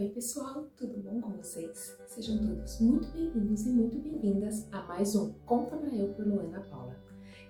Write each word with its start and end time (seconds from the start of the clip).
Oi, 0.00 0.08
pessoal, 0.08 0.66
tudo 0.78 0.96
bom 0.96 1.20
com 1.20 1.32
vocês? 1.32 1.94
Sejam 2.06 2.38
todos 2.38 2.80
muito 2.80 3.06
bem-vindos 3.08 3.66
e 3.66 3.68
muito 3.68 3.98
bem-vindas 3.98 4.66
a 4.72 4.82
mais 4.84 5.14
um 5.14 5.30
Conta 5.44 5.76
Pra 5.76 5.94
Eu 5.94 6.14
por 6.14 6.26
Luana 6.26 6.62
Paula. 6.70 6.96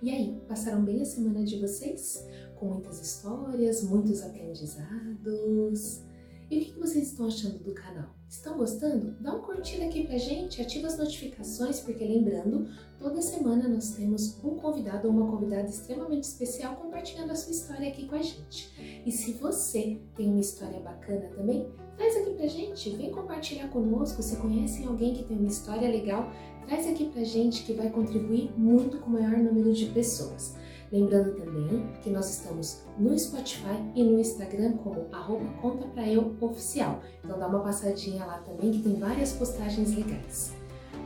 E 0.01 0.11
aí, 0.11 0.37
passaram 0.49 0.83
bem 0.83 1.01
a 1.01 1.05
semana 1.05 1.45
de 1.45 1.57
vocês? 1.61 2.27
Com 2.59 2.65
muitas 2.65 2.99
histórias, 2.99 3.83
muitos 3.83 4.21
aprendizados? 4.21 6.03
E 6.51 6.57
o 6.57 6.65
que 6.65 6.79
vocês 6.79 7.07
estão 7.07 7.27
achando 7.27 7.59
do 7.59 7.73
canal? 7.73 8.09
Estão 8.27 8.57
gostando? 8.57 9.15
Dá 9.21 9.33
um 9.33 9.39
curtida 9.39 9.85
aqui 9.85 10.05
pra 10.05 10.17
gente, 10.17 10.61
ativa 10.61 10.87
as 10.87 10.97
notificações, 10.97 11.79
porque 11.79 12.03
lembrando, 12.03 12.67
toda 12.99 13.21
semana 13.21 13.69
nós 13.69 13.91
temos 13.91 14.37
um 14.43 14.57
convidado 14.57 15.07
ou 15.07 15.13
uma 15.13 15.31
convidada 15.31 15.69
extremamente 15.69 16.25
especial 16.25 16.75
compartilhando 16.75 17.31
a 17.31 17.35
sua 17.35 17.53
história 17.53 17.87
aqui 17.87 18.05
com 18.05 18.15
a 18.15 18.21
gente. 18.21 19.01
E 19.05 19.09
se 19.13 19.31
você 19.31 20.01
tem 20.13 20.27
uma 20.27 20.41
história 20.41 20.81
bacana 20.81 21.29
também, 21.33 21.69
traz 21.95 22.17
aqui 22.17 22.33
pra 22.33 22.47
gente, 22.47 22.97
vem 22.97 23.11
compartilhar 23.11 23.69
conosco. 23.69 24.21
Se 24.21 24.35
conhecem 24.35 24.85
alguém 24.85 25.13
que 25.13 25.23
tem 25.23 25.37
uma 25.37 25.47
história 25.47 25.87
legal, 25.87 26.33
traz 26.67 26.85
aqui 26.85 27.09
pra 27.11 27.23
gente 27.23 27.63
que 27.63 27.71
vai 27.71 27.89
contribuir 27.89 28.51
muito 28.57 28.97
com 28.97 29.09
o 29.09 29.13
maior 29.13 29.37
número 29.37 29.71
de 29.71 29.85
pessoas. 29.85 30.53
Lembrando 30.91 31.35
também 31.35 31.87
que 32.03 32.09
nós 32.09 32.29
estamos 32.29 32.81
no 32.97 33.17
Spotify 33.17 33.81
e 33.95 34.03
no 34.03 34.19
Instagram 34.19 34.73
como 34.77 35.07
arroba 35.11 35.45
conta 35.61 35.87
pra 35.87 36.07
eu 36.07 36.35
oficial. 36.41 37.01
Então 37.23 37.39
dá 37.39 37.47
uma 37.47 37.61
passadinha 37.61 38.25
lá 38.25 38.39
também 38.39 38.71
que 38.71 38.83
tem 38.83 38.99
várias 38.99 39.31
postagens 39.31 39.95
legais. 39.95 40.51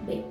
Bem, 0.06 0.26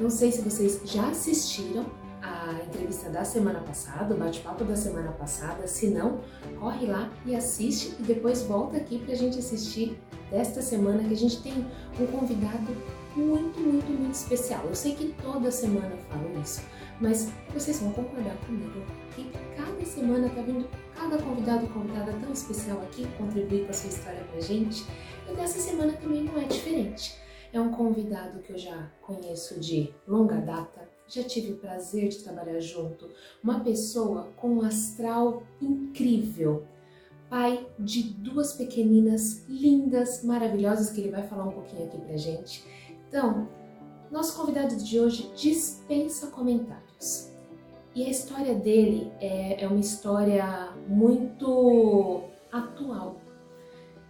não 0.00 0.08
sei 0.08 0.30
se 0.30 0.42
vocês 0.42 0.80
já 0.84 1.08
assistiram 1.08 1.84
a 2.22 2.52
entrevista 2.64 3.10
da 3.10 3.24
semana 3.24 3.58
passada, 3.60 4.14
o 4.14 4.16
bate-papo 4.16 4.64
da 4.64 4.76
semana 4.76 5.10
passada. 5.12 5.66
Se 5.66 5.88
não, 5.88 6.20
corre 6.60 6.86
lá 6.86 7.10
e 7.26 7.34
assiste 7.34 7.96
e 7.98 8.02
depois 8.04 8.42
volta 8.42 8.76
aqui 8.76 8.98
para 8.98 9.14
a 9.14 9.16
gente 9.16 9.38
assistir 9.38 10.00
desta 10.30 10.62
semana 10.62 11.02
que 11.02 11.12
a 11.12 11.16
gente 11.16 11.42
tem 11.42 11.66
um 12.00 12.06
convidado 12.06 12.76
muito, 13.16 13.60
muito, 13.60 13.90
muito 13.90 14.14
especial. 14.14 14.64
Eu 14.64 14.74
sei 14.74 14.94
que 14.94 15.14
toda 15.22 15.50
semana 15.50 15.88
eu 15.90 15.98
falo 16.08 16.40
isso, 16.40 16.62
mas 17.02 17.32
vocês 17.52 17.80
vão 17.80 17.92
concordar 17.92 18.36
comigo 18.46 18.80
que 19.14 19.28
cada 19.56 19.84
semana 19.84 20.28
tá 20.30 20.40
vindo 20.40 20.68
cada 20.94 21.18
convidado 21.18 21.66
convidada 21.66 22.12
tão 22.12 22.32
especial 22.32 22.80
aqui 22.82 23.06
contribuir 23.18 23.64
com 23.64 23.70
a 23.70 23.74
sua 23.74 23.90
história 23.90 24.24
pra 24.30 24.40
gente. 24.40 24.86
E 25.28 25.34
dessa 25.34 25.58
semana 25.58 25.92
também 25.94 26.22
não 26.22 26.40
é 26.40 26.44
diferente. 26.44 27.16
É 27.52 27.60
um 27.60 27.72
convidado 27.72 28.38
que 28.38 28.52
eu 28.52 28.58
já 28.58 28.88
conheço 29.02 29.58
de 29.58 29.92
longa 30.06 30.36
data, 30.36 30.88
já 31.08 31.24
tive 31.24 31.52
o 31.52 31.56
prazer 31.56 32.08
de 32.08 32.18
trabalhar 32.18 32.60
junto, 32.60 33.10
uma 33.42 33.60
pessoa 33.60 34.28
com 34.36 34.54
um 34.54 34.62
astral 34.62 35.42
incrível, 35.60 36.64
pai 37.28 37.66
de 37.78 38.04
duas 38.04 38.52
pequeninas 38.54 39.44
lindas, 39.48 40.22
maravilhosas, 40.22 40.90
que 40.90 41.00
ele 41.00 41.10
vai 41.10 41.26
falar 41.26 41.44
um 41.44 41.52
pouquinho 41.52 41.84
aqui 41.84 41.98
pra 41.98 42.16
gente. 42.16 42.64
Então, 43.08 43.48
nosso 44.10 44.36
convidado 44.36 44.76
de 44.76 45.00
hoje 45.00 45.30
dispensa 45.34 46.28
comentários. 46.28 46.91
E 47.94 48.06
a 48.06 48.08
história 48.08 48.54
dele 48.54 49.12
é, 49.20 49.64
é 49.64 49.66
uma 49.66 49.80
história 49.80 50.70
muito 50.88 52.22
atual. 52.50 53.16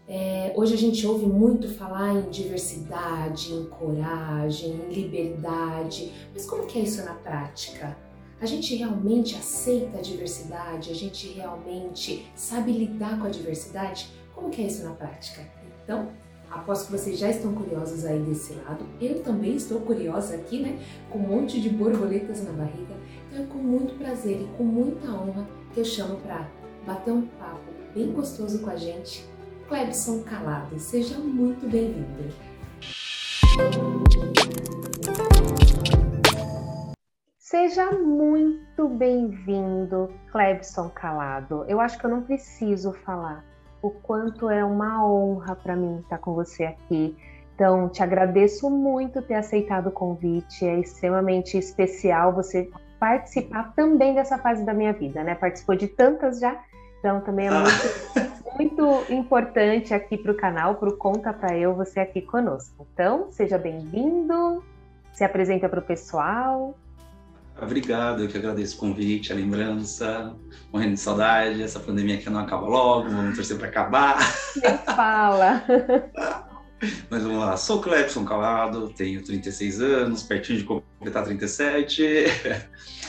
É, 0.07 0.53
hoje 0.57 0.75
a 0.75 0.77
gente 0.77 1.07
ouve 1.07 1.27
muito 1.27 1.69
falar 1.69 2.13
em 2.15 2.31
diversidade, 2.31 3.53
em 3.53 3.65
coragem, 3.65 4.70
em 4.70 4.93
liberdade, 4.93 6.13
mas 6.33 6.45
como 6.45 6.67
que 6.67 6.79
é 6.79 6.83
isso 6.83 7.05
na 7.05 7.15
prática? 7.15 7.97
A 8.41 8.47
gente 8.47 8.75
realmente 8.75 9.37
aceita 9.37 9.98
a 9.98 10.01
diversidade? 10.01 10.91
A 10.91 10.95
gente 10.95 11.29
realmente 11.29 12.27
sabe 12.35 12.73
lidar 12.73 13.19
com 13.19 13.27
a 13.27 13.31
diversidade? 13.31 14.11
Como 14.35 14.51
que 14.51 14.63
é 14.63 14.67
isso 14.67 14.85
na 14.85 14.93
prática? 14.95 15.48
Então, 15.83 16.09
Aposto 16.53 16.86
que 16.86 16.92
vocês 16.92 17.19
já 17.19 17.31
estão 17.31 17.55
curiosos 17.55 18.05
aí 18.05 18.20
desse 18.20 18.53
lado. 18.53 18.84
Eu 19.00 19.22
também 19.22 19.56
estou 19.56 19.81
curiosa 19.81 20.34
aqui, 20.34 20.61
né? 20.61 20.78
Com 21.08 21.19
um 21.19 21.22
monte 21.22 21.58
de 21.58 21.70
borboletas 21.70 22.45
na 22.45 22.53
barriga. 22.53 22.95
Então 23.31 23.42
é 23.42 23.47
com 23.47 23.56
muito 23.56 23.95
prazer 23.95 24.42
e 24.42 24.46
com 24.58 24.62
muita 24.62 25.11
honra 25.11 25.48
que 25.73 25.80
eu 25.80 25.85
chamo 25.85 26.17
para 26.17 26.46
bater 26.86 27.11
um 27.11 27.23
papo 27.23 27.73
bem 27.95 28.12
gostoso 28.12 28.58
com 28.61 28.68
a 28.68 28.77
gente, 28.77 29.27
Clebson 29.67 30.23
Calado. 30.24 30.79
Seja 30.79 31.18
muito 31.18 31.67
bem-vindo. 31.67 32.35
Seja 37.39 37.92
muito 37.92 38.89
bem-vindo, 38.89 40.12
Clebson 40.30 40.91
Calado. 40.91 41.64
Eu 41.67 41.80
acho 41.80 41.98
que 41.98 42.05
eu 42.05 42.11
não 42.11 42.23
preciso 42.23 42.92
falar 42.92 43.52
o 43.83 43.91
quanto 43.91 44.48
é 44.48 44.65
uma 44.65 45.05
honra 45.05 45.57
para 45.57 45.75
mim 45.75 45.98
estar 45.98 46.19
com 46.19 46.33
você 46.33 46.65
aqui. 46.65 47.17
Então, 47.55 47.89
te 47.89 48.03
agradeço 48.03 48.70
muito 48.70 49.20
ter 49.20 49.35
aceitado 49.35 49.89
o 49.89 49.93
convite. 49.93 50.65
É 50.65 50.79
extremamente 50.79 51.59
especial 51.59 52.33
você 52.33 52.71
participar 52.98 53.73
também 53.75 54.15
dessa 54.15 54.39
fase 54.39 54.65
da 54.65 54.73
minha 54.73 54.92
vida, 54.92 55.25
né? 55.25 55.35
Participou 55.35 55.75
de 55.75 55.89
tantas 55.89 56.39
já, 56.39 56.63
então 57.01 57.21
também 57.21 57.48
é 57.48 57.51
muito, 58.57 58.57
muito 58.57 59.13
importante 59.13 59.92
aqui 59.92 60.17
para 60.17 60.31
o 60.31 60.37
canal, 60.37 60.77
para 60.77 60.89
o 60.89 60.97
Conta 60.97 61.33
para 61.33 61.59
Eu, 61.59 61.75
você 61.75 61.98
aqui 61.98 62.23
conosco. 62.23 62.87
Então, 62.95 63.27
seja 63.33 63.59
bem-vindo, 63.59 64.63
se 65.13 65.25
apresenta 65.25 65.69
para 65.69 65.81
o 65.81 65.83
pessoal. 65.83 66.77
Obrigado, 67.61 68.23
eu 68.23 68.29
que 68.29 68.36
agradeço 68.36 68.77
o 68.77 68.80
convite, 68.80 69.33
a 69.33 69.36
lembrança, 69.36 70.35
morrendo 70.73 70.95
de 70.95 71.01
saudade, 71.01 71.63
essa 71.63 71.79
pandemia 71.79 72.18
que 72.18 72.29
não 72.29 72.40
acaba 72.40 72.67
logo, 72.67 73.08
vamos 73.08 73.36
torcer 73.36 73.57
para 73.57 73.68
acabar. 73.68 74.18
Nem 74.61 74.77
fala. 74.79 75.62
Mas 77.08 77.23
vamos 77.23 77.39
lá, 77.39 77.57
sou 77.57 77.80
Clepson 77.80 78.24
Calado, 78.24 78.89
tenho 78.91 79.23
36 79.23 79.80
anos, 79.80 80.23
pertinho 80.24 80.58
de 80.58 80.64
completar 80.64 81.24
37. 81.24 82.24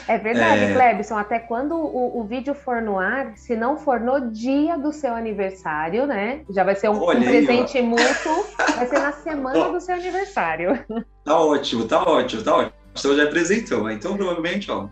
É 0.07 0.17
verdade, 0.17 0.65
é... 0.65 0.73
Clebson, 0.73 1.17
até 1.17 1.39
quando 1.39 1.75
o, 1.75 2.19
o, 2.19 2.23
vídeo 2.23 2.53
for 2.53 2.81
no 2.81 2.99
ar, 2.99 3.35
se 3.35 3.55
não 3.55 3.77
for 3.77 3.99
no 3.99 4.31
dia 4.31 4.77
do 4.77 4.91
seu 4.91 5.13
aniversário, 5.15 6.05
né? 6.05 6.41
Já 6.49 6.63
vai 6.63 6.75
ser 6.75 6.89
um, 6.89 7.01
um 7.01 7.21
presente 7.21 7.81
mútuo, 7.81 8.45
vai 8.75 8.85
ser 8.85 8.99
na 8.99 9.11
semana 9.11 9.71
do 9.71 9.79
seu 9.79 9.95
aniversário. 9.95 10.77
Tá 11.23 11.39
ótimo, 11.39 11.85
tá 11.85 12.03
ótimo, 12.03 12.43
tá 12.43 12.55
ótimo. 12.55 12.82
Então 12.97 13.15
já 13.15 13.23
apresentou, 13.23 13.89
então 13.89 14.15
provavelmente, 14.15 14.69
ó, 14.69 14.87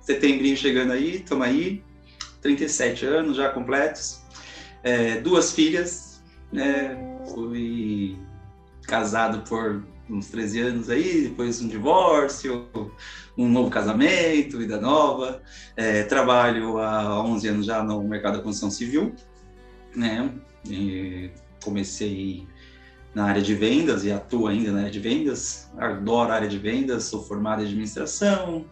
setembrinho 0.00 0.56
chegando 0.56 0.92
aí, 0.92 1.16
estamos 1.16 1.46
aí, 1.46 1.82
37 2.40 3.04
anos 3.06 3.36
já 3.36 3.50
completos, 3.50 4.22
é, 4.82 5.20
duas 5.20 5.52
filhas, 5.52 6.22
né, 6.50 6.96
fui 7.32 8.18
casado 8.82 9.48
por 9.48 9.84
uns 10.08 10.26
13 10.28 10.60
anos 10.60 10.90
aí, 10.90 11.22
depois 11.28 11.60
um 11.60 11.68
divórcio, 11.68 12.68
um 13.38 13.48
novo 13.48 13.70
casamento, 13.70 14.58
vida 14.58 14.80
nova, 14.80 15.40
é, 15.76 16.02
trabalho 16.02 16.78
há 16.78 17.22
11 17.22 17.48
anos 17.48 17.66
já 17.66 17.82
no 17.82 18.02
mercado 18.02 18.38
da 18.38 18.42
construção 18.42 18.70
civil, 18.70 19.14
né, 19.94 20.30
e 20.68 21.30
comecei 21.62 22.46
na 23.14 23.24
área 23.24 23.42
de 23.42 23.54
vendas 23.54 24.04
e 24.04 24.12
atuo 24.12 24.46
ainda 24.46 24.72
na 24.72 24.80
área 24.80 24.90
de 24.90 25.00
vendas. 25.00 25.70
Adoro 25.76 26.32
a 26.32 26.34
área 26.34 26.48
de 26.48 26.58
vendas, 26.58 27.04
sou 27.04 27.22
formado 27.22 27.62
em 27.62 27.66
administração, 27.66 28.64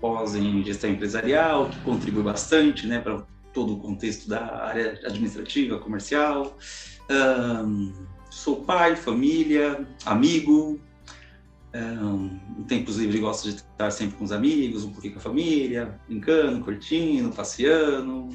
pós 0.00 0.34
em 0.34 0.64
gestão 0.64 0.90
empresarial, 0.90 1.68
que 1.68 1.78
contribui 1.80 2.22
bastante 2.22 2.86
né, 2.86 3.00
para 3.00 3.22
todo 3.52 3.74
o 3.74 3.80
contexto 3.80 4.28
da 4.28 4.64
área 4.64 5.00
administrativa, 5.04 5.78
comercial. 5.78 6.56
Um, 7.10 7.92
sou 8.30 8.64
pai, 8.64 8.96
família, 8.96 9.86
amigo. 10.06 10.80
Um, 11.74 12.38
em 12.58 12.64
tempos 12.64 12.98
livres 12.98 13.18
gosto 13.18 13.48
de 13.48 13.56
estar 13.56 13.90
sempre 13.90 14.16
com 14.18 14.24
os 14.24 14.32
amigos, 14.32 14.84
um 14.84 14.92
pouquinho 14.92 15.14
com 15.14 15.20
a 15.20 15.22
família, 15.22 16.00
brincando, 16.06 16.62
curtindo, 16.62 17.30
passeando. 17.30 18.28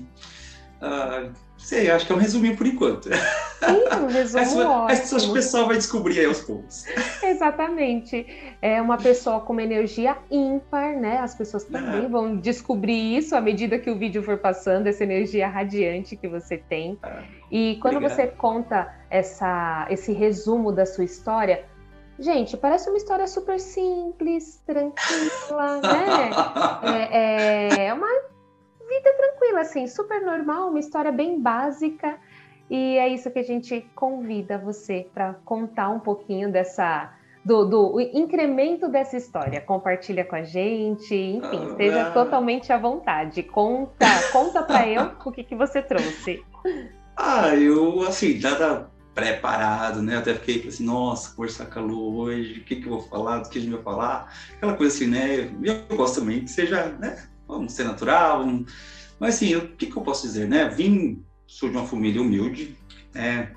Uh, 0.81 1.31
Sei, 1.57 1.89
acho 1.89 2.05
que 2.05 2.11
é 2.13 2.15
um 2.15 2.19
resuminho 2.19 2.55
por 2.55 2.67
enquanto. 2.67 3.09
Sim, 3.09 4.03
um 4.03 4.07
resumo 4.13 4.43
Mas, 4.43 4.55
ótimo. 4.55 5.17
Acho 5.17 5.25
que 5.25 5.31
o 5.31 5.33
pessoal 5.33 5.67
vai 5.67 5.75
descobrir 5.77 6.19
aí 6.19 6.25
aos 6.25 6.41
poucos. 6.41 6.85
Exatamente. 7.23 8.25
É 8.61 8.81
uma 8.81 8.97
pessoa 8.97 9.39
com 9.41 9.53
uma 9.53 9.63
energia 9.63 10.17
ímpar, 10.29 10.95
né? 10.95 11.17
As 11.17 11.35
pessoas 11.35 11.63
também 11.63 12.05
é. 12.05 12.07
vão 12.07 12.37
descobrir 12.37 13.17
isso 13.17 13.35
à 13.35 13.41
medida 13.41 13.79
que 13.79 13.89
o 13.89 13.97
vídeo 13.97 14.21
for 14.21 14.37
passando, 14.37 14.87
essa 14.87 15.03
energia 15.03 15.47
radiante 15.47 16.15
que 16.15 16.27
você 16.27 16.57
tem. 16.57 16.97
É. 17.03 17.23
E 17.51 17.77
quando 17.81 17.97
Obrigado. 17.97 18.15
você 18.15 18.27
conta 18.27 18.93
essa, 19.09 19.87
esse 19.89 20.13
resumo 20.13 20.71
da 20.71 20.85
sua 20.85 21.03
história, 21.03 21.65
Gente, 22.19 22.57
parece 22.57 22.89
uma 22.89 22.97
história 22.97 23.27
super 23.27 23.59
simples, 23.59 24.59
tranquila, 24.65 25.79
né? 25.81 26.31
É, 27.11 27.85
é 27.85 27.93
uma 27.93 28.07
vida 29.57 29.61
tranquila, 29.61 29.61
assim, 29.61 29.87
super 29.87 30.21
normal, 30.21 30.69
uma 30.69 30.79
história 30.79 31.11
bem 31.11 31.41
básica. 31.41 32.17
E 32.69 32.97
é 32.97 33.07
isso 33.07 33.31
que 33.31 33.39
a 33.39 33.43
gente 33.43 33.85
convida 33.95 34.57
você 34.57 35.07
para 35.13 35.33
contar 35.45 35.89
um 35.89 35.99
pouquinho 35.99 36.51
dessa 36.51 37.13
do, 37.45 37.63
do 37.63 38.01
incremento 38.01 38.89
dessa 38.89 39.15
história. 39.15 39.61
Compartilha 39.61 40.25
com 40.25 40.35
a 40.35 40.43
gente, 40.43 41.15
enfim, 41.15 41.61
ah, 41.63 41.69
esteja 41.69 42.11
totalmente 42.11 42.73
à 42.73 42.77
vontade. 42.77 43.41
Conta, 43.41 44.05
conta 44.33 44.63
para 44.63 44.85
eu 44.85 45.11
o 45.23 45.31
que, 45.31 45.45
que 45.45 45.55
você 45.55 45.81
trouxe. 45.81 46.43
Ah, 47.15 47.55
eu, 47.55 48.01
assim, 48.01 48.37
nada 48.39 48.89
preparado, 49.15 50.01
né? 50.01 50.17
Até 50.17 50.33
fiquei 50.33 50.67
assim, 50.67 50.83
nossa, 50.83 51.33
conversar 51.33 51.73
Lu 51.77 52.17
hoje, 52.17 52.59
o 52.59 52.63
que, 52.65 52.75
que 52.75 52.85
eu 52.85 52.91
vou 52.91 53.01
falar, 53.01 53.39
do 53.39 53.49
que 53.49 53.57
a 53.57 53.61
gente 53.61 53.73
vai 53.73 53.81
falar, 53.81 54.31
aquela 54.57 54.75
coisa 54.75 54.93
assim, 54.93 55.07
né? 55.07 55.49
Eu 55.63 55.95
gosto 55.95 56.19
também 56.19 56.41
que 56.41 56.51
seja, 56.51 56.89
né? 56.99 57.23
Vamos 57.47 57.71
ser 57.71 57.85
natural, 57.85 58.39
vamos... 58.39 58.96
mas 59.19 59.35
assim, 59.35 59.55
o 59.55 59.69
que, 59.69 59.87
que 59.87 59.97
eu 59.97 60.03
posso 60.03 60.27
dizer, 60.27 60.47
né? 60.47 60.67
Vim, 60.69 61.23
sou 61.45 61.69
de 61.69 61.77
uma 61.77 61.87
família 61.87 62.21
humilde, 62.21 62.75
né? 63.13 63.51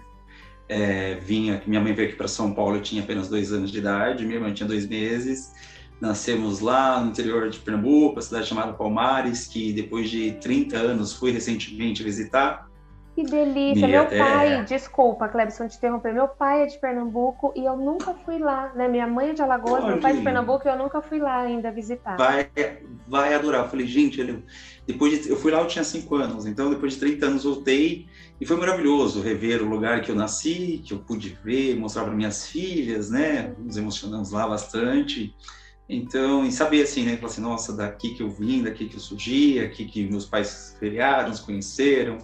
É, 0.69 1.17
vinha, 1.17 1.61
minha 1.67 1.81
mãe 1.81 1.93
veio 1.93 2.09
aqui 2.09 2.17
para 2.17 2.29
São 2.29 2.55
Paulo, 2.55 2.77
eu 2.77 2.83
tinha 2.83 3.03
apenas 3.03 3.29
dois 3.29 3.53
anos 3.53 3.73
de 3.73 3.79
idade, 3.79 4.25
minha 4.25 4.37
irmã 4.37 4.53
tinha 4.55 4.69
dois 4.69 4.87
meses. 4.87 5.53
Nascemos 6.01 6.61
lá 6.61 7.03
no 7.03 7.11
interior 7.11 7.51
de 7.51 7.59
Pernambuco, 7.59 8.19
a 8.19 8.23
cidade 8.23 8.47
chamada 8.47 8.73
Palmares, 8.73 9.47
que 9.47 9.73
depois 9.73 10.09
de 10.09 10.33
30 10.41 10.77
anos 10.77 11.13
fui 11.13 11.31
recentemente 11.33 12.03
visitar. 12.03 12.70
Que 13.15 13.25
delícia! 13.25 13.89
Meu 13.89 14.03
até... 14.03 14.19
pai, 14.19 14.65
desculpa, 14.65 15.29
Clebson, 15.29 15.67
te 15.69 15.77
interromper. 15.77 16.13
Meu 16.13 16.29
pai 16.29 16.63
é 16.63 16.67
de 16.67 16.79
Pernambuco 16.79 17.53
e 17.57 17.65
eu 17.65 17.77
nunca 17.77 18.15
fui 18.15 18.39
lá, 18.39 18.73
né? 18.75 18.87
Minha 18.87 19.07
mãe 19.07 19.31
é 19.31 19.33
de 19.33 19.43
Alagoas, 19.43 19.83
Olha, 19.85 19.93
meu 19.93 20.01
pai 20.01 20.13
é 20.13 20.17
de 20.17 20.23
Pernambuco 20.23 20.67
e 20.67 20.71
eu 20.71 20.79
nunca 20.79 21.03
fui 21.03 21.19
lá 21.19 21.41
ainda 21.41 21.73
visitar. 21.73 22.17
Vai, 22.17 22.49
vai 23.09 23.35
adorar. 23.35 23.65
Eu 23.65 23.69
falei, 23.69 23.87
gente, 23.87 24.21
ele... 24.21 24.45
depois 24.87 25.23
de... 25.23 25.29
eu 25.29 25.37
fui 25.37 25.51
lá, 25.51 25.61
eu 25.61 25.67
tinha 25.67 25.85
5 25.85 26.15
anos, 26.15 26.47
então 26.47 26.71
depois 26.71 26.95
de 26.95 27.01
30 27.01 27.27
anos 27.27 27.45
voltei 27.45 28.07
e 28.41 28.47
foi 28.47 28.57
maravilhoso 28.57 29.21
rever 29.21 29.61
o 29.61 29.69
lugar 29.69 30.03
que 30.03 30.11
eu 30.11 30.15
nasci, 30.15 30.81
que 30.85 30.95
eu 30.95 30.99
pude 31.01 31.37
ver, 31.45 31.77
mostrar 31.77 32.05
para 32.05 32.15
minhas 32.15 32.47
filhas, 32.47 33.11
né? 33.11 33.53
Nos 33.59 33.77
emocionamos 33.77 34.31
lá 34.31 34.47
bastante. 34.47 35.35
Então, 35.89 36.47
e 36.47 36.53
saber 36.53 36.83
assim, 36.83 37.05
né? 37.05 37.17
Falar 37.17 37.33
assim, 37.33 37.41
nossa, 37.43 37.77
daqui 37.77 38.15
que 38.15 38.23
eu 38.23 38.31
vim, 38.31 38.63
daqui 38.63 38.89
que 38.89 38.95
eu 38.95 39.01
surgi, 39.01 39.59
aqui 39.59 39.85
que 39.85 40.09
meus 40.09 40.25
pais 40.25 40.77
criaram, 40.79 41.35
se 41.35 41.43
conheceram 41.45 42.19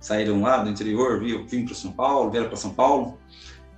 saíram 0.00 0.40
lá 0.42 0.58
do 0.58 0.70
interior, 0.70 1.20
vim, 1.20 1.64
para 1.64 1.74
São 1.74 1.92
Paulo, 1.92 2.30
vieram 2.30 2.48
para 2.48 2.56
São 2.56 2.72
Paulo, 2.72 3.18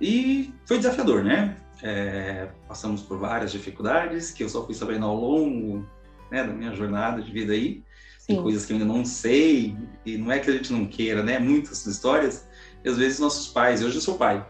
e 0.01 0.53
foi 0.65 0.77
desafiador, 0.77 1.23
né? 1.23 1.57
É, 1.81 2.49
passamos 2.67 3.01
por 3.01 3.17
várias 3.17 3.51
dificuldades 3.51 4.31
que 4.31 4.43
eu 4.43 4.49
só 4.49 4.65
fui 4.65 4.75
sabendo 4.75 5.05
ao 5.05 5.15
longo 5.15 5.85
né, 6.29 6.43
da 6.43 6.53
minha 6.53 6.73
jornada 6.75 7.21
de 7.21 7.31
vida 7.31 7.53
aí. 7.53 7.83
Sim. 8.19 8.35
Tem 8.35 8.41
coisas 8.41 8.65
que 8.65 8.73
eu 8.73 8.77
ainda 8.77 8.85
não 8.85 9.03
sei, 9.05 9.75
e 10.05 10.17
não 10.17 10.31
é 10.31 10.39
que 10.39 10.49
a 10.49 10.53
gente 10.53 10.71
não 10.71 10.85
queira, 10.85 11.23
né? 11.23 11.39
Muitas 11.39 11.85
histórias, 11.85 12.47
e 12.83 12.89
às 12.89 12.97
vezes 12.97 13.19
nossos 13.19 13.47
pais, 13.47 13.83
hoje 13.83 13.95
eu 13.95 14.01
sou 14.01 14.17
pai, 14.17 14.45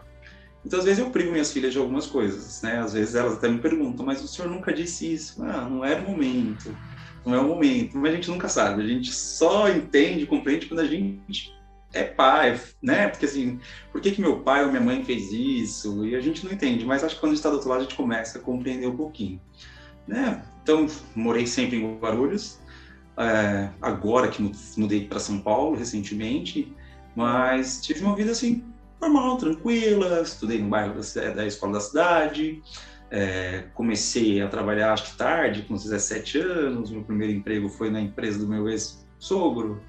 então 0.64 0.78
às 0.78 0.84
vezes 0.84 1.00
eu 1.00 1.10
privo 1.10 1.32
minhas 1.32 1.52
filhas 1.52 1.72
de 1.72 1.78
algumas 1.78 2.06
coisas, 2.06 2.60
né? 2.62 2.78
Às 2.78 2.92
vezes 2.92 3.14
elas 3.14 3.34
até 3.34 3.48
me 3.48 3.58
perguntam, 3.58 4.04
mas 4.04 4.22
o 4.22 4.28
senhor 4.28 4.50
nunca 4.50 4.72
disse 4.72 5.12
isso? 5.12 5.42
Ah, 5.42 5.68
não 5.68 5.84
era 5.84 6.02
o 6.02 6.10
momento, 6.10 6.76
não 7.24 7.34
é 7.34 7.38
o 7.38 7.48
momento, 7.48 7.96
mas 7.96 8.12
a 8.12 8.16
gente 8.16 8.30
nunca 8.30 8.48
sabe, 8.48 8.82
a 8.82 8.86
gente 8.86 9.12
só 9.12 9.68
entende, 9.70 10.26
compreende 10.26 10.66
quando 10.66 10.80
a 10.80 10.86
gente 10.86 11.52
é 11.92 12.04
pai, 12.04 12.60
né? 12.82 13.08
Porque 13.08 13.26
assim, 13.26 13.60
por 13.90 14.00
que, 14.00 14.12
que 14.12 14.20
meu 14.20 14.40
pai 14.40 14.64
ou 14.64 14.70
minha 14.70 14.80
mãe 14.82 15.04
fez 15.04 15.32
isso? 15.32 16.06
E 16.06 16.14
a 16.14 16.20
gente 16.20 16.44
não 16.44 16.52
entende, 16.52 16.84
mas 16.84 17.02
acho 17.02 17.16
que 17.16 17.20
quando 17.20 17.32
a 17.32 17.34
gente 17.34 17.38
está 17.38 17.50
do 17.50 17.56
outro 17.56 17.68
lado 17.68 17.80
a 17.80 17.82
gente 17.82 17.96
começa 17.96 18.38
a 18.38 18.42
compreender 18.42 18.86
um 18.86 18.96
pouquinho, 18.96 19.40
né? 20.06 20.42
Então, 20.62 20.86
morei 21.14 21.46
sempre 21.46 21.78
em 21.78 21.98
Guarulhos, 21.98 22.60
é, 23.16 23.70
agora 23.82 24.28
que 24.28 24.52
mudei 24.76 25.06
para 25.06 25.18
São 25.18 25.40
Paulo 25.40 25.76
recentemente, 25.76 26.72
mas 27.16 27.80
tive 27.80 28.04
uma 28.04 28.14
vida 28.14 28.30
assim, 28.30 28.64
normal, 29.00 29.36
tranquila, 29.36 30.20
estudei 30.22 30.60
no 30.60 30.68
bairro 30.68 30.94
da, 30.94 31.30
da 31.30 31.46
escola 31.46 31.74
da 31.74 31.80
cidade, 31.80 32.62
é, 33.10 33.64
comecei 33.74 34.40
a 34.40 34.48
trabalhar 34.48 34.92
acho 34.92 35.10
que 35.10 35.18
tarde, 35.18 35.62
com 35.62 35.74
17 35.74 36.38
anos, 36.38 36.90
meu 36.90 37.02
primeiro 37.02 37.32
emprego 37.32 37.68
foi 37.68 37.90
na 37.90 38.00
empresa 38.00 38.38
do 38.38 38.46
meu 38.46 38.68
ex-sogro, 38.68 39.82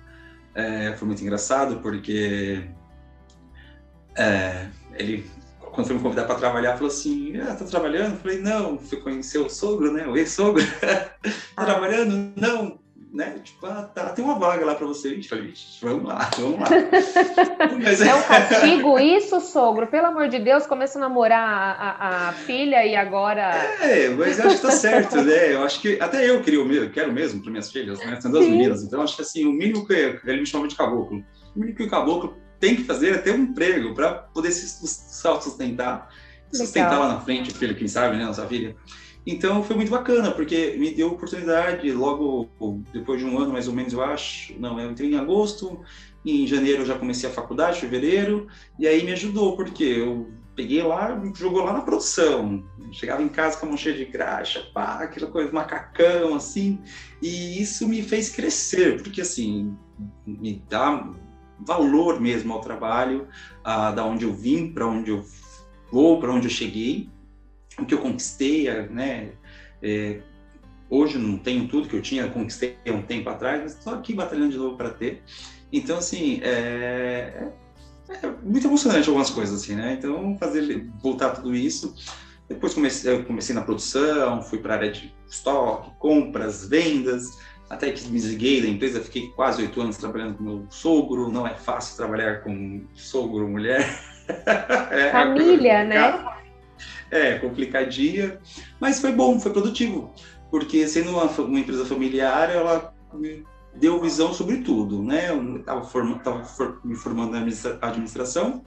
é, 0.56 0.94
foi 0.94 1.08
muito 1.08 1.22
engraçado 1.22 1.80
porque 1.80 2.64
é, 4.18 4.68
ele, 4.94 5.26
quando 5.60 5.88
foi 5.88 5.96
me 5.96 6.02
convidar 6.02 6.26
para 6.26 6.36
trabalhar, 6.36 6.74
falou 6.74 6.90
assim: 6.90 7.38
Ah, 7.38 7.56
tá 7.56 7.66
trabalhando? 7.66 8.14
Eu 8.14 8.20
falei: 8.20 8.40
Não, 8.40 8.78
fui 8.78 9.00
conhecer 9.00 9.38
o 9.38 9.50
sogro, 9.50 9.94
né? 9.94 10.06
O 10.08 10.18
ex-sogro. 10.18 10.64
tá 10.82 11.10
ah. 11.56 11.66
trabalhando? 11.66 12.34
Não 12.36 12.81
né? 13.14 13.40
Tipo, 13.44 13.66
ah, 13.66 13.84
tá, 13.84 14.10
tem 14.10 14.24
uma 14.24 14.40
vaga 14.40 14.66
lá 14.66 14.76
para 14.76 14.88
você. 14.88 15.22
Falei, 15.24 15.54
vamos 15.82 16.06
lá, 16.06 16.30
vamos 16.38 16.60
lá. 16.60 16.68
Mas, 17.84 18.02
é 18.02 18.16
um 18.16 18.24
castigo 18.24 19.00
isso, 19.00 19.40
sogro? 19.42 19.88
Pelo 19.88 20.08
amor 20.08 20.30
de 20.30 20.40
Deus, 20.40 20.66
começa 20.66 20.98
a 20.98 21.02
namorar 21.02 21.40
a, 21.40 22.30
a, 22.30 22.34
filha 22.34 22.86
e 22.86 22.96
agora... 22.96 23.54
É, 23.82 24.10
mas 24.10 24.40
eu 24.40 24.48
acho 24.48 24.56
que 24.58 24.62
tá 24.62 24.72
certo, 24.72 25.22
né? 25.22 25.54
Eu 25.54 25.64
acho 25.64 25.82
que 25.82 26.00
até 26.00 26.30
eu 26.30 26.42
queria 26.42 26.62
o 26.62 26.66
mesmo, 26.66 26.90
quero 26.90 27.12
mesmo 27.12 27.42
para 27.42 27.52
minnas 27.52 27.72
filhas, 27.72 28.00
né? 28.00 28.20
São 28.22 28.32
duas 28.32 28.46
Sim. 28.46 28.52
meninas, 28.52 28.84
então 28.84 29.02
acho 29.02 29.16
que 29.16 29.22
assim, 29.22 29.46
o 29.46 29.52
mínimo 29.52 29.86
que 29.86 29.94
ele 29.94 30.40
me 30.40 30.46
chama 30.46 30.68
de 30.68 30.76
caboclo, 30.76 31.24
o 31.56 31.60
mínimo 31.60 31.78
que 31.78 31.84
o 31.84 31.90
caboclo 31.90 32.38
tem 32.60 32.76
que 32.76 32.84
fazer 32.84 33.16
é 33.16 33.18
ter 33.18 33.32
um 33.32 33.44
emprego 33.44 33.94
para 33.94 34.14
poder 34.14 34.52
se 34.52 34.68
sustentar, 34.68 36.10
sustentar 36.52 37.00
lá 37.00 37.08
na 37.10 37.20
frente 37.20 37.52
o 37.52 37.56
filho, 37.56 37.76
quem 37.76 37.88
sabe, 37.88 38.18
né, 38.18 38.26
nossa 38.26 38.46
filha. 38.48 38.76
Então 39.26 39.64
foi 39.64 39.76
muito 39.76 39.92
bacana, 39.92 40.32
porque 40.32 40.76
me 40.80 40.92
deu 40.92 41.10
oportunidade, 41.10 41.92
logo 41.92 42.50
depois 42.92 43.20
de 43.20 43.26
um 43.26 43.38
ano 43.38 43.54
mais 43.54 43.68
ou 43.68 43.74
menos, 43.74 43.94
eu 43.94 44.04
acho, 44.04 44.60
não, 44.60 44.80
eu 44.80 44.90
entrei 44.90 45.12
em 45.12 45.18
agosto, 45.18 45.80
em 46.26 46.48
janeiro 46.48 46.82
eu 46.82 46.86
já 46.86 46.98
comecei 46.98 47.30
a 47.30 47.34
faculdade, 47.34 47.80
fevereiro, 47.80 48.48
e 48.80 48.88
aí 48.88 49.04
me 49.04 49.12
ajudou, 49.12 49.56
porque 49.56 49.84
eu 49.84 50.32
peguei 50.56 50.82
lá, 50.82 51.22
jogou 51.36 51.64
lá 51.64 51.74
na 51.74 51.82
produção, 51.82 52.64
chegava 52.92 53.22
em 53.22 53.30
casa 53.30 53.58
com 53.58 53.68
a 53.68 53.70
mão 53.70 53.78
cheia 53.78 53.96
de 53.96 54.06
graxa, 54.06 54.68
pá, 54.74 55.04
aquela 55.04 55.32
coisa, 55.32 55.52
macacão, 55.52 56.36
assim, 56.36 56.80
e 57.22 57.62
isso 57.62 57.88
me 57.88 58.02
fez 58.02 58.30
crescer, 58.30 59.02
porque 59.02 59.22
assim, 59.22 59.76
me 60.26 60.64
dá 60.68 61.10
valor 61.60 62.20
mesmo 62.20 62.54
ao 62.54 62.62
trabalho, 62.62 63.28
a, 63.64 63.92
da 63.92 64.04
onde 64.04 64.26
eu 64.26 64.34
vim, 64.34 64.74
para 64.74 64.88
onde 64.88 65.12
eu 65.12 65.24
vou, 65.92 66.20
para 66.20 66.34
onde 66.34 66.48
eu 66.48 66.52
cheguei, 66.52 67.10
o 67.82 67.86
que 67.86 67.94
eu 67.94 68.00
conquistei, 68.00 68.70
né? 68.90 69.32
É, 69.82 70.20
hoje 70.90 71.18
não 71.18 71.38
tenho 71.38 71.68
tudo 71.68 71.88
que 71.88 71.96
eu 71.96 72.02
tinha, 72.02 72.28
conquistei 72.30 72.78
há 72.88 72.92
um 72.92 73.02
tempo 73.02 73.30
atrás, 73.30 73.62
mas 73.62 73.78
estou 73.78 73.94
aqui 73.94 74.14
batalhando 74.14 74.52
de 74.52 74.58
novo 74.58 74.78
para 74.78 74.90
ter. 74.90 75.24
Então, 75.72 75.98
assim, 75.98 76.42
é, 76.44 77.50
é, 78.10 78.14
é, 78.14 78.32
muito 78.44 78.68
emocionante 78.68 79.08
algumas 79.08 79.30
coisas, 79.30 79.62
assim, 79.62 79.76
né? 79.76 79.94
Então, 79.98 80.38
fazer, 80.38 80.86
voltar 81.02 81.32
tudo 81.32 81.56
isso. 81.56 81.96
Depois 82.48 82.74
comecei, 82.74 83.12
eu 83.12 83.24
comecei 83.24 83.56
na 83.56 83.62
produção, 83.62 84.42
fui 84.42 84.60
para 84.60 84.74
a 84.74 84.78
área 84.78 84.92
de 84.92 85.16
estoque, 85.26 85.92
compras, 85.98 86.68
vendas, 86.68 87.40
até 87.70 87.90
que 87.90 88.06
me 88.10 88.20
desliguei 88.20 88.62
da 88.62 88.68
empresa, 88.68 89.00
fiquei 89.00 89.30
quase 89.30 89.62
oito 89.62 89.80
anos 89.80 89.96
trabalhando 89.96 90.36
com 90.36 90.44
meu 90.44 90.66
sogro, 90.70 91.32
não 91.32 91.48
é 91.48 91.56
fácil 91.56 91.96
trabalhar 91.96 92.42
com 92.42 92.84
sogro, 92.94 93.48
mulher. 93.48 93.98
é, 94.92 95.12
Família, 95.12 95.86
né? 95.86 96.41
É, 97.12 97.38
complicadinha, 97.40 98.40
mas 98.80 99.02
foi 99.02 99.12
bom, 99.12 99.38
foi 99.38 99.52
produtivo, 99.52 100.14
porque 100.50 100.88
sendo 100.88 101.12
uma, 101.12 101.26
uma 101.26 101.60
empresa 101.60 101.86
familiar, 101.86 102.50
ela 102.50 102.94
me 103.14 103.44
deu 103.76 104.02
visão 104.02 104.34
sobre 104.34 104.60
tudo, 104.60 105.04
né? 105.04 105.30
Eu 105.30 105.58
estava 105.58 105.82
me 106.86 106.96
formando 106.96 107.32
na 107.32 107.40
administração, 107.82 108.64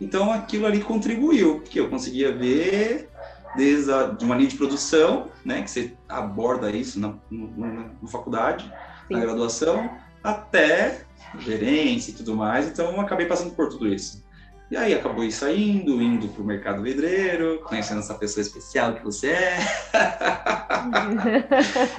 então 0.00 0.32
aquilo 0.32 0.66
ali 0.66 0.80
contribuiu, 0.80 1.60
porque 1.60 1.80
eu 1.80 1.90
conseguia 1.90 2.32
ver 2.32 3.10
desde 3.56 3.92
a, 3.92 4.04
de 4.08 4.24
uma 4.24 4.36
linha 4.36 4.48
de 4.48 4.56
produção, 4.56 5.30
né, 5.44 5.62
que 5.62 5.70
você 5.70 5.92
aborda 6.08 6.70
isso 6.70 7.00
na, 7.00 7.14
na, 7.30 7.90
na 8.00 8.08
faculdade, 8.08 8.64
Sim. 9.08 9.14
na 9.14 9.20
graduação, 9.20 9.90
até 10.22 11.02
gerência 11.38 12.10
e 12.10 12.14
tudo 12.14 12.36
mais, 12.36 12.68
então 12.68 13.00
acabei 13.00 13.26
passando 13.26 13.54
por 13.54 13.68
tudo 13.68 13.92
isso. 13.92 14.24
E 14.70 14.76
aí 14.76 14.92
acabou 14.92 15.24
ir 15.24 15.32
saindo, 15.32 16.02
indo 16.02 16.28
para 16.28 16.42
o 16.42 16.46
mercado 16.46 16.82
vidreiro, 16.82 17.62
conhecendo 17.64 18.00
essa 18.00 18.14
pessoa 18.14 18.42
especial 18.42 18.94
que 18.94 19.02
você 19.02 19.28
é. 19.28 19.58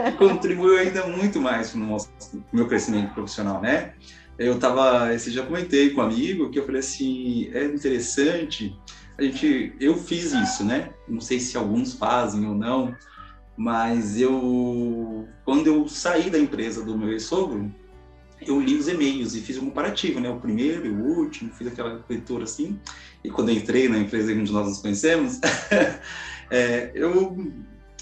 e 0.08 0.12
contribuiu 0.18 0.78
ainda 0.78 1.08
muito 1.08 1.42
mais 1.42 1.72
para 1.72 1.82
o 1.82 1.98
meu 2.54 2.68
crescimento 2.68 3.12
profissional, 3.14 3.60
né? 3.60 3.94
Eu 4.38 4.60
tava, 4.60 5.14
esse 5.14 5.32
já 5.32 5.44
comentei 5.44 5.90
com 5.90 6.02
um 6.02 6.04
amigo 6.04 6.50
que 6.52 6.60
eu 6.60 6.66
falei 6.66 6.80
assim, 6.80 7.50
é 7.54 7.66
interessante, 7.66 8.80
a 9.18 9.24
gente, 9.24 9.76
eu 9.80 9.98
fiz 9.98 10.32
isso, 10.32 10.64
né? 10.64 10.90
Não 11.08 11.20
sei 11.20 11.40
se 11.40 11.58
alguns 11.58 11.94
fazem 11.94 12.46
ou 12.46 12.54
não, 12.54 12.96
mas 13.58 14.22
eu, 14.22 15.28
quando 15.44 15.68
eu 15.68 15.88
saí 15.90 16.30
da 16.30 16.40
empresa 16.40 16.86
do 16.86 16.98
meu 16.98 17.12
ex-sogro, 17.12 17.74
eu 18.42 18.60
li 18.60 18.76
os 18.76 18.88
e-mails 18.88 19.36
e 19.36 19.42
fiz 19.42 19.58
um 19.58 19.66
comparativo, 19.66 20.20
né? 20.20 20.30
O 20.30 20.40
primeiro 20.40 20.86
e 20.86 20.90
o 20.90 21.18
último, 21.18 21.54
fiz 21.54 21.68
aquela 21.68 22.04
leitura 22.10 22.44
assim. 22.44 22.80
E 23.24 23.30
quando 23.30 23.50
eu 23.50 23.56
entrei 23.56 23.90
na 23.90 23.98
empresa 23.98 24.32
onde 24.32 24.52
nós 24.52 24.68
nos 24.68 24.80
conhecemos, 24.80 25.40
é, 26.50 26.92
eu 26.94 27.36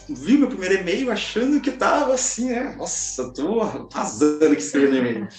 vi 0.09 0.37
meu 0.37 0.47
primeiro 0.47 0.75
e-mail 0.75 1.11
achando 1.11 1.59
que 1.59 1.71
tava 1.71 2.13
assim, 2.13 2.49
né? 2.49 2.75
Nossa, 2.77 3.33
tô 3.33 3.61
arrasando 3.61 4.55
que 4.55 4.61
escrevendo 4.61 4.97
e-mail. 4.97 5.27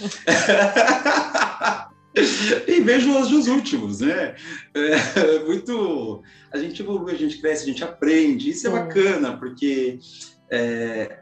e 2.66 2.80
vejo 2.80 3.16
os 3.18 3.28
dos 3.28 3.46
últimos, 3.46 4.00
né? 4.00 4.34
É, 4.74 5.38
muito. 5.46 6.22
A 6.52 6.58
gente 6.58 6.82
evolui, 6.82 7.12
a 7.12 7.18
gente 7.18 7.40
cresce, 7.40 7.64
a 7.64 7.66
gente 7.66 7.84
aprende. 7.84 8.50
Isso 8.50 8.66
é 8.66 8.70
bacana, 8.70 9.36
porque 9.36 9.98
é, 10.50 11.18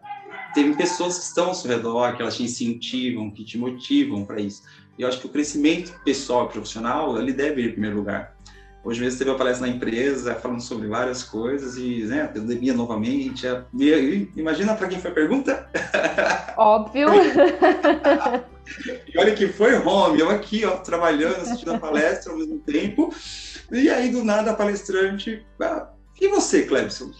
tem 0.56 0.72
pessoas 0.72 1.18
que 1.18 1.24
estão 1.24 1.48
ao 1.48 1.54
seu 1.54 1.70
redor, 1.70 2.16
que 2.16 2.22
elas 2.22 2.34
te 2.34 2.42
incentivam, 2.42 3.30
que 3.30 3.44
te 3.44 3.58
motivam 3.58 4.24
para 4.24 4.40
isso. 4.40 4.62
E 4.98 5.02
eu 5.02 5.08
acho 5.08 5.20
que 5.20 5.26
o 5.26 5.28
crescimento 5.28 5.92
pessoal 6.02 6.46
e 6.46 6.48
profissional, 6.48 7.18
ele 7.18 7.34
deve 7.34 7.60
ir 7.60 7.68
em 7.68 7.72
primeiro 7.72 7.96
lugar. 7.96 8.34
Hoje 8.82 9.02
mesmo 9.02 9.18
teve 9.18 9.30
uma 9.30 9.36
palestra 9.36 9.66
na 9.66 9.72
empresa 9.74 10.34
falando 10.36 10.62
sobre 10.62 10.88
várias 10.88 11.22
coisas 11.22 11.76
e, 11.76 12.04
né, 12.04 12.22
a 12.22 12.28
pandemia 12.28 12.72
novamente. 12.72 13.46
A... 13.46 13.66
Imagina 14.34 14.74
para 14.74 14.88
quem 14.88 14.98
foi 14.98 15.10
a 15.10 15.14
pergunta? 15.14 15.68
Óbvio. 16.56 17.08
e 19.12 19.18
olha 19.18 19.34
que 19.34 19.48
foi 19.48 19.74
home, 19.74 20.20
eu 20.20 20.30
aqui, 20.30 20.64
ó, 20.64 20.78
trabalhando, 20.78 21.42
assistindo 21.42 21.74
a 21.74 21.78
palestra 21.78 22.32
ao 22.32 22.38
mesmo 22.38 22.58
tempo. 22.60 23.14
E 23.70 23.90
aí, 23.90 24.08
do 24.08 24.24
nada, 24.24 24.52
a 24.52 24.54
palestrante. 24.54 25.44
Ah, 25.60 25.88
e 26.18 26.28
você, 26.28 26.62
Clebson? 26.62 27.10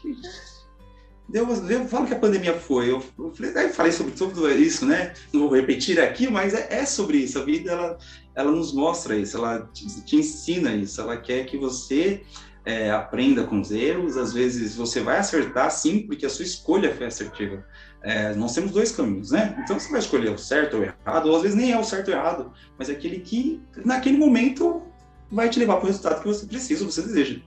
Deu, 1.28 1.48
eu 1.68 1.88
falo 1.88 2.06
que 2.06 2.14
a 2.14 2.18
pandemia 2.18 2.54
foi. 2.54 2.90
Eu, 2.90 3.02
eu 3.18 3.32
falei, 3.34 3.68
falei 3.70 3.92
sobre 3.92 4.12
tudo 4.12 4.48
isso, 4.50 4.86
né? 4.86 5.12
Não 5.32 5.42
vou 5.42 5.56
repetir 5.56 6.00
aqui, 6.00 6.30
mas 6.30 6.54
é, 6.54 6.68
é, 6.70 6.86
sobre 6.86 7.18
isso. 7.18 7.38
A 7.38 7.44
vida 7.44 7.72
ela, 7.72 7.98
ela 8.34 8.52
nos 8.52 8.72
mostra 8.72 9.16
isso, 9.16 9.36
ela 9.36 9.68
te, 9.72 9.86
te 10.04 10.16
ensina 10.16 10.72
isso. 10.74 11.00
Ela 11.00 11.16
quer 11.16 11.44
que 11.44 11.58
você 11.58 12.22
é, 12.64 12.90
aprenda 12.90 13.42
com 13.42 13.60
os 13.60 13.72
erros. 13.72 14.16
Às 14.16 14.32
vezes 14.32 14.76
você 14.76 15.00
vai 15.00 15.18
acertar, 15.18 15.68
sim, 15.70 16.06
porque 16.06 16.26
a 16.26 16.30
sua 16.30 16.44
escolha 16.44 16.94
foi 16.94 17.06
assertiva. 17.06 17.64
É, 18.02 18.32
nós 18.34 18.54
temos 18.54 18.70
dois 18.70 18.92
caminhos, 18.92 19.32
né? 19.32 19.56
Então 19.64 19.80
você 19.80 19.90
vai 19.90 19.98
escolher 19.98 20.30
o 20.30 20.38
certo 20.38 20.76
ou 20.76 20.84
errado, 20.84 21.28
ou 21.28 21.36
às 21.36 21.42
vezes 21.42 21.56
nem 21.56 21.72
é 21.72 21.78
o 21.78 21.82
certo 21.82 22.08
ou 22.08 22.14
errado, 22.14 22.52
mas 22.78 22.88
é 22.88 22.92
aquele 22.92 23.18
que 23.18 23.60
naquele 23.84 24.16
momento 24.16 24.80
vai 25.28 25.48
te 25.48 25.58
levar 25.58 25.76
para 25.76 25.84
o 25.84 25.86
resultado 25.88 26.22
que 26.22 26.28
você 26.28 26.46
precisa, 26.46 26.84
você 26.84 27.02
deseja. 27.02 27.40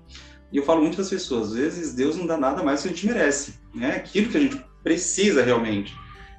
E 0.51 0.57
eu 0.57 0.65
falo 0.65 0.81
muito 0.81 0.95
para 0.95 1.03
as 1.03 1.09
pessoas, 1.09 1.49
às 1.49 1.53
vezes 1.53 1.93
Deus 1.93 2.17
não 2.17 2.25
dá 2.25 2.35
nada 2.35 2.63
mais 2.63 2.81
do 2.81 2.83
que 2.83 2.89
a 2.89 2.91
gente 2.91 3.07
merece, 3.07 3.58
né? 3.73 3.95
Aquilo 3.95 4.29
que 4.29 4.37
a 4.37 4.41
gente 4.41 4.65
precisa 4.83 5.43
realmente. 5.43 5.95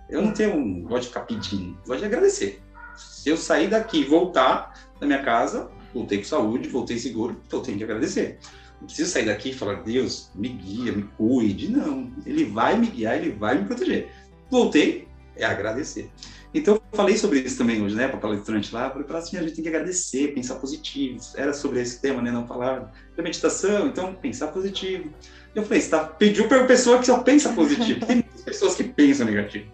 Eu 0.08 0.22
não 0.22 0.32
tenho 0.32 0.54
um 0.56 0.82
gosto 0.82 1.02
de 1.02 1.08
ficar 1.08 1.20
pedindo, 1.20 1.78
gosto 1.86 2.00
de 2.00 2.06
agradecer. 2.06 2.62
Se 2.96 3.28
eu 3.28 3.36
sair 3.36 3.68
daqui 3.68 4.00
e 4.00 4.04
voltar 4.04 4.90
da 4.98 5.06
minha 5.06 5.22
casa, 5.22 5.70
voltei 5.94 6.18
com 6.18 6.24
saúde, 6.24 6.68
voltei 6.68 6.98
seguro, 6.98 7.40
então 7.46 7.60
eu 7.60 7.64
tenho 7.64 7.78
que 7.78 7.84
agradecer. 7.84 8.38
Não 8.80 8.86
preciso 8.86 9.10
sair 9.10 9.26
daqui 9.26 9.50
e 9.50 9.54
falar, 9.54 9.82
Deus, 9.82 10.30
me 10.34 10.48
guia, 10.48 10.90
me 10.90 11.02
cuide. 11.16 11.70
Não, 11.70 12.10
ele 12.24 12.44
vai 12.44 12.78
me 12.78 12.86
guiar, 12.86 13.16
ele 13.16 13.30
vai 13.30 13.58
me 13.58 13.66
proteger. 13.66 14.10
Voltei, 14.50 15.06
é 15.36 15.44
agradecer. 15.44 16.10
Então, 16.52 16.74
eu 16.74 16.96
falei 16.96 17.16
sobre 17.16 17.38
isso 17.40 17.58
também 17.58 17.80
hoje, 17.80 17.94
né, 17.94 18.08
para 18.08 18.18
palestrante 18.18 18.74
lá. 18.74 18.90
Falei 18.90 19.06
para 19.06 19.18
assim, 19.18 19.36
a 19.36 19.42
gente 19.42 19.54
tem 19.54 19.62
que 19.62 19.68
agradecer, 19.68 20.34
pensar 20.34 20.56
positivo. 20.56 21.20
Era 21.36 21.52
sobre 21.52 21.80
esse 21.80 22.00
tema, 22.00 22.20
né, 22.20 22.32
não 22.32 22.46
falar 22.46 22.92
da 23.16 23.22
meditação, 23.22 23.86
então, 23.86 24.14
pensar 24.14 24.48
positivo. 24.48 25.12
Eu 25.54 25.64
falei, 25.64 25.80
você 25.80 25.90
tá, 25.90 26.04
pediu 26.04 26.46
para 26.46 26.58
uma 26.58 26.66
pessoa 26.66 26.98
que 26.98 27.06
só 27.06 27.18
pensa 27.18 27.52
positivo. 27.52 28.06
Tem 28.06 28.16
muitas 28.16 28.42
pessoas 28.42 28.74
que 28.74 28.84
pensam 28.84 29.26
negativo. 29.26 29.66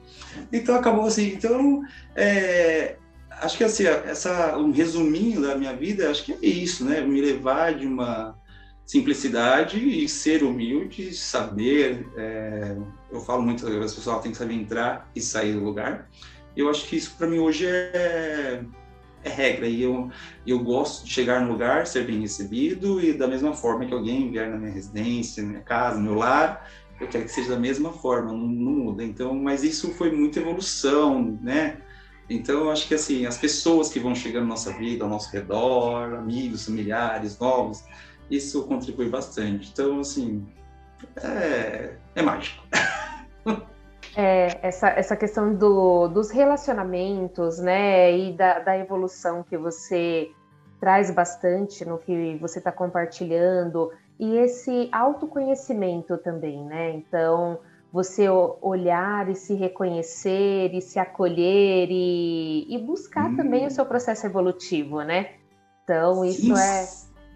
Então, 0.52 0.74
acabou 0.74 1.06
assim. 1.06 1.32
Então, 1.32 1.82
é, 2.14 2.96
acho 3.30 3.56
que 3.56 3.64
assim, 3.64 3.84
essa, 3.84 4.56
um 4.56 4.70
resuminho 4.70 5.42
da 5.42 5.54
minha 5.54 5.74
vida, 5.74 6.10
acho 6.10 6.24
que 6.24 6.32
é 6.32 6.46
isso, 6.46 6.84
né, 6.84 7.00
me 7.00 7.20
levar 7.20 7.74
de 7.74 7.86
uma 7.86 8.36
simplicidade 8.84 9.78
e 9.78 10.08
ser 10.08 10.42
humilde, 10.42 11.12
saber. 11.12 12.06
É, 12.16 12.76
eu 13.10 13.20
falo 13.20 13.42
muito, 13.42 13.66
as 13.66 13.94
pessoas 13.94 14.22
têm 14.22 14.32
que 14.32 14.38
saber 14.38 14.54
entrar 14.54 15.10
e 15.14 15.20
sair 15.20 15.52
do 15.52 15.64
lugar. 15.64 16.08
Eu 16.56 16.70
acho 16.70 16.86
que 16.86 16.96
isso 16.96 17.14
para 17.18 17.26
mim 17.26 17.38
hoje 17.38 17.66
é, 17.66 18.62
é 19.26 19.30
regra 19.30 19.66
e 19.66 19.82
eu, 19.82 20.10
eu 20.46 20.58
gosto 20.60 21.04
de 21.04 21.12
chegar 21.12 21.40
no 21.40 21.52
lugar, 21.52 21.86
ser 21.86 22.06
bem 22.06 22.20
recebido 22.20 23.00
e 23.00 23.12
da 23.12 23.26
mesma 23.26 23.52
forma 23.52 23.84
que 23.84 23.92
alguém 23.92 24.30
vier 24.30 24.50
na 24.50 24.56
minha 24.56 24.72
residência, 24.72 25.42
na 25.42 25.48
minha 25.50 25.62
casa, 25.62 25.98
no 25.98 26.04
meu 26.04 26.14
lar, 26.14 26.68
eu 27.00 27.08
quero 27.08 27.24
que 27.24 27.30
seja 27.30 27.50
da 27.50 27.58
mesma 27.58 27.92
forma, 27.92 28.32
não, 28.32 28.38
não 28.38 28.72
muda. 28.72 29.04
Então, 29.04 29.34
mas 29.34 29.62
isso 29.62 29.92
foi 29.92 30.10
muita 30.10 30.40
evolução, 30.40 31.38
né? 31.42 31.78
Então, 32.28 32.64
eu 32.64 32.70
acho 32.70 32.88
que 32.88 32.94
assim, 32.94 33.26
as 33.26 33.36
pessoas 33.36 33.88
que 33.88 34.00
vão 34.00 34.14
chegando 34.14 34.44
na 34.44 34.50
nossa 34.50 34.72
vida, 34.72 35.04
ao 35.04 35.10
nosso 35.10 35.30
redor, 35.30 36.14
amigos, 36.14 36.64
familiares, 36.64 37.38
novos, 37.38 37.84
isso 38.30 38.64
contribui 38.64 39.08
bastante. 39.08 39.70
Então, 39.72 40.00
assim, 40.00 40.44
é, 41.16 41.94
é 42.14 42.22
mágico. 42.22 42.64
É, 44.16 44.58
essa, 44.62 44.88
essa 44.88 45.14
questão 45.14 45.54
do, 45.54 46.08
dos 46.08 46.30
relacionamentos, 46.30 47.58
né, 47.58 48.16
e 48.16 48.32
da, 48.32 48.60
da 48.60 48.78
evolução 48.78 49.42
que 49.42 49.58
você 49.58 50.30
traz 50.80 51.10
bastante 51.10 51.84
no 51.84 51.98
que 51.98 52.36
você 52.40 52.58
está 52.58 52.72
compartilhando, 52.72 53.92
e 54.18 54.36
esse 54.38 54.88
autoconhecimento 54.90 56.16
também, 56.16 56.64
né? 56.64 56.92
Então, 56.92 57.58
você 57.92 58.28
olhar 58.28 59.28
e 59.28 59.34
se 59.34 59.54
reconhecer 59.54 60.74
e 60.74 60.80
se 60.80 60.98
acolher 60.98 61.88
e, 61.90 62.66
e 62.74 62.78
buscar 62.78 63.30
hum. 63.30 63.36
também 63.36 63.66
o 63.66 63.70
seu 63.70 63.84
processo 63.84 64.26
evolutivo, 64.26 65.02
né? 65.02 65.30
Então, 65.84 66.24
isso, 66.24 66.52
isso 66.52 66.56
é 66.56 66.88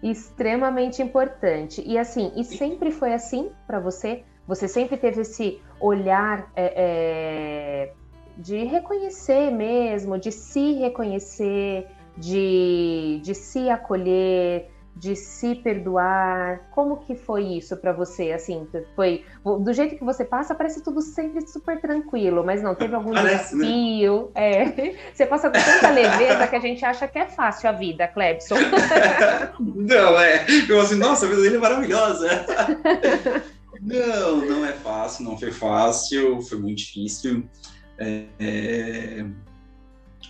extremamente 0.03 1.01
importante. 1.01 1.83
E 1.85 1.97
assim, 1.97 2.31
e 2.35 2.43
sempre 2.43 2.91
foi 2.91 3.13
assim 3.13 3.51
para 3.67 3.79
você? 3.79 4.23
Você 4.47 4.67
sempre 4.67 4.97
teve 4.97 5.21
esse 5.21 5.61
olhar 5.81 6.51
é, 6.55 6.73
é, 6.75 7.93
de 8.37 8.63
reconhecer 8.63 9.51
mesmo, 9.51 10.17
de 10.17 10.31
se 10.31 10.73
reconhecer, 10.73 11.87
de, 12.17 13.19
de 13.23 13.33
se 13.33 13.69
acolher, 13.69 14.69
de 14.95 15.15
se 15.15 15.55
perdoar. 15.55 16.61
Como 16.71 16.97
que 16.97 17.15
foi 17.15 17.43
isso 17.43 17.75
para 17.77 17.91
você? 17.93 18.31
Assim, 18.31 18.67
foi 18.95 19.25
do 19.43 19.73
jeito 19.73 19.95
que 19.95 20.03
você 20.03 20.23
passa, 20.23 20.53
parece 20.53 20.83
tudo 20.83 21.01
sempre 21.01 21.45
super 21.47 21.79
tranquilo, 21.79 22.43
mas 22.43 22.61
não 22.61 22.75
teve 22.75 22.95
algum 22.95 23.13
parece, 23.13 23.55
né? 23.55 23.65
desafio. 23.65 24.31
Né? 24.35 24.51
É. 24.51 24.95
Você 25.13 25.25
passa 25.25 25.49
com 25.49 25.59
tanta 25.59 25.89
leveza 25.89 26.47
que 26.47 26.55
a 26.55 26.59
gente 26.59 26.85
acha 26.85 27.07
que 27.07 27.19
é 27.19 27.25
fácil 27.25 27.69
a 27.69 27.71
vida, 27.71 28.07
Clebson. 28.07 28.55
não, 29.59 30.19
é. 30.19 30.45
Eu 30.67 30.81
assim, 30.81 30.95
nossa, 30.95 31.25
a 31.25 31.29
vida 31.29 31.41
dele 31.41 31.55
é 31.55 31.59
maravilhosa. 31.59 32.27
Não, 33.81 34.45
não 34.45 34.63
é 34.63 34.73
fácil, 34.73 35.23
não 35.23 35.37
foi 35.37 35.51
fácil, 35.51 36.39
foi 36.43 36.59
muito 36.59 36.77
difícil. 36.77 37.49
É, 37.97 38.25
é, 38.39 39.25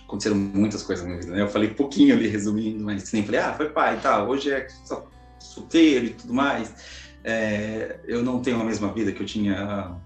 aconteceram 0.04 0.36
muitas 0.36 0.82
coisas 0.82 1.04
na 1.04 1.10
minha 1.10 1.20
vida, 1.20 1.36
né? 1.36 1.42
Eu 1.42 1.48
falei 1.48 1.68
pouquinho 1.68 2.14
ali, 2.14 2.28
resumindo, 2.28 2.82
mas 2.82 3.12
nem 3.12 3.22
falei, 3.22 3.40
ah, 3.40 3.52
foi 3.52 3.68
pai 3.68 4.00
tal, 4.00 4.28
hoje 4.28 4.50
é 4.50 4.66
só 4.84 5.06
solteiro 5.38 6.06
e 6.06 6.10
tudo 6.14 6.32
mais. 6.32 6.74
É, 7.22 8.00
eu 8.06 8.22
não 8.22 8.40
tenho 8.40 8.58
a 8.58 8.64
mesma 8.64 8.90
vida 8.90 9.12
que 9.12 9.22
eu 9.22 9.26
tinha 9.26 9.96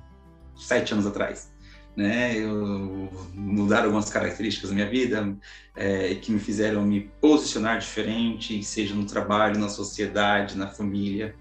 sete 0.57 0.93
anos 0.93 1.07
atrás. 1.07 1.55
Né, 1.97 2.37
eu 2.37 3.09
mudaram 3.33 3.85
algumas 3.85 4.11
características 4.11 4.69
da 4.69 4.75
minha 4.75 4.87
vida 4.87 5.35
é, 5.75 6.15
que 6.17 6.31
me 6.31 6.39
fizeram 6.39 6.83
me 6.83 7.11
posicionar 7.23 7.79
diferente, 7.79 8.63
seja 8.63 8.95
no 8.95 9.07
trabalho, 9.07 9.59
na 9.59 9.71
sociedade, 9.71 10.59
na 10.59 10.67
família 10.67 11.35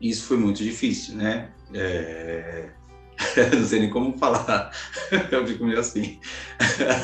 isso 0.00 0.26
foi 0.26 0.36
muito 0.36 0.62
difícil, 0.62 1.16
né? 1.16 1.48
É... 1.72 2.68
não 3.52 3.64
sei 3.64 3.80
nem 3.80 3.90
como 3.90 4.16
falar, 4.18 4.72
eu 5.30 5.46
fico 5.46 5.64
meio 5.64 5.78
assim. 5.78 6.18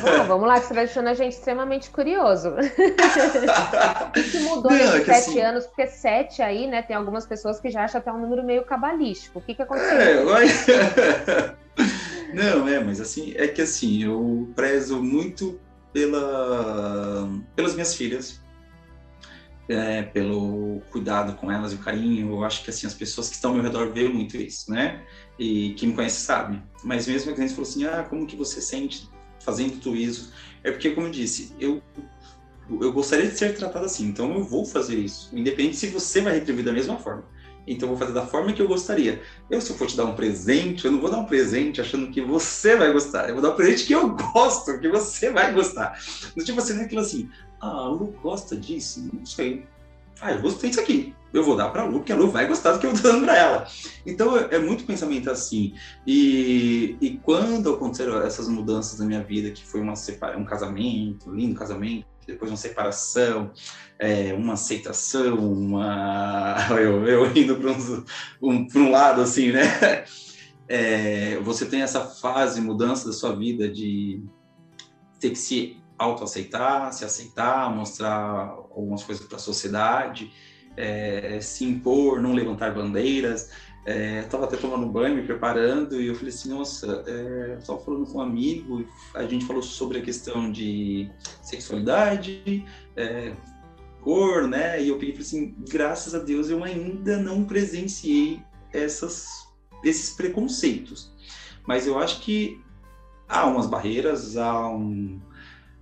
Bom, 0.01 0.25
vamos 0.27 0.47
lá, 0.47 0.59
vai 0.59 0.85
deixando 0.85 1.07
a 1.07 1.13
gente 1.13 1.33
extremamente 1.33 1.89
curioso. 1.89 2.49
o 4.09 4.11
que 4.11 4.39
mudou 4.39 4.71
não, 4.71 4.77
nesses 4.77 4.93
é 4.93 5.05
sete 5.05 5.29
assim... 5.29 5.39
anos? 5.41 5.65
Porque 5.67 5.87
sete 5.87 6.41
aí, 6.41 6.67
né, 6.67 6.81
tem 6.81 6.95
algumas 6.95 7.25
pessoas 7.25 7.59
que 7.59 7.69
já 7.69 7.85
acham 7.85 7.99
até 7.99 8.11
um 8.11 8.19
número 8.19 8.43
meio 8.43 8.63
cabalístico. 8.63 9.39
O 9.39 9.41
que, 9.41 9.55
que 9.55 9.61
aconteceu? 9.61 9.97
É, 9.97 10.23
mas... 10.23 10.65
não, 12.33 12.67
é, 12.67 12.83
mas 12.83 12.99
assim, 12.99 13.33
é 13.37 13.47
que 13.47 13.61
assim, 13.61 14.03
eu 14.03 14.51
prezo 14.53 15.01
muito 15.01 15.59
pela, 15.93 17.29
pelas 17.55 17.73
minhas 17.73 17.95
filhas, 17.95 18.40
é, 19.71 20.03
pelo 20.03 20.81
cuidado 20.91 21.35
com 21.35 21.51
elas 21.51 21.71
e 21.71 21.75
o 21.75 21.79
carinho. 21.79 22.31
Eu 22.31 22.43
acho 22.43 22.63
que 22.63 22.69
assim 22.69 22.87
as 22.87 22.93
pessoas 22.93 23.29
que 23.29 23.35
estão 23.35 23.51
ao 23.51 23.55
meu 23.55 23.63
redor 23.63 23.91
veem 23.91 24.13
muito 24.13 24.37
isso, 24.37 24.71
né? 24.71 25.01
E 25.39 25.73
quem 25.73 25.89
me 25.89 25.95
conhece 25.95 26.21
sabe. 26.21 26.61
Mas 26.83 27.07
mesmo 27.07 27.31
a 27.31 27.35
gente 27.35 27.53
falou 27.53 27.69
assim, 27.69 27.85
ah, 27.85 28.05
como 28.09 28.27
que 28.27 28.35
você 28.35 28.61
sente 28.61 29.09
fazendo 29.39 29.79
tudo 29.79 29.95
isso? 29.95 30.33
É 30.63 30.71
porque, 30.71 30.91
como 30.91 31.07
eu 31.07 31.11
disse, 31.11 31.55
eu 31.59 31.81
eu 32.79 32.93
gostaria 32.93 33.27
de 33.27 33.37
ser 33.37 33.53
tratado 33.57 33.85
assim, 33.85 34.05
então 34.05 34.33
eu 34.33 34.43
vou 34.45 34.65
fazer 34.65 34.95
isso, 34.95 35.29
independente 35.33 35.75
se 35.75 35.87
você 35.87 36.21
vai 36.21 36.35
retribuir 36.35 36.63
da 36.63 36.71
mesma 36.71 36.97
forma. 36.97 37.25
Então 37.67 37.87
eu 37.87 37.95
vou 37.95 37.97
fazer 37.97 38.13
da 38.13 38.25
forma 38.25 38.53
que 38.53 38.61
eu 38.61 38.67
gostaria. 38.67 39.21
Eu, 39.49 39.61
se 39.61 39.69
eu 39.69 39.75
for 39.75 39.87
te 39.87 39.95
dar 39.95 40.05
um 40.05 40.15
presente, 40.15 40.85
eu 40.85 40.91
não 40.91 40.99
vou 40.99 41.11
dar 41.11 41.19
um 41.19 41.25
presente 41.25 41.79
achando 41.79 42.09
que 42.09 42.21
você 42.21 42.75
vai 42.75 42.91
gostar. 42.91 43.27
Eu 43.27 43.35
vou 43.35 43.41
dar 43.43 43.51
um 43.51 43.55
presente 43.55 43.85
que 43.85 43.93
eu 43.93 44.09
gosto, 44.09 44.79
que 44.79 44.89
você 44.89 45.31
vai 45.31 45.53
gostar. 45.53 45.99
Tipo 46.43 46.59
assim, 46.59 46.73
não 46.73 46.81
é 46.81 46.85
aquilo 46.85 47.01
assim, 47.01 47.29
a 47.61 47.87
Lu 47.87 48.13
gosta 48.21 48.55
disso? 48.55 49.09
Não 49.13 49.25
sei. 49.25 49.65
Ah, 50.19 50.33
eu 50.33 50.41
gostei 50.41 50.69
disso 50.69 50.81
aqui. 50.81 51.13
Eu 51.33 51.43
vou 51.43 51.55
dar 51.55 51.69
para 51.69 51.83
a 51.83 51.85
Lu, 51.85 51.99
porque 51.99 52.11
a 52.11 52.15
Lu 52.15 52.29
vai 52.29 52.45
gostar 52.45 52.73
do 52.73 52.79
que 52.79 52.85
eu 52.85 52.91
estou 52.91 53.11
dando 53.11 53.25
para 53.25 53.37
ela. 53.37 53.67
Então, 54.05 54.37
é, 54.37 54.55
é, 54.55 54.59
muito 54.59 54.83
pensamento 54.83 55.29
assim. 55.29 55.73
E, 56.05 56.97
e 56.99 57.17
quando 57.17 57.73
aconteceram 57.73 58.21
essas 58.21 58.47
mudanças 58.49 58.99
na 58.99 59.05
minha 59.05 59.23
vida, 59.23 59.51
que 59.51 59.65
foi 59.65 59.79
uma 59.79 59.95
separa 59.95 60.37
um 60.37 60.43
casamento, 60.43 61.29
um 61.29 61.35
lindo 61.35 61.55
casamento, 61.57 62.05
depois 62.27 62.51
uma 62.51 62.57
separação, 62.57 63.51
é, 63.97 64.33
uma 64.33 64.53
aceitação, 64.53 65.37
uma... 65.37 66.57
eu, 66.79 67.07
eu 67.07 67.37
indo 67.37 67.55
para 67.55 67.71
um, 67.71 68.05
um, 68.41 68.67
um 68.75 68.91
lado 68.91 69.21
assim, 69.21 69.51
né? 69.51 69.63
É, 70.67 71.37
você 71.39 71.65
tem 71.65 71.81
essa 71.81 72.01
fase, 72.01 72.61
mudança 72.61 73.05
da 73.05 73.13
sua 73.13 73.35
vida 73.35 73.69
de 73.69 74.23
ter 75.19 75.31
que 75.31 75.37
se 75.37 75.80
autoaceitar, 76.01 76.91
se 76.93 77.05
aceitar, 77.05 77.73
mostrar 77.75 78.49
algumas 78.75 79.03
coisas 79.03 79.25
para 79.25 79.37
a 79.37 79.39
sociedade. 79.39 80.31
é, 80.77 81.39
se 81.41 81.65
impor, 81.65 82.21
não 82.21 82.33
levantar 82.33 82.73
bandeiras. 82.73 83.51
É, 83.85 84.19
estava 84.19 84.45
até 84.45 84.57
tomando 84.57 84.85
banho, 84.85 85.15
me 85.15 85.23
preparando, 85.23 85.99
e 85.99 86.05
eu 86.05 86.13
falei 86.13 86.29
assim, 86.29 86.49
nossa, 86.49 87.03
é, 87.07 87.57
estava 87.59 87.79
falando 87.79 88.05
com 88.05 88.19
um 88.19 88.21
amigo, 88.21 88.85
a 89.15 89.23
gente 89.23 89.43
falou 89.45 89.63
sobre 89.63 89.97
a 89.97 90.01
questão 90.01 90.51
de 90.51 91.09
sexualidade, 91.41 92.63
é, 92.95 93.33
cor, 94.01 94.47
né? 94.47 94.81
E 94.83 94.89
eu 94.89 94.99
peguei 94.99 95.17
assim, 95.17 95.55
graças 95.67 96.13
a 96.13 96.19
Deus 96.19 96.49
eu 96.49 96.63
ainda 96.63 97.17
não 97.17 97.43
presenciei 97.43 98.43
essas, 98.71 99.27
esses 99.83 100.11
preconceitos. 100.11 101.11
Mas 101.65 101.87
eu 101.87 101.97
acho 101.97 102.21
que 102.21 102.61
há 103.27 103.47
umas 103.47 103.65
barreiras, 103.65 104.37
há 104.37 104.69
um, 104.69 105.19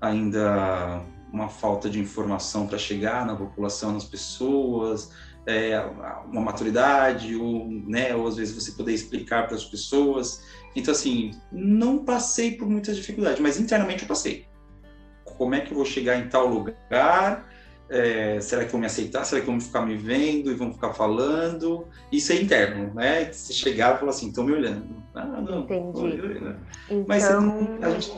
ainda 0.01 1.01
uma 1.31 1.47
falta 1.47 1.89
de 1.89 1.99
informação 1.99 2.67
para 2.67 2.77
chegar 2.77 3.25
na 3.25 3.35
população, 3.35 3.93
nas 3.93 4.05
pessoas, 4.05 5.11
é, 5.45 5.79
uma 6.25 6.41
maturidade, 6.41 7.35
ou, 7.35 7.67
né, 7.69 8.15
ou 8.15 8.27
às 8.27 8.37
vezes 8.37 8.55
você 8.55 8.71
poder 8.71 8.93
explicar 8.93 9.47
para 9.47 9.55
as 9.55 9.65
pessoas. 9.65 10.43
Então, 10.75 10.91
assim, 10.91 11.31
não 11.51 12.03
passei 12.03 12.55
por 12.55 12.67
muitas 12.67 12.95
dificuldades, 12.95 13.39
mas 13.39 13.59
internamente 13.59 14.03
eu 14.03 14.07
passei. 14.07 14.47
Como 15.23 15.55
é 15.55 15.61
que 15.61 15.71
eu 15.71 15.77
vou 15.77 15.85
chegar 15.85 16.17
em 16.17 16.27
tal 16.27 16.47
lugar? 16.47 17.47
É, 17.89 18.39
será 18.39 18.65
que 18.65 18.71
vão 18.71 18.79
me 18.79 18.85
aceitar? 18.85 19.25
Será 19.25 19.41
que 19.41 19.47
vão 19.47 19.59
ficar 19.59 19.81
me 19.81 19.95
vendo 19.95 20.51
e 20.51 20.53
vão 20.53 20.71
ficar 20.71 20.93
falando? 20.93 21.87
Isso 22.11 22.31
é 22.31 22.35
interno, 22.35 22.93
né? 22.93 23.31
Se 23.31 23.51
chegar 23.51 23.95
e 23.95 23.99
falar 23.99 24.11
assim, 24.11 24.29
estão 24.29 24.43
me 24.43 24.51
olhando. 24.51 25.03
Ah, 25.15 25.25
não. 25.25 25.61
Entendi. 25.61 26.37
Então... 26.87 27.05
Mas 27.07 27.23
a 27.25 27.89
gente 27.89 28.11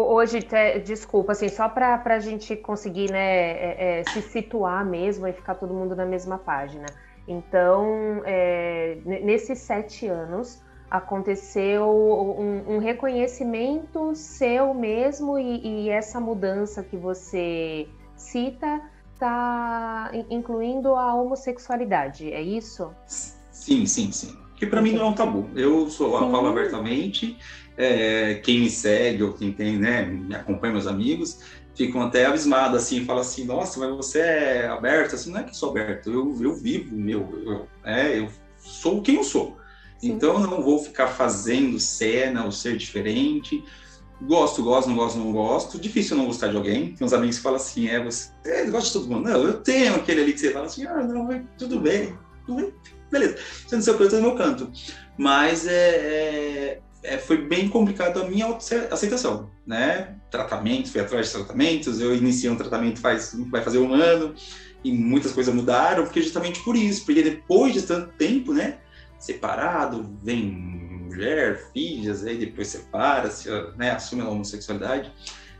Hoje, 0.00 0.46
desculpa, 0.84 1.32
assim, 1.32 1.48
só 1.48 1.68
para 1.68 2.00
a 2.04 2.18
gente 2.20 2.54
conseguir 2.54 3.10
né, 3.10 3.50
é, 3.50 4.00
é, 4.00 4.04
se 4.04 4.22
situar 4.22 4.84
mesmo 4.84 5.26
e 5.26 5.32
ficar 5.32 5.56
todo 5.56 5.74
mundo 5.74 5.96
na 5.96 6.06
mesma 6.06 6.38
página. 6.38 6.86
Então, 7.26 8.22
é, 8.24 8.98
nesses 9.04 9.58
sete 9.58 10.06
anos, 10.06 10.62
aconteceu 10.90 11.84
um, 11.86 12.76
um 12.76 12.78
reconhecimento 12.78 14.14
seu 14.14 14.72
mesmo 14.72 15.38
e, 15.38 15.84
e, 15.84 15.90
essa 15.90 16.18
mudança 16.20 16.82
que 16.82 16.96
você 16.96 17.86
cita 18.16 18.80
está 19.12 20.10
incluindo 20.30 20.94
a 20.94 21.12
homossexualidade, 21.14 22.32
é 22.32 22.40
isso? 22.40 22.94
Sim, 23.06 23.84
sim, 23.84 24.12
sim. 24.12 24.36
Que 24.56 24.66
para 24.66 24.80
mim 24.80 24.92
não 24.92 25.06
é 25.06 25.08
um 25.08 25.12
tabu. 25.12 25.48
Eu 25.54 25.88
sou, 25.90 26.20
eu 26.20 26.30
falo 26.30 26.48
abertamente 26.48 27.36
é, 27.78 28.34
quem 28.34 28.60
me 28.60 28.70
segue 28.70 29.22
ou 29.22 29.32
quem 29.32 29.52
tem, 29.52 29.78
né, 29.78 30.04
me 30.04 30.34
acompanha, 30.34 30.72
meus 30.72 30.88
amigos, 30.88 31.38
ficam 31.76 32.02
até 32.02 32.26
abismados, 32.26 32.82
assim, 32.82 33.04
falam 33.04 33.22
assim, 33.22 33.44
nossa, 33.44 33.78
mas 33.78 33.96
você 33.96 34.18
é 34.18 34.66
aberto? 34.66 35.14
Assim, 35.14 35.30
não 35.30 35.40
é 35.40 35.44
que 35.44 35.56
sou 35.56 35.70
aberto, 35.70 36.10
eu, 36.10 36.36
eu 36.40 36.54
vivo 36.54 36.96
meu, 36.96 37.28
eu, 37.46 37.68
é, 37.84 38.18
eu 38.18 38.28
sou 38.58 39.00
quem 39.00 39.14
eu 39.14 39.24
sou. 39.24 39.56
Sim. 39.98 40.10
Então, 40.10 40.34
eu 40.34 40.48
não 40.48 40.62
vou 40.62 40.80
ficar 40.80 41.06
fazendo 41.06 41.78
cena 41.78 42.44
ou 42.44 42.52
ser 42.52 42.76
diferente. 42.76 43.64
Gosto, 44.22 44.62
gosto, 44.62 44.88
não 44.88 44.96
gosto, 44.96 45.18
não 45.18 45.32
gosto. 45.32 45.78
Difícil 45.78 46.16
não 46.16 46.26
gostar 46.26 46.48
de 46.48 46.56
alguém. 46.56 46.94
Tem 46.94 47.04
uns 47.04 47.12
amigos 47.12 47.36
que 47.36 47.42
falam 47.42 47.56
assim, 47.56 47.88
é, 47.88 48.02
você 48.02 48.30
é, 48.44 48.64
gosta 48.66 48.86
de 48.86 48.92
todo 48.92 49.12
mundo. 49.12 49.28
Não, 49.28 49.42
eu 49.42 49.54
tenho 49.54 49.96
aquele 49.96 50.22
ali 50.22 50.32
que 50.32 50.40
você 50.40 50.52
fala 50.52 50.66
assim, 50.66 50.86
ah, 50.86 51.02
não, 51.02 51.26
tudo 51.56 51.80
bem, 51.80 52.16
tudo 52.46 52.56
bem, 52.56 52.72
beleza. 53.10 53.38
Você 53.66 53.74
não 53.74 53.82
sei 53.82 53.92
o 53.92 53.96
que, 53.96 54.02
eu 54.04 54.10
tô 54.10 54.16
no 54.16 54.22
meu 54.22 54.36
canto. 54.36 54.70
Mas 55.16 55.66
é, 55.66 55.96
é 55.96 56.80
é, 57.08 57.18
foi 57.18 57.38
bem 57.38 57.68
complicado 57.68 58.20
a 58.22 58.28
minha 58.28 58.46
aceitação, 58.90 59.50
né? 59.66 60.14
Tratamentos, 60.30 60.92
fui 60.92 61.00
atrás 61.00 61.26
de 61.26 61.32
tratamentos, 61.32 62.00
eu 62.00 62.14
iniciei 62.14 62.50
um 62.50 62.56
tratamento 62.56 63.00
faz, 63.00 63.34
vai 63.50 63.62
fazer 63.62 63.78
um 63.78 63.94
ano, 63.94 64.34
e 64.84 64.92
muitas 64.92 65.32
coisas 65.32 65.52
mudaram, 65.54 66.04
porque 66.04 66.22
justamente 66.22 66.62
por 66.62 66.76
isso, 66.76 67.04
porque 67.04 67.22
depois 67.22 67.72
de 67.72 67.82
tanto 67.82 68.12
tempo, 68.16 68.52
né? 68.52 68.78
Separado, 69.18 70.16
vem 70.22 70.44
mulher, 71.08 71.70
filhas, 71.72 72.24
aí 72.24 72.36
depois 72.36 72.68
separa, 72.68 73.30
se, 73.30 73.48
né, 73.76 73.90
assume 73.90 74.22
a 74.22 74.28
homossexualidade. 74.28 75.10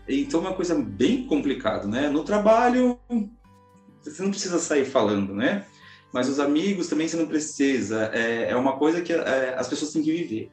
Então 0.07 0.41
é 0.41 0.49
uma 0.49 0.55
coisa 0.55 0.75
bem 0.75 1.27
complicada, 1.27 1.87
né? 1.89 2.09
No 2.09 2.23
trabalho, 2.23 2.99
você 4.03 4.23
não 4.23 4.31
precisa 4.31 4.59
sair 4.59 4.85
falando, 4.85 5.35
né? 5.35 5.65
Mas 6.13 6.29
os 6.29 6.39
amigos 6.39 6.89
também 6.89 7.09
você 7.09 7.17
não 7.17 7.27
precisa. 7.27 8.11
É, 8.15 8.51
é 8.51 8.57
uma 8.57 8.79
coisa 8.79 9.01
que 9.01 9.13
é, 9.13 9.55
as 9.59 9.69
pessoas 9.69 9.93
têm 9.93 10.03
que 10.03 10.13
viver 10.13 10.51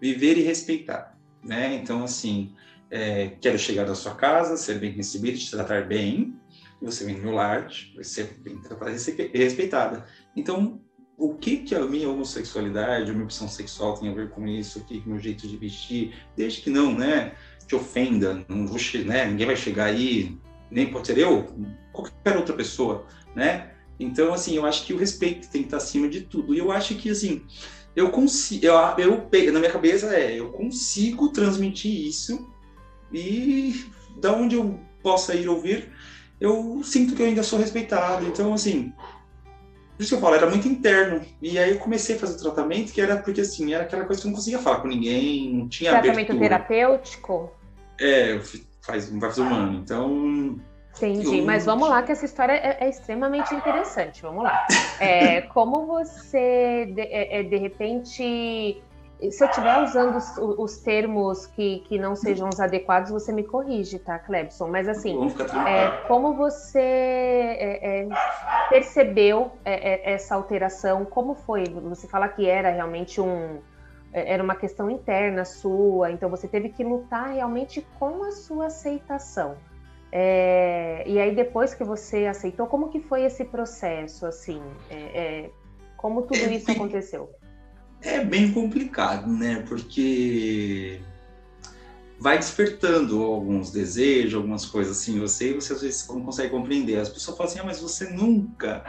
viver 0.00 0.38
e 0.38 0.42
respeitar, 0.42 1.18
né? 1.44 1.74
Então, 1.74 2.04
assim, 2.04 2.54
é, 2.90 3.32
quero 3.40 3.58
chegar 3.58 3.86
na 3.86 3.94
sua 3.94 4.14
casa, 4.14 4.56
ser 4.56 4.78
bem 4.78 4.92
recebido, 4.92 5.38
te 5.38 5.50
tratar 5.50 5.86
bem, 5.86 6.34
você 6.82 7.04
vem 7.04 7.16
no 7.16 7.22
meu 7.22 7.32
lar, 7.32 7.68
vai 7.94 8.04
ser 8.04 8.38
bem 8.40 8.58
tratada 8.58 8.90
e 8.90 9.38
respeitada. 9.38 10.06
Então, 10.34 10.80
o 11.16 11.34
que 11.34 11.58
que 11.58 11.74
a 11.74 11.84
minha 11.84 12.08
homossexualidade, 12.08 13.10
a 13.10 13.12
minha 13.12 13.24
opção 13.24 13.46
sexual 13.46 13.98
tem 13.98 14.08
a 14.08 14.14
ver 14.14 14.30
com 14.30 14.46
isso? 14.46 14.78
O 14.78 14.84
que 14.84 15.00
que 15.00 15.08
meu 15.08 15.18
jeito 15.18 15.46
de 15.46 15.56
vestir? 15.56 16.14
Desde 16.34 16.62
que 16.62 16.70
não, 16.70 16.96
né, 16.96 17.34
te 17.66 17.74
ofenda, 17.74 18.44
não 18.48 18.66
vou, 18.66 18.78
né, 19.04 19.26
ninguém 19.26 19.46
vai 19.46 19.56
chegar 19.56 19.84
aí, 19.84 20.38
nem 20.70 20.90
pode 20.90 21.06
ser 21.06 21.18
eu, 21.18 21.46
qualquer 21.92 22.36
outra 22.36 22.56
pessoa, 22.56 23.06
né? 23.36 23.72
Então, 23.98 24.32
assim, 24.32 24.56
eu 24.56 24.64
acho 24.64 24.86
que 24.86 24.94
o 24.94 24.96
respeito 24.96 25.50
tem 25.50 25.60
que 25.60 25.66
estar 25.66 25.76
acima 25.76 26.08
de 26.08 26.22
tudo. 26.22 26.54
E 26.54 26.58
eu 26.58 26.72
acho 26.72 26.94
que, 26.94 27.10
assim, 27.10 27.42
eu 27.94 28.10
consigo, 28.10 28.64
eu, 28.64 28.74
eu, 28.98 29.52
na 29.52 29.58
minha 29.58 29.72
cabeça 29.72 30.14
é, 30.14 30.38
eu 30.38 30.50
consigo 30.50 31.30
transmitir 31.30 32.06
isso 32.06 32.48
e 33.12 33.84
da 34.16 34.32
onde 34.32 34.56
eu 34.56 34.78
possa 35.02 35.34
ir 35.34 35.48
ouvir, 35.48 35.92
eu 36.40 36.80
sinto 36.84 37.14
que 37.14 37.22
eu 37.22 37.26
ainda 37.26 37.42
sou 37.42 37.58
respeitado. 37.58 38.26
Então, 38.26 38.52
assim, 38.52 38.92
por 39.96 40.02
isso 40.04 40.10
que 40.10 40.14
eu 40.14 40.20
falo, 40.20 40.34
era 40.36 40.48
muito 40.48 40.68
interno. 40.68 41.20
E 41.42 41.58
aí 41.58 41.70
eu 41.72 41.78
comecei 41.78 42.16
a 42.16 42.18
fazer 42.18 42.36
o 42.36 42.42
tratamento, 42.42 42.92
que 42.92 43.00
era 43.00 43.16
porque, 43.16 43.40
assim, 43.40 43.74
era 43.74 43.84
aquela 43.84 44.04
coisa 44.04 44.20
que 44.20 44.26
eu 44.26 44.30
não 44.30 44.36
conseguia 44.36 44.58
falar 44.58 44.80
com 44.80 44.88
ninguém, 44.88 45.52
não 45.52 45.68
tinha 45.68 45.90
Tratamento 45.90 46.32
abertura. 46.32 46.40
terapêutico? 46.40 47.52
É, 48.00 48.40
faz, 48.80 49.10
vai 49.10 49.28
fazer 49.30 49.42
um 49.42 49.54
ano. 49.54 49.78
Então, 49.78 50.58
Entendi, 50.96 51.40
mas 51.42 51.64
vamos 51.64 51.88
lá, 51.88 52.02
que 52.02 52.12
essa 52.12 52.24
história 52.24 52.52
é, 52.52 52.84
é 52.84 52.88
extremamente 52.88 53.54
interessante. 53.54 54.22
Vamos 54.22 54.44
lá. 54.44 54.66
É, 55.00 55.42
como 55.52 55.86
você, 55.86 56.86
de, 56.94 57.00
é, 57.02 57.40
é, 57.40 57.42
de, 57.42 57.56
repente, 57.56 58.82
se 59.30 59.44
eu 59.44 59.48
estiver 59.48 59.82
usando 59.82 60.16
os, 60.16 60.36
os, 60.36 60.78
termos 60.78 61.46
que, 61.46 61.80
que 61.88 61.98
não 61.98 62.14
sejam 62.14 62.48
os 62.48 62.60
adequados, 62.60 63.10
você 63.10 63.32
me 63.32 63.44
corrige, 63.44 63.98
tá, 63.98 64.18
Clebson? 64.18 64.68
Mas 64.68 64.88
assim, 64.88 65.18
é, 65.66 66.06
como 66.06 66.34
você 66.34 66.78
é, 66.78 68.08
percebeu 68.68 69.52
essa 69.64 70.34
alteração? 70.34 71.04
Como 71.04 71.34
foi? 71.34 71.64
Você 71.64 72.06
fala 72.08 72.28
que 72.28 72.46
era 72.46 72.70
realmente 72.70 73.20
um 73.20 73.60
era 74.12 74.42
uma 74.42 74.56
questão 74.56 74.90
interna 74.90 75.44
sua, 75.44 76.10
então 76.10 76.28
você 76.28 76.48
teve 76.48 76.70
que 76.70 76.82
lutar 76.82 77.32
realmente 77.32 77.80
com 77.96 78.24
a 78.24 78.32
sua 78.32 78.66
aceitação. 78.66 79.56
É, 80.12 81.04
e 81.06 81.20
aí 81.20 81.34
depois 81.34 81.72
que 81.74 81.84
você 81.84 82.26
aceitou, 82.26 82.66
como 82.66 82.88
que 82.88 83.00
foi 83.00 83.24
esse 83.24 83.44
processo, 83.44 84.26
assim? 84.26 84.60
É, 84.88 84.94
é, 84.96 85.50
como 85.96 86.22
tudo 86.22 86.40
é 86.40 86.54
isso 86.54 86.66
bem, 86.66 86.76
aconteceu? 86.76 87.30
É 88.00 88.24
bem 88.24 88.52
complicado, 88.52 89.30
né? 89.30 89.64
Porque 89.68 91.00
vai 92.18 92.38
despertando 92.38 93.22
alguns 93.22 93.70
desejos, 93.70 94.34
algumas 94.34 94.66
coisas 94.66 94.98
assim, 94.98 95.20
você 95.20 95.50
e 95.50 95.54
você 95.54 95.72
às 95.72 95.80
vezes 95.80 96.08
não 96.08 96.22
consegue 96.22 96.50
compreender. 96.50 96.98
As 96.98 97.08
pessoas 97.08 97.36
falam 97.36 97.50
assim, 97.50 97.60
ah, 97.60 97.64
mas 97.64 97.80
você 97.80 98.10
nunca, 98.10 98.84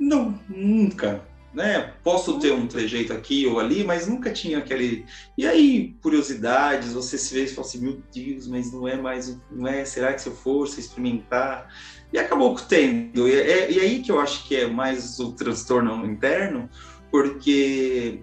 não, 0.00 0.38
nunca 0.48 1.22
né? 1.56 1.94
Posso 2.04 2.38
ter 2.38 2.52
um 2.52 2.66
trejeito 2.66 3.14
aqui 3.14 3.46
ou 3.46 3.58
ali, 3.58 3.82
mas 3.82 4.06
nunca 4.06 4.30
tinha 4.30 4.58
aquele. 4.58 5.06
E 5.38 5.46
aí, 5.46 5.96
curiosidades, 6.02 6.92
você 6.92 7.16
se 7.16 7.32
vê 7.32 7.44
e 7.44 7.48
fala 7.48 7.66
assim, 7.66 7.80
meu 7.80 8.02
Deus, 8.14 8.46
mas 8.46 8.70
não 8.70 8.86
é 8.86 8.94
mais, 8.94 9.40
não 9.50 9.66
é? 9.66 9.82
Será 9.86 10.12
que 10.12 10.20
se 10.20 10.28
eu 10.28 10.36
fosse 10.36 10.80
experimentar? 10.80 11.74
E 12.12 12.18
acabou 12.18 12.54
tendo. 12.56 13.26
E 13.26 13.34
é, 13.34 13.72
e 13.72 13.80
aí 13.80 14.02
que 14.02 14.12
eu 14.12 14.20
acho 14.20 14.46
que 14.46 14.54
é 14.54 14.66
mais 14.66 15.18
o 15.18 15.32
transtorno 15.32 16.04
interno, 16.04 16.68
porque 17.10 18.20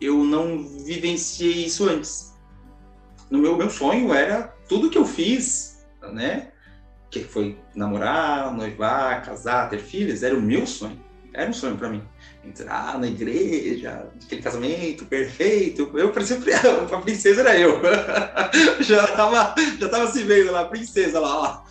eu 0.00 0.22
não 0.22 0.64
vivenciei 0.84 1.64
isso 1.66 1.88
antes. 1.88 2.32
No 3.28 3.40
meu, 3.40 3.56
meu 3.56 3.70
sonho 3.70 4.14
era 4.14 4.54
tudo 4.68 4.88
que 4.88 4.98
eu 4.98 5.04
fiz, 5.04 5.84
né? 6.12 6.52
Que 7.10 7.24
foi 7.24 7.58
namorar, 7.74 8.54
noivar, 8.54 9.24
casar, 9.24 9.68
ter 9.68 9.80
filhos, 9.80 10.22
era 10.22 10.36
o 10.36 10.40
meu 10.40 10.64
sonho. 10.64 11.11
Era 11.34 11.50
um 11.50 11.52
sonho 11.52 11.76
para 11.76 11.88
mim 11.88 12.02
entrar 12.44 12.98
na 12.98 13.06
igreja, 13.06 14.08
aquele 14.24 14.42
casamento 14.42 15.06
perfeito. 15.06 15.90
Eu 15.94 16.10
parecia 16.10 16.38
a 16.92 17.00
princesa 17.00 17.40
era 17.40 17.58
eu. 17.58 17.80
já 18.82 19.06
tava, 19.06 19.54
já 19.78 19.88
tava 19.88 20.10
se 20.10 20.22
vendo 20.24 20.52
lá, 20.52 20.64
princesa 20.64 21.20
lá. 21.20 21.64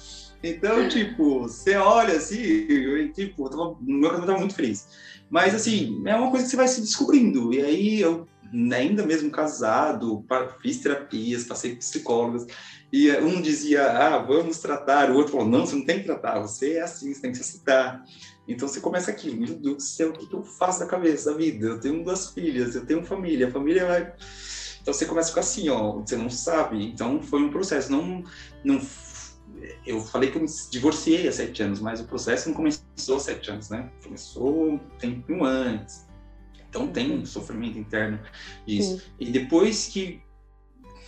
Então, 0.44 0.88
tipo, 0.88 1.42
você 1.42 1.76
olha 1.76 2.16
assim, 2.16 2.42
eu, 2.42 3.12
tipo, 3.14 3.46
eu 3.46 3.50
tava, 3.50 3.78
meu 3.82 4.10
casamento 4.10 4.28
tava 4.28 4.40
muito 4.40 4.56
feliz. 4.56 4.88
Mas 5.30 5.54
assim, 5.54 6.02
é 6.06 6.16
uma 6.16 6.32
coisa 6.32 6.46
que 6.46 6.52
você 6.52 6.58
vai 6.58 6.68
se 6.68 6.82
descobrindo. 6.82 7.54
E 7.54 7.62
aí 7.62 8.02
eu 8.02 8.28
ainda 8.74 9.06
mesmo 9.06 9.32
casado, 9.32 10.26
fiz 10.62 10.80
terapias, 10.80 11.44
passei 11.44 11.76
psicólogos, 11.76 12.46
e 12.92 13.10
um 13.18 13.42
dizia, 13.42 13.90
ah, 13.90 14.18
vamos 14.18 14.60
tratar, 14.60 15.10
o 15.10 15.16
outro 15.16 15.34
falou, 15.34 15.48
não, 15.48 15.66
você 15.66 15.76
não 15.76 15.86
tem 15.86 16.00
que 16.00 16.06
tratar, 16.06 16.40
você 16.40 16.74
é 16.74 16.82
assim, 16.82 17.14
você 17.14 17.22
tem 17.22 17.32
que 17.32 17.38
se 17.38 17.44
aceitar. 17.44 18.04
Então 18.48 18.68
você 18.68 18.82
começa 18.82 19.10
aqui, 19.10 19.32
meu 19.32 19.56
Deus 19.56 19.78
do 19.78 19.82
céu, 19.82 20.10
o 20.10 20.14
que, 20.14 20.28
que 20.28 20.36
eu 20.36 20.44
faço 20.44 20.82
da 20.82 20.86
cabeça, 20.86 21.32
da 21.32 21.38
vida? 21.38 21.68
Eu 21.68 21.80
tenho 21.80 22.04
duas 22.04 22.32
filhas, 22.32 22.76
eu 22.76 22.86
tenho 22.86 23.04
família, 23.04 23.48
a 23.48 23.52
família 23.52 23.86
vai... 23.86 24.14
Então 24.82 24.94
você 24.94 25.06
começa 25.06 25.28
a 25.28 25.30
ficar 25.30 25.42
assim, 25.42 25.70
ó, 25.70 26.00
você 26.00 26.18
não 26.18 26.30
sabe. 26.30 26.84
Então 26.84 27.22
foi 27.22 27.42
um 27.42 27.52
processo, 27.52 27.92
não, 27.92 28.24
não 28.64 28.82
eu 29.86 30.02
falei 30.02 30.32
que 30.32 30.38
eu 30.38 30.42
me 30.42 30.48
divorciei 30.70 31.28
há 31.28 31.32
sete 31.32 31.64
anos, 31.64 31.80
mas 31.80 32.02
o 32.02 32.06
processo 32.06 32.50
não 32.50 32.56
começou 32.56 33.16
há 33.16 33.20
sete 33.20 33.52
anos, 33.52 33.70
né? 33.70 33.92
Começou 34.04 34.72
um 34.72 34.78
tempo 35.00 35.44
antes. 35.44 36.08
Então 36.72 36.88
tem 36.88 37.12
um 37.12 37.26
sofrimento 37.26 37.78
interno 37.78 38.18
disso. 38.66 38.98
Sim. 38.98 39.02
E 39.20 39.30
depois 39.30 39.88
que 39.88 40.22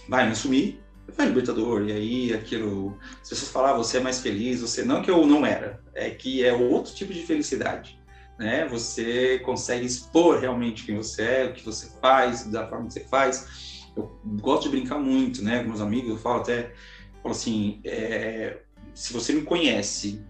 vai 0.10 0.26
me 0.26 0.34
assumir, 0.34 0.84
vai 1.16 1.26
libertador, 1.28 1.88
e 1.88 1.92
aí 1.94 2.34
aquilo, 2.34 2.98
as 3.22 3.30
pessoas 3.30 3.50
falam, 3.50 3.72
ah, 3.72 3.78
você 3.78 3.98
é 3.98 4.00
mais 4.02 4.20
feliz, 4.20 4.60
você 4.60 4.84
não 4.84 5.02
que 5.02 5.10
eu 5.10 5.26
não 5.26 5.46
era, 5.46 5.82
é 5.94 6.10
que 6.10 6.44
é 6.44 6.54
outro 6.54 6.94
tipo 6.94 7.14
de 7.14 7.26
felicidade, 7.26 7.98
né? 8.38 8.68
Você 8.68 9.40
consegue 9.40 9.86
expor 9.86 10.40
realmente 10.40 10.86
quem 10.86 10.98
você 10.98 11.22
é, 11.24 11.46
o 11.46 11.54
que 11.54 11.64
você 11.64 11.90
faz, 12.02 12.46
da 12.46 12.68
forma 12.68 12.88
que 12.88 12.94
você 12.94 13.06
faz. 13.06 13.86
Eu 13.96 14.20
gosto 14.42 14.64
de 14.64 14.70
brincar 14.70 15.00
muito, 15.00 15.42
né? 15.42 15.60
Com 15.60 15.70
meus 15.70 15.82
amigos, 15.82 16.10
eu 16.10 16.18
falo 16.18 16.42
até, 16.42 16.74
falo 17.22 17.34
assim, 17.34 17.80
é, 17.86 18.60
se 18.94 19.14
você 19.14 19.32
me 19.32 19.44
conhece 19.44 20.22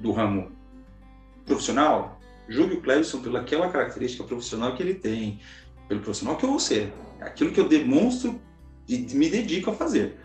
do 0.00 0.12
ramo 0.12 0.52
profissional, 1.46 2.15
julgue 2.48 2.74
o 2.74 2.80
Clebson 2.80 3.20
pelaquela 3.20 3.68
característica 3.68 4.24
profissional 4.24 4.74
que 4.74 4.82
ele 4.82 4.94
tem, 4.94 5.40
pelo 5.88 6.00
profissional 6.00 6.36
que 6.36 6.44
eu 6.44 6.50
vou 6.50 6.60
ser, 6.60 6.92
aquilo 7.20 7.52
que 7.52 7.60
eu 7.60 7.68
demonstro 7.68 8.40
e 8.88 8.98
me 9.14 9.28
dedico 9.28 9.70
a 9.70 9.74
fazer. 9.74 10.16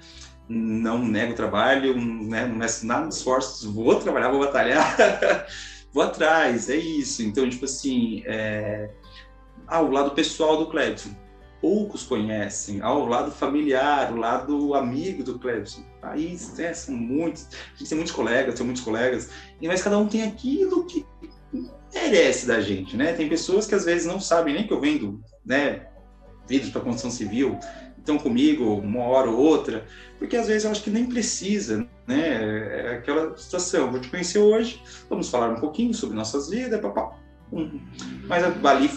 Não 0.48 1.04
nego 1.04 1.34
trabalho, 1.34 1.96
né, 2.00 2.46
não 2.46 2.56
meço 2.56 2.86
nada 2.86 3.08
de 3.08 3.14
esforços, 3.14 3.64
vou 3.64 3.96
trabalhar, 3.96 4.30
vou 4.30 4.40
batalhar, 4.40 5.48
vou 5.94 6.04
atrás, 6.04 6.70
é 6.70 6.76
isso. 6.76 7.24
Então, 7.24 7.50
tipo 7.50 7.66
assim, 7.66 8.24
é... 8.26 8.90
ah, 9.68 9.82
o 9.82 9.92
lado 9.92 10.12
pessoal 10.12 10.58
do 10.58 10.70
Clebson, 10.70 11.16
poucos 11.62 12.04
conhecem, 12.04 12.82
ao 12.82 13.06
lado 13.06 13.32
familiar, 13.32 14.12
o 14.12 14.18
lado 14.18 14.74
amigo 14.74 15.24
do 15.24 15.40
Clebson. 15.40 15.84
Aí 16.02 16.38
é, 16.58 16.74
são 16.74 16.96
muitos, 16.96 17.48
a 17.76 17.78
gente 17.78 17.90
tem 17.90 17.98
muitos 17.98 18.14
colegas, 18.14 18.56
tem 18.56 18.66
muitos 18.66 18.84
colegas, 18.84 19.30
mas 19.62 19.84
cada 19.84 19.98
um 19.98 20.08
tem 20.08 20.24
aquilo 20.24 20.86
que 20.86 21.06
merece 21.94 22.48
da 22.48 22.62
gente, 22.62 22.96
né? 22.96 23.14
Tem 23.14 23.28
pessoas 23.28 23.66
que 23.66 23.76
às 23.76 23.86
vezes 23.86 24.06
não 24.06 24.20
sabem 24.20 24.54
nem 24.54 24.68
que 24.68 24.74
eu 24.74 24.80
vendo, 24.80 25.22
né, 25.46 25.88
vídeos 26.48 26.72
para 26.72 26.82
construção 26.82 27.12
civil, 27.12 27.60
estão 27.98 28.18
comigo 28.18 28.76
uma 28.76 29.04
hora 29.04 29.30
ou 29.30 29.38
outra, 29.38 29.86
porque 30.18 30.36
às 30.36 30.48
vezes 30.48 30.66
eu 30.66 30.72
acho 30.72 30.84
que 30.84 30.90
nem 30.90 31.06
precisa, 31.06 31.88
né? 32.08 32.92
É 32.92 32.96
aquela 32.96 33.38
situação, 33.38 33.92
vou 33.92 34.00
te 34.00 34.10
conhecer 34.10 34.40
hoje, 34.40 34.82
vamos 35.10 35.30
falar 35.30 35.50
um 35.50 35.60
pouquinho 35.60 35.94
sobre 35.94 36.16
nossas 36.16 36.50
vidas, 36.50 36.82
papá. 36.82 37.18
Mas 38.28 38.44
ali 38.66 38.90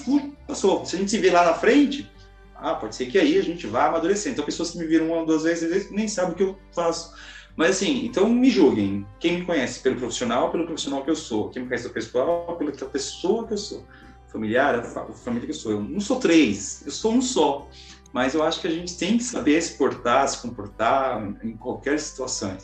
passou. 0.47 0.85
Se 0.87 0.97
a 0.97 0.99
gente 0.99 1.11
se 1.11 1.19
vê 1.19 1.31
lá 1.31 1.45
na 1.45 1.55
frente, 1.55 2.11
ah, 2.55 2.75
pode 2.75 2.95
ser 2.95 3.07
que 3.07 3.19
aí 3.19 3.39
a 3.39 3.43
gente 3.43 3.67
vá 3.67 3.87
amadurecendo. 3.87 4.35
Então, 4.35 4.45
pessoas 4.45 4.71
que 4.71 4.79
me 4.79 4.87
viram 4.87 5.07
uma 5.07 5.19
ou 5.19 5.27
duas 5.27 5.43
vezes, 5.43 5.91
nem 5.91 6.09
sabem 6.09 6.33
o 6.33 6.35
que 6.37 6.43
eu 6.43 6.59
faço. 6.73 7.15
Mas 7.57 7.71
assim, 7.71 8.05
então 8.05 8.29
me 8.29 8.51
julguem. 8.51 9.07
Quem 9.21 9.39
me 9.39 9.45
conhece 9.45 9.81
pelo 9.81 9.97
profissional, 9.97 10.51
pelo 10.51 10.67
profissional 10.67 11.05
que 11.05 11.11
eu 11.11 11.17
sou. 11.17 11.51
Quem 11.51 11.63
me 11.63 11.69
conhece 11.69 11.85
pelo 11.85 11.95
pessoal, 11.95 12.57
pela 12.57 12.73
pessoa 12.73 13.47
que 13.47 13.53
eu 13.53 13.59
sou. 13.59 13.85
Familiar, 14.29 14.75
a 14.81 14.83
família 14.83 15.47
que 15.47 15.53
eu 15.53 15.57
sou. 15.57 15.73
Eu 15.73 15.81
não 15.81 16.01
sou 16.01 16.19
três, 16.19 16.83
eu 16.85 16.91
sou 16.91 17.13
um 17.13 17.23
só. 17.23 17.69
Mas 18.13 18.35
eu 18.35 18.43
acho 18.43 18.61
que 18.61 18.67
a 18.67 18.71
gente 18.71 18.97
tem 18.97 19.17
que 19.17 19.25
saber 19.25 19.61
se 19.61 19.77
portar, 19.77 20.29
se 20.29 20.41
comportar 20.41 21.37
em 21.43 21.57
qualquer 21.57 21.99
situação. 21.99 22.57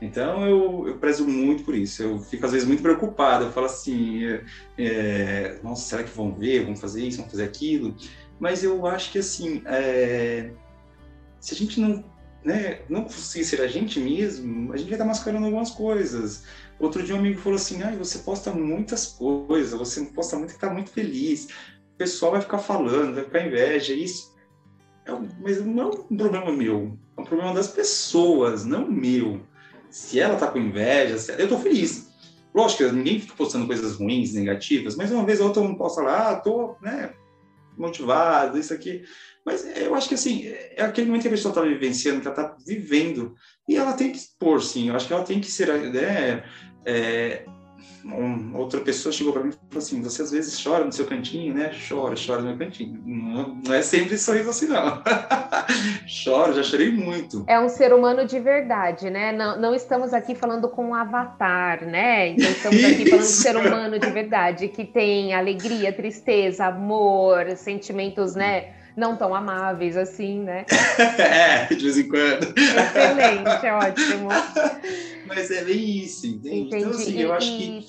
Então 0.00 0.46
eu, 0.46 0.88
eu 0.88 0.98
prezo 0.98 1.26
muito 1.26 1.64
por 1.64 1.74
isso. 1.74 2.02
Eu 2.02 2.18
fico 2.20 2.46
às 2.46 2.52
vezes 2.52 2.66
muito 2.66 2.82
preocupado. 2.82 3.44
Eu 3.44 3.52
falo 3.52 3.66
assim, 3.66 4.24
é, 4.24 4.44
é, 4.78 5.60
nossa, 5.62 5.88
será 5.88 6.04
que 6.04 6.10
vão 6.10 6.32
ver? 6.32 6.64
Vão 6.64 6.76
fazer 6.76 7.06
isso? 7.06 7.18
Vão 7.18 7.28
fazer 7.28 7.44
aquilo? 7.44 7.94
Mas 8.38 8.64
eu 8.64 8.86
acho 8.86 9.12
que 9.12 9.18
assim, 9.18 9.62
é, 9.66 10.52
se 11.40 11.54
a 11.54 11.56
gente 11.56 11.78
não 11.80 12.04
né, 12.44 12.80
não 12.88 13.04
conseguir 13.04 13.44
ser 13.44 13.60
a 13.60 13.66
gente 13.66 14.00
mesmo, 14.00 14.72
a 14.72 14.76
gente 14.76 14.88
vai 14.88 14.94
estar 14.94 15.04
mascarando 15.04 15.46
algumas 15.46 15.70
coisas. 15.70 16.44
Outro 16.78 17.02
dia 17.02 17.14
um 17.14 17.18
amigo 17.18 17.40
falou 17.40 17.56
assim, 17.56 17.82
ah, 17.82 17.94
você 17.96 18.18
posta 18.20 18.52
muitas 18.52 19.06
coisas, 19.06 19.78
você 19.78 20.04
posta 20.06 20.36
muito 20.36 20.50
que 20.50 20.56
está 20.56 20.70
muito 20.70 20.90
feliz, 20.90 21.48
o 21.94 21.98
pessoal 21.98 22.32
vai 22.32 22.40
ficar 22.40 22.58
falando, 22.58 23.14
vai 23.14 23.24
ficar 23.24 23.46
inveja, 23.46 23.92
isso. 23.92 24.34
É 25.06 25.12
mas 25.40 25.64
não 25.64 25.82
é 25.82 25.86
um 25.86 26.16
problema 26.16 26.52
meu, 26.52 26.98
é 27.16 27.20
um 27.20 27.24
problema 27.24 27.52
das 27.52 27.68
pessoas, 27.68 28.64
não 28.64 28.90
meu. 28.90 29.42
Se 29.90 30.20
ela 30.20 30.34
está 30.34 30.46
com 30.46 30.58
inveja, 30.58 31.32
eu 31.32 31.44
estou 31.44 31.58
feliz. 31.58 32.10
Lógico 32.54 32.84
que 32.84 32.92
ninguém 32.92 33.20
fica 33.20 33.34
postando 33.36 33.66
coisas 33.66 33.96
ruins, 33.96 34.32
negativas, 34.32 34.96
mas 34.96 35.12
uma 35.12 35.24
vez 35.24 35.40
ou 35.40 35.48
outra 35.48 35.62
um 35.62 35.74
posta 35.74 36.00
lá, 36.00 36.30
ah, 36.30 36.36
tô, 36.36 36.76
né, 36.80 37.12
motivado, 37.80 38.58
isso 38.58 38.72
aqui. 38.72 39.02
Mas 39.44 39.64
eu 39.76 39.94
acho 39.94 40.08
que, 40.08 40.14
assim, 40.14 40.46
é 40.46 40.82
aquele 40.82 41.06
momento 41.06 41.22
que 41.22 41.28
a 41.28 41.32
pessoa 41.32 41.50
está 41.50 41.62
vivenciando, 41.62 42.20
que 42.20 42.28
ela 42.28 42.36
está 42.36 42.56
vivendo, 42.66 43.34
e 43.68 43.76
ela 43.76 43.94
tem 43.94 44.12
que 44.12 44.18
expor, 44.18 44.62
sim. 44.62 44.88
Eu 44.88 44.96
acho 44.96 45.06
que 45.06 45.12
ela 45.12 45.24
tem 45.24 45.40
que 45.40 45.50
ser. 45.50 45.68
Né, 45.68 46.44
é, 46.84 47.44
um, 48.04 48.56
outra 48.56 48.80
pessoa 48.80 49.12
chegou 49.12 49.32
para 49.32 49.42
mim 49.42 49.50
e 49.50 49.52
falou 49.52 49.78
assim: 49.78 50.02
Você 50.02 50.22
às 50.22 50.30
vezes 50.30 50.62
chora 50.62 50.84
no 50.84 50.92
seu 50.92 51.06
cantinho, 51.06 51.54
né? 51.54 51.70
Chora, 51.88 52.14
chora 52.14 52.40
no 52.40 52.48
meu 52.48 52.58
cantinho. 52.58 53.00
Não, 53.04 53.60
não 53.66 53.74
é 53.74 53.82
sempre 53.82 54.16
sorriso 54.16 54.50
assim, 54.50 54.68
não. 54.68 55.02
Choro, 56.06 56.54
já 56.54 56.62
chorei 56.62 56.90
muito. 56.90 57.44
É 57.46 57.60
um 57.60 57.68
ser 57.68 57.92
humano 57.92 58.24
de 58.24 58.40
verdade, 58.40 59.10
né? 59.10 59.32
Não, 59.32 59.60
não 59.60 59.74
estamos 59.74 60.14
aqui 60.14 60.34
falando 60.34 60.68
com 60.68 60.86
um 60.86 60.94
avatar, 60.94 61.84
né? 61.84 62.28
Então 62.28 62.50
estamos 62.50 62.84
aqui 62.84 63.08
falando 63.10 63.26
de 63.26 63.30
ser 63.30 63.56
humano 63.56 63.98
de 63.98 64.10
verdade, 64.10 64.68
que 64.68 64.84
tem 64.84 65.34
alegria, 65.34 65.92
tristeza, 65.92 66.66
amor, 66.66 67.54
sentimentos, 67.56 68.34
né? 68.34 68.79
Não 68.96 69.16
tão 69.16 69.34
amáveis 69.34 69.96
assim, 69.96 70.40
né? 70.40 70.64
é, 71.18 71.66
de 71.66 71.82
vez 71.82 71.98
em 71.98 72.08
quando. 72.08 72.54
Excelente, 72.56 73.66
ótimo. 73.66 74.28
Mas 75.26 75.50
é 75.50 75.64
bem 75.64 75.98
isso, 75.98 76.26
entende? 76.26 76.76
Entendi. 76.76 76.76
Então, 76.78 76.90
assim, 76.90 77.20
eu 77.20 77.32
acho 77.32 77.56
que. 77.56 77.86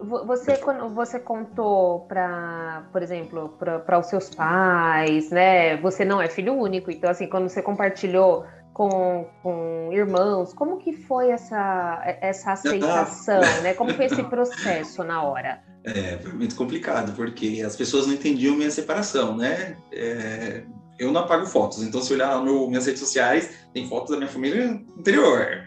Você, 0.00 0.56
quando 0.58 0.88
você 0.94 1.18
contou 1.18 2.06
para, 2.06 2.88
por 2.92 3.02
exemplo, 3.02 3.56
para 3.58 3.98
os 3.98 4.06
seus 4.06 4.30
pais, 4.30 5.30
né? 5.30 5.76
Você 5.78 6.04
não 6.04 6.22
é 6.22 6.28
filho 6.28 6.54
único, 6.54 6.88
então 6.88 7.10
assim, 7.10 7.26
quando 7.26 7.48
você 7.48 7.60
compartilhou 7.60 8.46
com, 8.72 9.26
com 9.42 9.90
irmãos, 9.92 10.54
como 10.54 10.78
que 10.78 10.92
foi 10.92 11.30
essa, 11.30 12.00
essa 12.20 12.52
aceitação, 12.52 13.40
né? 13.64 13.74
Como 13.74 13.92
foi 13.92 14.04
esse 14.04 14.22
processo 14.22 15.02
na 15.02 15.20
hora? 15.20 15.60
É, 15.84 16.18
foi 16.18 16.32
muito 16.32 16.54
complicado, 16.54 17.14
porque 17.14 17.62
as 17.64 17.76
pessoas 17.76 18.06
não 18.06 18.14
entendiam 18.14 18.56
minha 18.56 18.70
separação, 18.70 19.36
né? 19.36 19.76
É, 19.92 20.64
eu 20.98 21.12
não 21.12 21.20
apago 21.20 21.46
fotos, 21.46 21.82
então 21.82 22.02
se 22.02 22.12
olhar 22.12 22.42
nas 22.42 22.68
minhas 22.68 22.86
redes 22.86 23.00
sociais, 23.00 23.50
tem 23.72 23.88
fotos 23.88 24.10
da 24.10 24.16
minha 24.16 24.28
família 24.28 24.82
interior. 24.96 25.64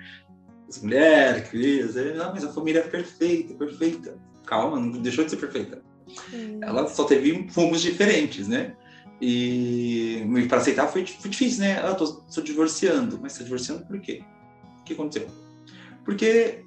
As 0.67 0.81
mulheres, 0.81 1.49
crianças, 1.49 2.19
ah, 2.19 2.31
mas 2.33 2.43
a 2.43 2.51
família 2.51 2.79
é 2.79 2.83
perfeita, 2.83 3.53
perfeita. 3.53 4.17
Calma, 4.45 4.79
não 4.79 4.91
deixou 5.01 5.23
de 5.23 5.31
ser 5.31 5.37
perfeita. 5.37 5.81
Hum. 6.33 6.59
Ela 6.61 6.87
só 6.87 7.05
teve 7.05 7.47
fumos 7.49 7.81
diferentes, 7.81 8.47
né? 8.47 8.75
E 9.21 10.25
para 10.47 10.57
aceitar 10.57 10.87
foi, 10.87 11.05
foi, 11.05 11.29
difícil, 11.29 11.61
né? 11.61 11.79
Ah, 11.79 11.93
tô, 11.93 12.07
tô 12.07 12.41
divorciando. 12.41 13.19
Mas 13.21 13.37
tá 13.37 13.43
divorciando 13.43 13.85
por 13.85 13.99
quê? 13.99 14.23
O 14.79 14.83
que 14.83 14.93
aconteceu? 14.93 15.27
Porque 16.03 16.63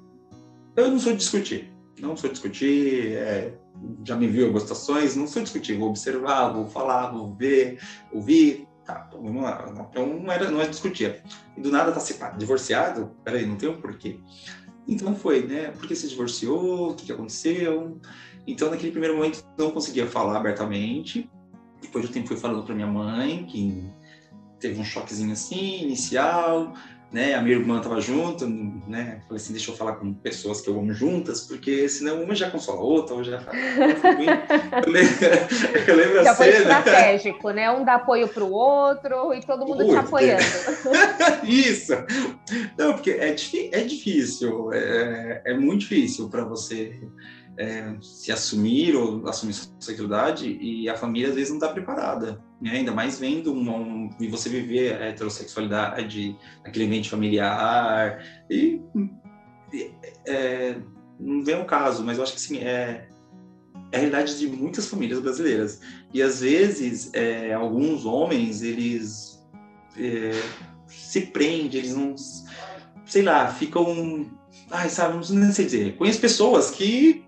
eu 0.77 0.91
não 0.91 0.99
sou 0.99 1.13
de 1.13 1.19
discutir 1.19 1.74
não 2.05 2.17
sou 2.17 2.31
discutir, 2.31 3.13
é, 3.17 3.55
já 4.05 4.17
me 4.17 4.29
viu 4.29 4.47
algumas 4.47 4.65
não 5.17 5.27
sou 5.27 5.43
discutir, 5.43 5.77
vou 5.77 5.89
observar, 5.89 6.53
vou 6.53 6.67
falar, 6.67 7.11
vou 7.11 7.35
ver, 7.35 7.81
ouvir, 8.13 8.69
tá, 8.85 9.07
então 9.09 9.23
vamos 9.23 9.43
lá. 9.43 9.65
Então 9.91 10.07
não 10.07 10.31
era, 10.31 10.51
não 10.51 10.61
é 10.61 10.67
discutir. 10.67 11.23
E 11.57 11.61
do 11.61 11.71
nada 11.71 11.93
tá 11.93 12.01
separado, 12.01 12.39
divorciado, 12.39 13.11
peraí, 13.25 13.47
não 13.47 13.57
tem 13.57 13.69
um 13.69 13.81
porquê. 13.81 14.21
Então 14.87 15.15
foi, 15.15 15.47
né? 15.47 15.71
Por 15.71 15.89
que 15.89 15.97
se 15.97 16.09
divorciou? 16.09 16.91
O 16.91 16.95
que, 16.95 17.07
que 17.07 17.13
aconteceu? 17.13 17.99
Então 18.47 18.71
naquele 18.71 18.93
primeiro 18.93 19.17
momento 19.17 19.45
não 19.59 19.71
conseguia 19.71 20.07
falar 20.07 20.37
abertamente. 20.37 21.31
Depois 21.81 22.07
do 22.07 22.13
tempo 22.13 22.29
fui 22.29 22.37
falando 22.37 22.65
para 22.65 22.75
minha 22.75 22.87
mãe 22.87 23.45
que 23.47 23.83
teve 24.61 24.81
um 24.81 24.85
choquezinho 24.85 25.33
assim, 25.33 25.83
inicial 25.83 26.75
né? 27.15 27.35
A 27.35 27.41
minha 27.41 27.57
irmã 27.57 27.79
estava 27.79 28.01
junto, 28.01 28.45
né? 28.45 29.21
Falei 29.29 29.41
assim, 29.41 29.53
deixa 29.53 29.71
eu 29.71 29.77
falar 29.77 29.93
com 29.93 30.13
pessoas 30.13 30.61
que 30.61 30.69
eu 30.69 30.77
amo 30.77 30.93
juntas, 30.93 31.43
porque 31.43 31.89
senão 31.89 32.21
uma 32.25 32.35
já 32.35 32.51
consola 32.51 32.81
a 32.81 32.83
outra, 32.83 33.15
outra 33.15 33.31
já 33.31 33.41
fala. 33.41 33.57
eu 34.85 34.93
lembro, 34.93 35.15
eu 35.87 35.97
lembro 35.97 36.25
já 36.25 36.35
foi 36.35 36.49
estratégico, 36.49 37.51
né? 37.51 37.71
Um 37.71 37.85
dá 37.85 37.95
apoio 37.95 38.27
para 38.27 38.43
o 38.43 38.51
outro 38.51 39.33
e 39.33 39.41
todo 39.47 39.65
mundo 39.65 39.89
te 39.89 39.95
apoiando. 39.95 40.43
Isso. 41.47 41.93
Não, 42.77 42.95
porque 42.95 43.13
é, 43.13 43.29
é 43.31 43.85
difícil, 43.85 44.73
é, 44.73 45.43
é 45.47 45.55
muito 45.55 45.83
difícil 45.83 46.29
para 46.29 46.45
você 46.45 46.99
é, 47.59 47.95
se 48.01 48.33
assumir 48.33 48.97
ou 48.97 49.27
assumir 49.29 49.53
sua 49.53 49.73
sexualidade 49.79 50.59
e 50.61 50.89
a 50.89 50.97
família 50.97 51.29
às 51.29 51.35
vezes 51.35 51.51
não 51.51 51.59
está 51.59 51.69
preparada, 51.69 52.43
né? 52.61 52.73
ainda 52.73 52.93
mais 52.93 53.19
vendo 53.19 53.53
um, 53.53 54.11
e 54.19 54.29
você 54.29 54.49
viver 54.49 54.95
a 54.95 55.07
heterossexualidade 55.07 56.37
naquele 56.65 56.87
ambiente 56.87 57.11
familiar 57.11 58.25
e, 58.51 58.81
e 59.73 59.91
é, 60.27 60.77
não 61.19 61.45
vem 61.45 61.61
o 61.61 61.65
caso, 61.65 62.05
mas 62.05 62.19
eu 62.19 62.25
acho 62.25 62.35
que 62.35 62.41
sim 62.41 62.59
é, 62.59 63.09
é 63.93 63.97
a 63.97 63.99
realidade 63.99 64.39
de 64.39 64.47
muitas 64.49 64.87
famílias 64.87 65.21
brasileiras 65.21 65.81
e 66.13 66.23
às 66.23 66.41
vezes 66.41 67.11
é, 67.15 67.53
alguns 67.53 68.05
homens 68.05 68.63
eles 68.63 69.45
é, 69.97 70.33
se 70.87 71.23
prendem, 71.27 71.79
eles 71.79 71.95
não 71.95 72.15
sei 73.07 73.23
lá, 73.23 73.47
ficam 73.49 74.29
ai, 74.71 74.89
sabe, 74.89 75.15
não 75.15 75.53
sei 75.53 75.65
dizer. 75.67 75.97
Conheço 75.97 76.21
pessoas 76.21 76.71
que 76.71 77.24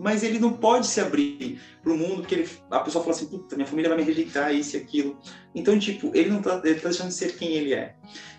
mas 0.00 0.22
ele 0.22 0.38
não 0.38 0.54
pode 0.54 0.86
se 0.86 0.98
abrir 0.98 1.60
para 1.82 1.92
o 1.92 1.96
mundo, 1.96 2.22
porque 2.22 2.34
ele, 2.34 2.48
a 2.70 2.80
pessoa 2.80 3.04
fala 3.04 3.14
assim, 3.14 3.26
puta, 3.26 3.54
minha 3.54 3.66
família 3.66 3.90
vai 3.90 3.98
me 3.98 4.04
rejeitar, 4.04 4.54
isso 4.54 4.76
e 4.76 4.80
aquilo. 4.80 5.18
Então, 5.54 5.78
tipo, 5.78 6.10
ele 6.14 6.30
não 6.30 6.40
tá, 6.40 6.60
ele 6.64 6.80
tá 6.80 6.88
deixando 6.88 7.08
de 7.08 7.14
ser 7.14 7.36
quem 7.36 7.50
ele 7.50 7.74
é. 7.74 7.94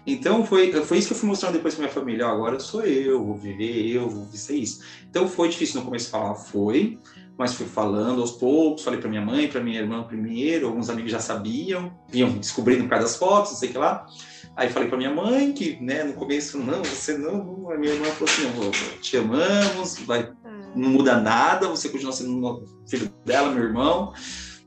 Então, 0.05 0.43
foi, 0.43 0.71
foi 0.71 0.97
isso 0.97 1.07
que 1.07 1.13
eu 1.13 1.17
fui 1.17 1.29
mostrando 1.29 1.53
depois 1.53 1.75
para 1.75 1.83
minha 1.83 1.93
família, 1.93 2.27
oh, 2.27 2.31
agora 2.31 2.59
sou 2.59 2.81
eu, 2.81 3.23
vou 3.23 3.35
viver 3.35 3.87
eu, 3.87 4.09
vou 4.09 4.25
ser 4.33 4.55
isso. 4.55 4.81
Então, 5.07 5.27
foi 5.27 5.49
difícil 5.49 5.79
no 5.79 5.85
começo 5.85 6.09
falar, 6.09 6.33
foi, 6.33 6.97
mas 7.37 7.53
fui 7.53 7.67
falando 7.67 8.21
aos 8.21 8.31
poucos, 8.31 8.83
falei 8.83 8.99
para 8.99 9.09
minha 9.09 9.21
mãe, 9.21 9.47
para 9.47 9.61
minha 9.61 9.79
irmã 9.79 10.03
primeiro, 10.03 10.67
alguns 10.67 10.89
amigos 10.89 11.11
já 11.11 11.19
sabiam, 11.19 11.93
vinham 12.09 12.31
descobrindo 12.31 12.83
por 12.83 12.89
causa 12.89 13.05
das 13.05 13.15
fotos, 13.15 13.51
não 13.51 13.59
sei 13.59 13.69
o 13.69 13.71
que 13.71 13.77
lá. 13.77 14.07
Aí 14.55 14.69
falei 14.69 14.89
para 14.89 14.97
minha 14.97 15.13
mãe 15.13 15.53
que, 15.53 15.77
né, 15.81 16.03
no 16.03 16.13
começo, 16.13 16.57
não, 16.57 16.83
você 16.83 17.17
não. 17.17 17.71
a 17.71 17.77
minha 17.77 17.93
irmã 17.93 18.05
falou 18.07 18.29
assim, 18.29 18.99
te 18.99 19.17
amamos, 19.17 19.99
vai 19.99 20.31
não 20.75 20.89
muda 20.89 21.19
nada, 21.19 21.67
você 21.67 21.89
continua 21.89 22.13
sendo 22.13 22.65
filho 22.87 23.11
dela, 23.25 23.51
meu 23.51 23.63
irmão. 23.63 24.13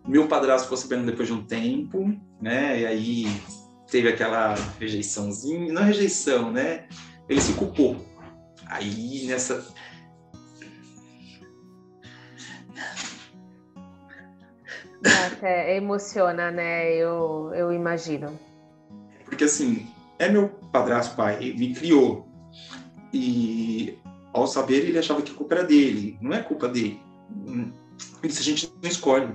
Meu 0.06 0.28
padrasto 0.28 0.64
ficou 0.64 0.76
sabendo 0.76 1.06
depois 1.06 1.28
de 1.28 1.34
um 1.34 1.44
tempo, 1.44 2.14
né? 2.40 2.80
E 2.80 2.86
aí 2.86 3.26
teve 3.90 4.08
aquela 4.08 4.54
rejeiçãozinha, 4.78 5.72
não 5.72 5.82
rejeição, 5.82 6.50
né? 6.50 6.86
Ele 7.28 7.40
se 7.40 7.54
culpou. 7.54 8.04
Aí 8.66 9.26
nessa. 9.26 9.66
Até 15.26 15.76
emociona, 15.76 16.50
né? 16.50 16.92
Eu, 16.94 17.50
eu 17.54 17.72
imagino. 17.72 18.38
Porque 19.24 19.44
assim, 19.44 19.88
é 20.18 20.28
meu 20.28 20.48
padrasto 20.70 21.16
pai, 21.16 21.54
me 21.56 21.74
criou. 21.74 22.28
E 23.12 23.98
ao 24.34 24.48
saber, 24.48 24.84
ele 24.84 24.98
achava 24.98 25.22
que 25.22 25.30
a 25.30 25.34
culpa 25.34 25.54
era 25.54 25.64
dele. 25.64 26.18
Não 26.20 26.32
é 26.32 26.42
culpa 26.42 26.68
dele. 26.68 27.00
Isso 28.22 28.40
a 28.40 28.42
gente 28.42 28.70
não 28.82 28.90
escolhe, 28.90 29.32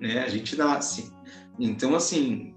né? 0.00 0.24
A 0.24 0.28
gente 0.28 0.56
nasce. 0.56 1.12
Então, 1.58 1.94
assim, 1.94 2.56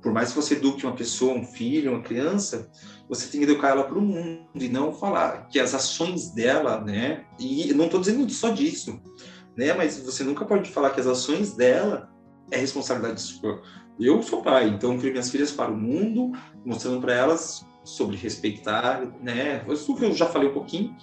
por 0.00 0.10
mais 0.10 0.30
que 0.30 0.36
você 0.36 0.54
eduque 0.54 0.86
uma 0.86 0.96
pessoa, 0.96 1.34
um 1.34 1.44
filho, 1.44 1.92
uma 1.92 2.02
criança, 2.02 2.70
você 3.06 3.28
tem 3.28 3.40
que 3.40 3.50
educar 3.50 3.68
ela 3.68 3.84
para 3.84 3.98
o 3.98 4.00
mundo 4.00 4.48
e 4.54 4.70
não 4.70 4.94
falar 4.94 5.48
que 5.48 5.60
as 5.60 5.74
ações 5.74 6.30
dela, 6.30 6.80
né? 6.80 7.26
E 7.38 7.74
não 7.74 7.84
estou 7.84 8.00
dizendo 8.00 8.28
só 8.30 8.48
disso, 8.48 8.98
né? 9.54 9.74
Mas 9.74 9.98
você 9.98 10.24
nunca 10.24 10.46
pode 10.46 10.70
falar 10.70 10.90
que 10.90 11.00
as 11.00 11.06
ações 11.06 11.52
dela 11.54 12.10
é 12.50 12.56
responsabilidade 12.56 13.20
sua. 13.20 13.60
Eu 14.00 14.22
sou 14.22 14.42
pai, 14.42 14.68
então 14.68 14.92
eu 14.92 14.98
crio 14.98 15.12
minhas 15.12 15.30
filhas 15.30 15.50
para 15.50 15.70
o 15.70 15.76
mundo, 15.76 16.32
mostrando 16.64 17.02
para 17.02 17.14
elas 17.14 17.66
sobre 17.84 18.16
respeitar, 18.16 19.02
né? 19.20 19.64
Isso 19.68 19.94
que 19.96 20.04
eu 20.04 20.12
já 20.12 20.26
falei 20.26 20.48
um 20.48 20.54
pouquinho, 20.54 20.96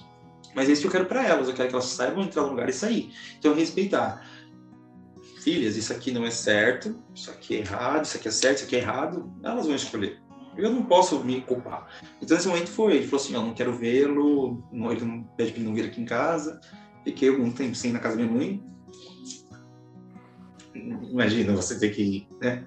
mas 0.56 0.70
é 0.70 0.72
isso 0.72 0.82
que 0.82 0.88
eu 0.88 0.92
quero 0.92 1.06
para 1.06 1.26
elas. 1.26 1.48
Eu 1.48 1.54
quero 1.54 1.70
que 1.70 1.76
elas 1.76 1.86
saibam 1.86 2.24
entrar 2.24 2.44
no 2.44 2.50
lugar 2.50 2.70
e 2.70 2.74
sair. 2.74 3.13
Então, 3.38 3.54
respeitar. 3.54 4.26
Filhas, 5.44 5.78
isso 5.78 5.94
aqui 5.94 6.12
não 6.12 6.26
é 6.26 6.32
certo, 6.32 7.02
isso 7.15 7.32
aqui 7.32 7.56
é 7.56 7.60
errado, 7.60 8.04
isso 8.06 8.18
aqui 8.18 8.28
é 8.28 8.32
certo, 8.32 8.58
isso 8.58 8.65
aqui 8.65 8.76
é 8.76 8.80
errado. 8.80 9.32
Elas 9.44 9.65
vão 9.65 9.76
escolher. 9.76 10.20
Eu 10.58 10.72
não 10.72 10.84
posso 10.84 11.24
me 11.24 11.42
culpar. 11.42 11.88
Então, 12.22 12.36
nesse 12.36 12.48
momento 12.48 12.70
foi. 12.70 12.98
Ele 12.98 13.08
falou 13.08 13.24
assim: 13.24 13.34
Eu 13.34 13.42
não 13.42 13.54
quero 13.54 13.74
vê-lo. 13.78 14.63
Ele 14.74 15.06
não 15.06 15.24
pede 15.38 15.54
para 15.54 15.63
não 15.63 15.74
vir 15.74 15.86
aqui 15.86 16.02
em 16.02 16.06
casa. 16.06 16.60
Fiquei 17.04 17.30
algum 17.30 17.52
tempo 17.52 17.76
sem 17.76 17.92
ir 17.92 17.94
na 17.94 18.00
casa 18.00 18.18
da 18.18 18.24
minha 18.24 18.36
mãe. 18.36 18.63
Imagina 20.76 21.56
você 21.56 21.80
ter 21.80 21.89
que 21.89 22.02
ir, 22.02 22.28
né? 22.42 22.65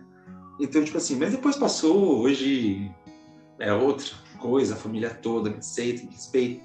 Então, 0.61 0.83
tipo 0.83 0.97
assim, 0.97 1.17
mas 1.17 1.33
depois 1.33 1.57
passou. 1.57 2.21
Hoje 2.21 2.91
é 3.63 3.73
outra 3.73 4.07
coisa, 4.39 4.75
a 4.75 4.77
família 4.77 5.11
toda 5.11 5.49
me 5.49 5.59
aceita, 5.59 6.05
me 6.05 6.11
respeita. 6.11 6.65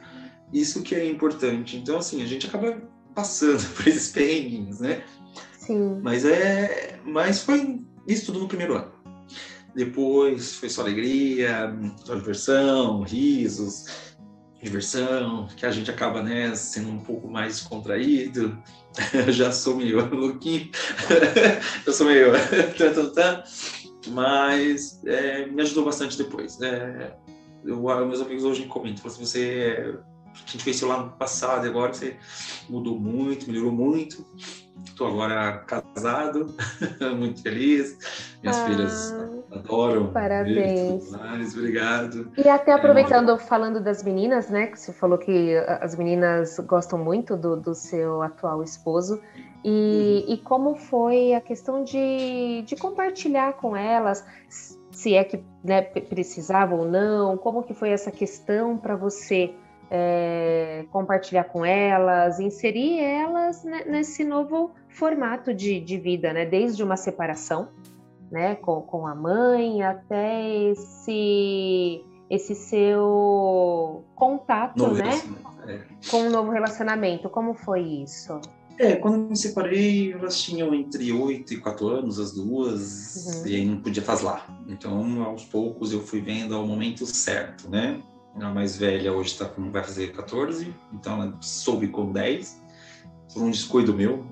Isso 0.51 0.81
que 0.81 0.95
é 0.95 1.07
importante. 1.07 1.77
Então, 1.77 1.97
assim, 1.97 2.23
a 2.23 2.25
gente 2.25 2.47
acaba 2.47 2.81
passando 3.13 3.63
por 3.75 3.87
esses 3.87 4.09
perrenguinhos, 4.09 4.79
né? 4.79 5.03
Sim. 5.59 5.99
Mas 6.01 6.25
é, 6.25 6.99
mas 7.05 7.41
foi 7.43 7.81
isso 8.07 8.27
tudo 8.27 8.39
no 8.39 8.47
primeiro 8.47 8.75
ano. 8.75 8.91
Depois 9.75 10.55
foi 10.55 10.69
só 10.69 10.81
alegria, 10.81 11.71
só 12.03 12.15
diversão, 12.15 13.03
risos, 13.03 13.85
diversão, 14.61 15.47
que 15.55 15.65
a 15.65 15.71
gente 15.71 15.91
acaba, 15.91 16.23
né, 16.23 16.55
sendo 16.55 16.89
um 16.89 16.99
pouco 16.99 17.27
mais 17.29 17.61
contraído. 17.61 18.57
Já 19.29 19.51
sou 19.51 19.75
meio 19.75 20.09
louquinho, 20.15 20.71
eu 21.85 21.93
sou 21.93 22.07
meio 22.07 22.31
mas 24.09 25.01
é, 25.05 25.45
me 25.45 25.61
ajudou 25.61 25.85
bastante 25.85 26.17
depois. 26.17 26.59
É, 26.61 27.15
eu, 27.63 27.81
meus 28.05 28.21
amigos 28.21 28.43
hoje 28.43 28.61
me 28.61 28.67
comentam, 28.67 29.09
se 29.09 29.19
você 29.19 29.97
a 30.45 30.51
gente 30.51 30.63
conheceu 30.63 30.87
lá 30.87 31.03
no 31.03 31.11
passado 31.11 31.67
agora 31.67 31.93
você 31.93 32.15
mudou 32.69 32.99
muito, 32.99 33.47
melhorou 33.47 33.71
muito. 33.71 34.25
Estou 34.85 35.07
agora 35.07 35.65
casado, 35.65 36.55
muito 37.17 37.41
feliz. 37.41 37.97
Minhas 38.41 38.57
ah, 38.57 38.65
filhas 38.65 39.15
adoram. 39.51 40.11
Parabéns. 40.11 41.11
Mais, 41.11 41.55
obrigado. 41.55 42.31
E 42.37 42.47
até 42.47 42.71
aproveitando, 42.71 43.31
é, 43.31 43.37
falando 43.37 43.81
das 43.81 44.03
meninas, 44.03 44.49
né? 44.49 44.67
Que 44.67 44.79
você 44.79 44.93
falou 44.93 45.17
que 45.17 45.55
as 45.81 45.95
meninas 45.95 46.57
gostam 46.59 46.99
muito 46.99 47.35
do, 47.35 47.55
do 47.57 47.75
seu 47.75 48.21
atual 48.21 48.63
esposo. 48.63 49.19
E, 49.63 50.25
uhum. 50.27 50.33
e 50.33 50.37
como 50.37 50.75
foi 50.75 51.33
a 51.33 51.41
questão 51.41 51.83
de, 51.83 52.63
de 52.65 52.75
compartilhar 52.75 53.53
com 53.53 53.75
elas, 53.75 54.25
se 54.91 55.15
é 55.15 55.23
que 55.23 55.43
né, 55.63 55.81
precisava 55.81 56.75
ou 56.75 56.85
não, 56.85 57.37
como 57.37 57.63
que 57.63 57.73
foi 57.73 57.89
essa 57.89 58.11
questão 58.11 58.77
para 58.77 58.95
você 58.95 59.53
é, 59.89 60.85
compartilhar 60.91 61.45
com 61.45 61.65
elas, 61.65 62.39
inserir 62.39 62.99
elas 62.99 63.63
nesse 63.63 64.23
novo 64.23 64.71
formato 64.89 65.53
de, 65.53 65.79
de 65.79 65.97
vida, 65.97 66.33
né? 66.33 66.45
Desde 66.45 66.83
uma 66.83 66.97
separação, 66.97 67.69
né, 68.31 68.55
com, 68.55 68.81
com 68.81 69.07
a 69.07 69.15
mãe, 69.15 69.83
até 69.83 70.49
esse 70.69 72.03
esse 72.29 72.55
seu 72.55 74.03
contato, 74.13 74.77
novo 74.79 74.95
né, 74.95 75.21
é. 75.65 75.79
com 76.09 76.23
um 76.23 76.29
novo 76.29 76.51
relacionamento. 76.51 77.29
Como 77.29 77.53
foi 77.53 77.81
isso? 77.81 78.41
É, 78.77 78.95
quando 78.95 79.29
me 79.29 79.35
separei, 79.35 80.11
elas 80.11 80.39
tinham 80.39 80.73
entre 80.75 81.11
8 81.11 81.53
e 81.53 81.57
4 81.57 81.87
anos, 81.87 82.19
as 82.19 82.33
duas, 82.33 83.25
uhum. 83.25 83.47
e 83.47 83.55
aí 83.55 83.65
não 83.65 83.81
podia 83.81 84.03
fazer 84.03 84.25
lá. 84.25 84.45
Então, 84.67 85.23
aos 85.23 85.45
poucos, 85.45 85.91
eu 85.93 86.01
fui 86.01 86.21
vendo 86.21 86.53
ao 86.53 86.67
momento 86.67 87.05
certo, 87.05 87.69
né? 87.69 88.01
A 88.35 88.53
mais 88.53 88.77
velha 88.77 89.13
hoje 89.13 89.37
tá 89.37 89.45
com, 89.45 89.71
vai 89.71 89.83
fazer 89.83 90.11
14, 90.13 90.73
então 90.93 91.21
ela 91.21 91.37
soube 91.41 91.87
com 91.87 92.11
10, 92.11 92.61
por 93.33 93.43
um 93.43 93.51
descuido 93.51 93.93
meu, 93.93 94.25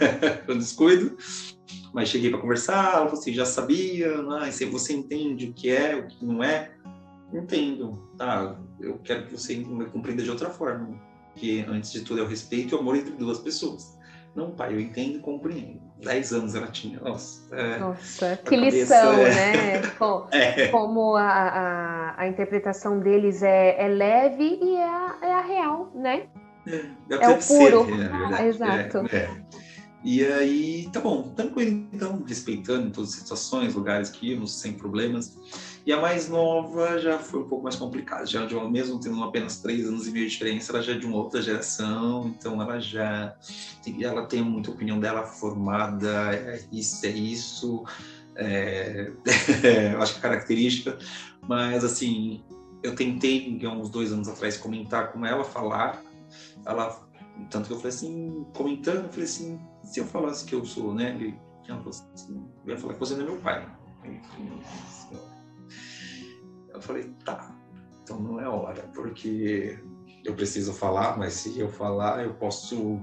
um 0.48 0.58
descuido. 0.58 1.16
Mas 1.92 2.08
cheguei 2.08 2.30
para 2.30 2.40
conversar, 2.40 2.92
falou 2.92 3.12
assim, 3.12 3.32
já 3.32 3.44
sabia, 3.44 4.14
ah, 4.30 4.50
se 4.50 4.64
você 4.64 4.94
entende 4.94 5.48
o 5.48 5.52
que 5.52 5.70
é, 5.70 5.96
o 5.96 6.06
que 6.06 6.24
não 6.24 6.42
é, 6.42 6.72
entendo, 7.32 8.08
tá? 8.16 8.58
Eu 8.80 8.98
quero 8.98 9.26
que 9.26 9.32
você 9.32 9.56
me 9.56 9.84
compreenda 9.86 10.22
de 10.22 10.30
outra 10.30 10.50
forma 10.50 10.98
que 11.34 11.60
antes 11.60 11.92
de 11.92 12.02
tudo 12.02 12.20
é 12.20 12.22
o 12.22 12.26
respeito 12.26 12.74
e 12.74 12.76
o 12.76 12.80
amor 12.80 12.96
entre 12.96 13.12
duas 13.12 13.38
pessoas. 13.38 13.98
Não, 14.34 14.52
pai, 14.52 14.74
eu 14.74 14.80
entendo 14.80 15.18
e 15.18 15.20
compreendo. 15.20 15.89
Dez 16.02 16.32
anos 16.32 16.54
ela 16.54 16.68
tinha. 16.68 16.98
Nossa, 17.00 17.54
é, 17.54 17.78
Nossa 17.78 18.36
que 18.44 18.56
lição, 18.56 19.12
é... 19.14 19.34
né? 19.34 19.82
Como, 19.98 20.28
é. 20.30 20.68
como 20.68 21.16
a, 21.16 21.28
a, 21.28 22.22
a, 22.22 22.28
interpretação 22.28 23.00
deles 23.00 23.42
é, 23.42 23.76
é 23.78 23.88
leve 23.88 24.58
e 24.62 24.76
é 24.76 24.84
a, 24.84 25.18
é 25.22 25.32
a 25.32 25.40
real, 25.42 25.92
né? 25.94 26.26
É, 26.66 26.86
é, 27.10 27.28
o 27.28 27.38
puro. 27.38 27.84
Ser, 27.84 28.10
ah, 28.12 28.46
exato. 28.46 28.98
E 30.02 30.24
aí, 30.24 30.88
tá 30.90 31.00
bom, 31.00 31.34
tranquilo 31.36 31.86
então, 31.92 32.22
respeitando 32.26 32.90
todas 32.90 33.10
as 33.10 33.16
situações, 33.16 33.74
lugares 33.74 34.08
que 34.08 34.30
íamos, 34.30 34.58
sem 34.58 34.72
problemas. 34.72 35.36
E 35.90 35.92
a 35.92 36.00
mais 36.00 36.28
nova 36.28 37.00
já 37.00 37.18
foi 37.18 37.40
um 37.40 37.48
pouco 37.48 37.64
mais 37.64 37.74
complicada, 37.74 38.24
já 38.24 38.46
de 38.46 38.54
uma, 38.54 38.70
mesmo 38.70 39.00
tendo 39.00 39.20
apenas 39.24 39.60
três 39.60 39.88
anos 39.88 40.06
e 40.06 40.12
meio 40.12 40.26
de 40.26 40.30
diferença, 40.30 40.70
ela 40.70 40.80
já 40.80 40.92
é 40.92 40.96
de 40.96 41.04
uma 41.04 41.16
outra 41.16 41.42
geração, 41.42 42.28
então 42.28 42.62
ela 42.62 42.78
já 42.78 43.34
ela 44.00 44.24
tem 44.24 44.40
muita 44.40 44.70
opinião 44.70 45.00
dela 45.00 45.24
formada, 45.24 46.32
é, 46.32 46.60
isso 46.70 47.04
é 47.04 47.08
isso, 47.08 47.84
é, 48.36 49.10
é, 49.66 49.88
acho 49.96 50.12
que 50.12 50.18
é 50.20 50.22
característica, 50.22 50.96
mas 51.48 51.82
assim, 51.82 52.44
eu 52.84 52.94
tentei, 52.94 53.60
há 53.64 53.70
uns 53.70 53.90
dois 53.90 54.12
anos 54.12 54.28
atrás, 54.28 54.56
comentar 54.56 55.10
com 55.10 55.26
ela, 55.26 55.42
falar, 55.42 56.04
ela 56.64 57.04
Tanto 57.50 57.66
que 57.66 57.72
eu 57.72 57.78
falei 57.78 57.88
assim, 57.88 58.46
comentando, 58.54 59.06
eu 59.06 59.08
falei 59.08 59.24
assim, 59.24 59.58
se 59.82 59.98
eu 59.98 60.06
falasse 60.06 60.44
que 60.44 60.54
eu 60.54 60.64
sou, 60.64 60.94
né? 60.94 61.16
Ele, 61.16 61.34
assim, 61.88 62.48
eu 62.64 62.74
ia 62.74 62.78
falar 62.78 62.92
que 62.92 63.00
você 63.00 63.14
não 63.14 63.22
é 63.22 63.24
meu 63.24 63.38
pai. 63.38 63.66
Eu 64.04 64.20
falei, 64.30 65.39
tá, 67.24 67.54
então 68.02 68.18
não 68.20 68.40
é 68.40 68.48
hora, 68.48 68.82
porque 68.94 69.78
eu 70.24 70.34
preciso 70.34 70.72
falar, 70.72 71.18
mas 71.18 71.34
se 71.34 71.58
eu 71.58 71.68
falar, 71.68 72.24
eu 72.24 72.34
posso 72.34 73.00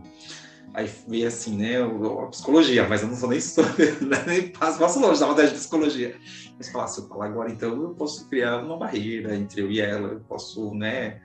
aí 0.73 0.89
ver 1.07 1.25
assim, 1.25 1.57
né, 1.57 1.81
a 1.81 2.27
psicologia, 2.27 2.87
mas 2.87 3.01
eu 3.01 3.07
não 3.07 3.15
sou 3.15 3.29
nem 3.29 3.39
nem 4.27 4.49
passo, 4.49 4.99
longe 4.99 5.19
da 5.19 5.27
matéria 5.27 5.49
de 5.49 5.57
psicologia. 5.57 6.15
Mas 6.57 6.69
falar, 6.69 6.87
se 6.87 7.01
eu 7.01 7.07
falar 7.07 7.25
agora, 7.25 7.51
então 7.51 7.81
eu 7.81 7.95
posso 7.95 8.27
criar 8.29 8.63
uma 8.63 8.77
barreira 8.77 9.35
entre 9.35 9.61
eu 9.61 9.71
e 9.71 9.79
ela, 9.79 10.09
eu 10.09 10.19
posso, 10.21 10.73
né, 10.75 11.21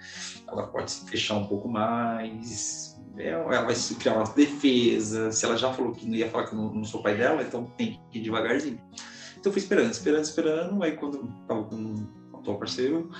ela 0.46 0.66
pode 0.66 0.90
se 0.90 1.06
fechar 1.06 1.36
um 1.36 1.46
pouco 1.46 1.68
mais, 1.68 2.98
né, 3.14 3.28
ela 3.28 3.62
vai 3.62 3.74
criar 3.98 4.14
uma 4.14 4.24
defesa, 4.24 5.32
se 5.32 5.44
ela 5.44 5.56
já 5.56 5.72
falou 5.72 5.92
que 5.92 6.06
não 6.06 6.14
ia 6.14 6.30
falar 6.30 6.46
que 6.46 6.54
eu 6.54 6.58
não, 6.58 6.84
sou 6.84 7.02
pai 7.02 7.16
dela, 7.16 7.42
então 7.42 7.70
tem 7.76 8.00
que 8.10 8.18
ir 8.18 8.22
devagarzinho. 8.22 8.80
Então 9.32 9.50
eu 9.50 9.52
fui 9.52 9.60
esperando, 9.60 9.90
esperando, 9.90 10.24
esperando, 10.24 10.82
aí 10.82 10.92
quando 10.92 11.16
eu 11.16 11.28
tava 11.48 11.64
com 11.64 12.21
atual 12.42 12.58
parceiro, 12.58 13.10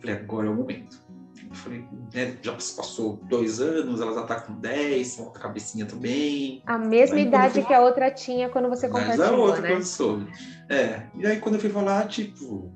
falei, 0.00 0.16
agora 0.16 0.46
é 0.46 0.50
o 0.50 0.54
momento 0.54 1.08
eu 1.50 1.56
falei, 1.56 1.84
né, 2.14 2.36
já 2.42 2.52
passou 2.52 3.18
dois 3.24 3.60
anos, 3.60 4.00
ela 4.00 4.14
já 4.14 4.22
tá 4.24 4.40
com 4.40 4.54
10, 4.54 5.16
com 5.16 5.28
a 5.28 5.32
cabecinha 5.32 5.86
também. 5.86 6.62
A 6.66 6.76
mesma 6.76 7.16
aí, 7.16 7.26
idade 7.26 7.54
fui... 7.54 7.64
que 7.64 7.72
a 7.72 7.80
outra 7.80 8.10
tinha 8.10 8.48
quando 8.48 8.68
você 8.68 8.86
compartilhou, 8.86 9.18
Mas 9.18 9.28
a 9.28 9.36
outra 9.36 9.62
né? 9.62 9.70
quando 9.70 9.84
soube. 9.84 10.30
É, 10.68 11.06
e 11.14 11.26
aí 11.26 11.40
quando 11.40 11.54
eu 11.54 11.60
fui 11.60 11.70
falar, 11.70 12.06
tipo, 12.06 12.70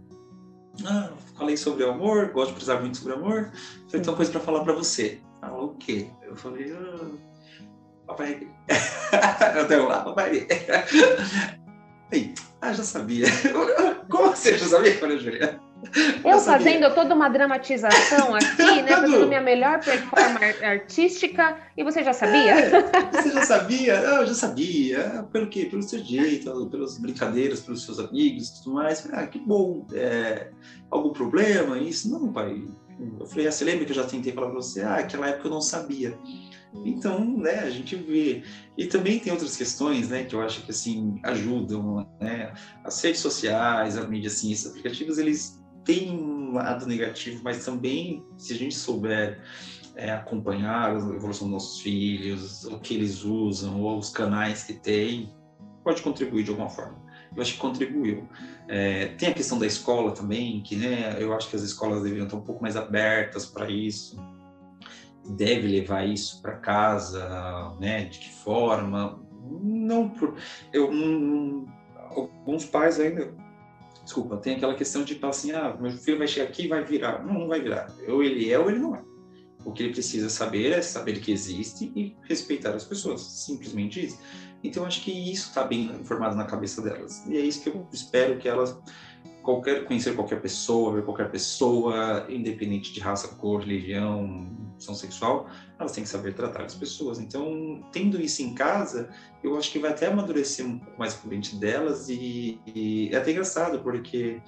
ah, 0.87 1.11
falei 1.37 1.57
sobre 1.57 1.85
amor, 1.85 2.31
gosto 2.33 2.49
de 2.49 2.55
precisar 2.55 2.81
muito 2.81 2.97
sobre 2.97 3.13
amor, 3.13 3.51
falei, 3.87 4.01
então 4.01 4.15
coisa 4.15 4.31
para 4.31 4.41
falar 4.41 4.65
para 4.65 4.73
você. 4.73 5.21
Ah, 5.43 5.53
o 5.53 5.75
quê? 5.75 6.09
Eu 6.23 6.35
falei, 6.35 6.73
ah, 6.73 7.11
papai 8.07 8.49
Até 9.59 9.77
lá, 9.83 10.03
papai 10.03 10.47
Aí, 12.11 12.35
ah, 12.63 12.73
já 12.73 12.83
sabia. 12.83 13.27
Como 14.09 14.29
você 14.29 14.57
já 14.57 14.67
sabia, 14.67 14.99
Maria 15.01 15.19
Juliana? 15.19 15.72
Eu 16.25 16.39
fazendo 16.39 16.95
toda 16.95 17.15
uma 17.15 17.29
dramatização 17.29 18.35
aqui, 18.37 18.83
né? 18.83 18.97
Fazendo 18.97 19.27
minha 19.27 19.41
melhor 19.41 19.81
performance 19.81 20.65
artística, 20.65 21.57
e 21.77 21.83
você 21.83 22.03
já 22.05 22.13
sabia? 22.13 22.53
É, 22.53 23.13
você 23.13 23.31
já 23.31 23.43
sabia? 23.43 23.95
Eu 23.95 24.27
já 24.27 24.35
sabia. 24.35 25.27
Pelo 25.33 25.49
quê? 25.49 25.67
Pelo 25.67 25.83
seu 25.83 25.99
jeito, 25.99 26.67
pelas 26.71 26.99
brincadeiras, 26.99 27.61
pelos 27.61 27.85
seus 27.85 27.99
amigos 27.99 28.49
e 28.49 28.63
tudo 28.63 28.75
mais. 28.75 29.09
Ah, 29.13 29.27
que 29.27 29.39
bom. 29.39 29.87
É, 29.93 30.51
algum 30.91 31.13
problema? 31.13 31.79
Isso? 31.79 32.11
Não, 32.11 32.33
pai. 32.33 32.63
Eu 33.19 33.27
falei, 33.27 33.49
ah, 33.49 33.53
você 33.53 33.65
lembra 33.65 33.85
que 33.85 33.91
eu 33.91 33.97
já 33.97 34.05
tentei 34.05 34.33
falar 34.33 34.49
pra 34.49 34.57
você? 34.57 34.83
Ah, 34.83 34.97
aquela 34.97 35.29
época 35.29 35.49
eu 35.49 35.51
não 35.51 35.61
sabia. 35.61 36.17
Então, 36.85 37.37
né, 37.37 37.61
a 37.61 37.71
gente 37.71 37.97
vê. 37.97 38.43
E 38.79 38.87
também 38.87 39.19
tem 39.19 39.33
outras 39.33 39.57
questões, 39.57 40.09
né, 40.09 40.25
que 40.25 40.35
eu 40.35 40.41
acho 40.41 40.63
que, 40.65 40.71
assim, 40.71 41.21
ajudam, 41.25 42.09
né? 42.21 42.55
As 42.83 43.01
redes 43.03 43.21
sociais, 43.21 43.99
a 43.99 44.07
mídia, 44.07 44.29
assim, 44.29 44.53
esses 44.53 44.67
aplicativos, 44.67 45.19
eles 45.19 45.62
tem 45.85 46.11
um 46.11 46.55
lado 46.55 46.87
negativo, 46.87 47.43
mas 47.43 47.65
também, 47.65 48.25
se 48.37 48.53
a 48.53 48.57
gente 48.57 48.75
souber 48.75 49.41
é, 49.95 50.11
acompanhar 50.11 50.91
a 50.91 50.95
evolução 50.95 51.47
dos 51.49 51.53
nossos 51.53 51.81
filhos, 51.81 52.65
o 52.65 52.79
que 52.79 52.95
eles 52.95 53.25
usam, 53.25 53.81
ou 53.81 53.99
os 53.99 54.11
canais 54.11 54.65
que 54.65 54.75
tem, 54.75 55.35
pode 55.83 56.03
contribuir 56.03 56.45
de 56.45 56.51
alguma 56.51 56.69
forma. 56.69 57.03
Eu 57.35 57.43
acho 57.43 57.55
que 57.55 57.59
contribuiu. 57.59 58.29
É, 58.69 59.07
tem 59.09 59.31
a 59.31 59.35
questão 59.35 59.59
da 59.59 59.67
escola 59.67 60.13
também, 60.13 60.63
que 60.63 60.77
né, 60.77 61.17
eu 61.19 61.33
acho 61.35 61.49
que 61.49 61.57
as 61.57 61.63
escolas 61.63 62.03
deveriam 62.03 62.27
estar 62.27 62.37
um 62.37 62.43
pouco 62.43 62.63
mais 62.63 62.77
abertas 62.77 63.47
para 63.47 63.71
isso. 63.71 64.17
Deve 65.37 65.69
levar 65.69 66.07
isso 66.07 66.43
para 66.43 66.57
casa, 66.57 67.75
né? 67.81 68.05
De 68.05 68.19
que 68.19 68.31
forma? 68.31 69.23
Não 69.63 70.09
por 70.09 70.37
eu 70.73 70.93
não, 70.93 71.67
alguns 72.11 72.65
pais 72.65 72.99
ainda 72.99 73.33
Desculpa, 74.05 74.37
tem 74.37 74.57
aquela 74.57 74.75
questão 74.75 75.05
de 75.05 75.15
falar 75.15 75.31
assim, 75.31 75.53
ah, 75.53 75.77
meu 75.81 75.93
filho 75.93 76.19
vai 76.19 76.27
chegar 76.27 76.49
aqui 76.49 76.65
e 76.65 76.69
vai 76.69 76.85
virar. 76.85 77.25
Não, 77.25 77.35
não 77.35 77.49
vai 77.49 77.61
virar. 77.61 77.93
Ou 78.09 78.23
ele 78.23 78.51
é 78.51 78.59
ou 78.59 78.69
ele 78.69 78.79
não 78.79 78.97
é. 78.97 79.03
O 79.65 79.73
que 79.73 79.85
ele 79.85 79.93
precisa 79.93 80.29
saber 80.29 80.73
é 80.73 80.83
saber 80.83 81.21
que 81.21 81.31
existe 81.31 81.93
e 81.95 82.17
respeitar 82.23 82.71
as 82.71 82.85
pessoas. 82.85 83.21
Simplesmente 83.21 84.05
isso. 84.05 84.19
Então, 84.65 84.85
acho 84.85 85.03
que 85.03 85.11
isso 85.11 85.49
está 85.49 85.65
bem 85.65 85.85
informado 85.87 86.37
na 86.37 86.45
cabeça 86.45 86.83
delas. 86.83 87.25
E 87.27 87.37
é 87.37 87.41
isso 87.41 87.63
que 87.63 87.69
eu 87.69 87.87
espero 87.93 88.39
que 88.39 88.49
elas 88.49 88.77
qualquer 89.43 89.85
conhecer 89.85 90.15
qualquer 90.15 90.41
pessoa, 90.41 90.95
ver 90.95 91.05
qualquer 91.05 91.31
pessoa, 91.31 92.27
independente 92.29 92.93
de 92.93 93.01
raça, 93.01 93.29
cor, 93.29 93.61
religião, 93.61 94.47
opção 94.75 94.95
sexual, 94.95 95.49
elas 95.79 95.93
têm 95.93 96.05
que 96.05 96.11
saber 96.11 96.35
tratar 96.35 96.65
as 96.65 96.75
pessoas. 96.75 97.19
Então, 97.19 97.85
tendo 97.93 98.21
isso 98.21 98.43
em 98.43 98.55
casa, 98.55 99.09
eu 99.43 99.57
acho 99.57 99.71
que 99.71 99.79
vai 99.79 99.91
até 99.91 100.07
amadurecer 100.07 100.67
um 100.67 100.79
pouco 100.79 100.99
mais 100.99 101.19
a 101.23 101.29
mente 101.29 101.57
delas 101.57 102.09
e, 102.09 102.61
e, 102.67 103.11
é 103.13 103.17
até 103.17 103.31
engraçado 103.31 103.81
porque 103.81 104.41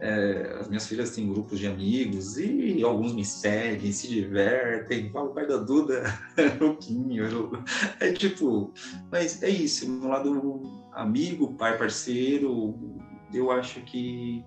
é, 0.00 0.58
as 0.60 0.68
minhas 0.68 0.86
filhas 0.86 1.10
têm 1.10 1.28
grupos 1.28 1.58
de 1.58 1.66
amigos 1.66 2.36
e 2.36 2.82
alguns 2.82 3.14
me 3.14 3.24
seguem, 3.24 3.90
se 3.92 4.08
divertem, 4.08 5.10
falam, 5.10 5.32
pai 5.32 5.46
da 5.46 5.56
Duda, 5.56 6.02
louquinho, 6.60 7.24
é 8.00 8.12
tipo, 8.12 8.72
mas 9.10 9.42
é 9.42 9.48
isso, 9.48 9.88
no 9.88 10.08
lado 10.08 10.88
amigo, 10.92 11.54
pai, 11.54 11.78
parceiro, 11.78 12.78
eu 13.32 13.50
acho 13.50 13.80
que 13.80 14.44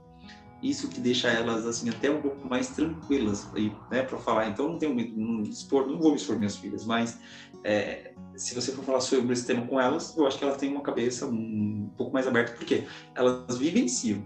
isso 0.62 0.90
que 0.90 1.00
deixa 1.00 1.30
elas 1.30 1.66
assim 1.66 1.90
até 1.90 2.12
um 2.12 2.22
pouco 2.22 2.48
mais 2.48 2.70
tranquilas 2.70 3.48
né, 3.90 4.02
para 4.02 4.18
falar. 4.18 4.50
Então 4.50 4.70
não 4.70 4.78
tenho 4.78 4.94
não, 5.16 5.44
expor, 5.44 5.88
não 5.88 5.98
vou 5.98 6.16
expor 6.16 6.38
minhas 6.38 6.58
filhas, 6.58 6.86
mas 6.86 7.18
é, 7.64 8.12
se 8.36 8.56
você 8.56 8.72
for 8.72 8.84
falar 8.84 9.02
sobre 9.02 9.32
esse 9.34 9.46
tema 9.46 9.66
com 9.66 9.80
elas, 9.80 10.16
eu 10.18 10.28
acho 10.28 10.38
que 10.38 10.44
elas 10.44 10.58
têm 10.58 10.72
uma 10.72 10.82
cabeça 10.82 11.26
um, 11.26 11.90
pouco 11.98 12.14
mais 12.14 12.28
aberta, 12.28 12.54
porque 12.54 12.86
elas 13.16 13.58
vivenciam, 13.58 14.26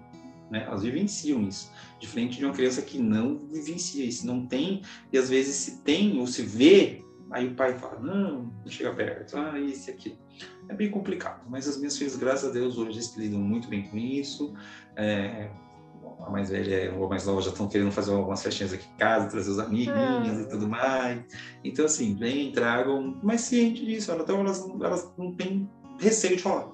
né? 0.49 0.63
Elas 0.67 0.83
vivenciam 0.83 1.41
isso, 1.43 1.71
diferente 1.99 2.37
de 2.37 2.45
uma 2.45 2.53
criança 2.53 2.81
que 2.81 2.97
não 2.97 3.39
vivencia 3.51 4.05
isso, 4.05 4.25
não 4.25 4.45
tem 4.45 4.81
e 5.11 5.17
às 5.17 5.29
vezes 5.29 5.55
se 5.55 5.77
tem 5.81 6.19
ou 6.19 6.27
se 6.27 6.41
vê, 6.41 7.02
aí 7.33 7.47
o 7.47 7.55
pai 7.55 7.77
fala 7.77 7.99
não, 7.99 8.43
não 8.43 8.67
chega 8.67 8.93
perto, 8.93 9.37
ah 9.37 9.59
isso 9.59 9.89
e 9.89 9.93
aquilo. 9.93 10.17
É 10.69 10.73
bem 10.73 10.89
complicado, 10.89 11.41
mas 11.49 11.67
as 11.67 11.77
minhas 11.77 11.97
filhas, 11.97 12.15
graças 12.15 12.49
a 12.49 12.53
Deus, 12.53 12.77
hoje 12.77 12.99
lidam 13.17 13.39
muito 13.39 13.67
bem 13.67 13.83
com 13.89 13.97
isso. 13.97 14.53
É, 14.95 15.49
a 16.25 16.29
mais 16.29 16.49
velha 16.49 16.93
ou 16.95 17.05
a 17.05 17.09
mais 17.09 17.25
nova 17.25 17.41
já 17.41 17.49
estão 17.49 17.67
querendo 17.67 17.91
fazer 17.91 18.13
algumas 18.13 18.41
festinhas 18.41 18.73
aqui 18.73 18.87
em 18.93 18.97
casa, 18.97 19.29
trazer 19.29 19.49
os 19.49 19.59
amiguinhos 19.59 20.39
e 20.39 20.49
tudo 20.49 20.67
mais. 20.67 21.21
Então, 21.63 21.85
assim, 21.85 22.15
vem, 22.15 22.51
tragam, 22.51 23.17
mas 23.21 23.41
ciente 23.41 23.85
disso, 23.85 24.11
então 24.11 24.39
elas, 24.39 24.65
elas 24.81 25.11
não 25.17 25.33
têm 25.33 25.69
receio 25.99 26.37
de 26.37 26.43
falar. 26.43 26.71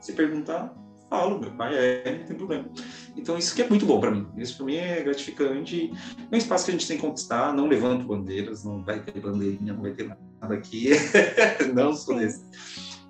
Se 0.00 0.12
perguntar, 0.12 0.74
falo, 1.10 1.38
meu 1.38 1.50
pai 1.50 1.74
é, 1.76 2.18
não 2.18 2.24
tem 2.24 2.36
problema. 2.36 2.70
Então, 3.16 3.36
isso 3.36 3.54
que 3.54 3.60
é 3.60 3.68
muito 3.68 3.84
bom 3.84 4.00
para 4.00 4.10
mim. 4.10 4.26
Isso 4.36 4.56
para 4.56 4.66
mim 4.66 4.76
é 4.76 5.02
gratificante. 5.02 5.92
É 6.30 6.34
um 6.34 6.38
espaço 6.38 6.64
que 6.64 6.70
a 6.70 6.74
gente 6.74 6.88
tem 6.88 6.96
que 6.96 7.02
conquistar. 7.02 7.52
Não 7.52 7.66
levanto 7.66 8.06
bandeiras, 8.06 8.64
não 8.64 8.82
vai 8.82 9.00
ter 9.00 9.20
bandeirinha, 9.20 9.74
não 9.74 9.82
vai 9.82 9.90
ter 9.90 10.08
nada 10.40 10.54
aqui. 10.54 10.90
não 11.74 11.92
sou 11.92 12.16
desse 12.16 12.40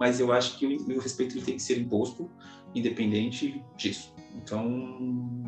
mas 0.01 0.19
eu 0.19 0.33
acho 0.33 0.59
que 0.59 0.67
o, 0.67 0.97
o 0.97 0.99
respeito 0.99 1.37
ele 1.37 1.45
tem 1.45 1.57
que 1.57 1.63
ser 1.63 1.79
imposto, 1.79 2.31
independente 2.75 3.63
disso. 3.77 4.15
Então, 4.35 4.67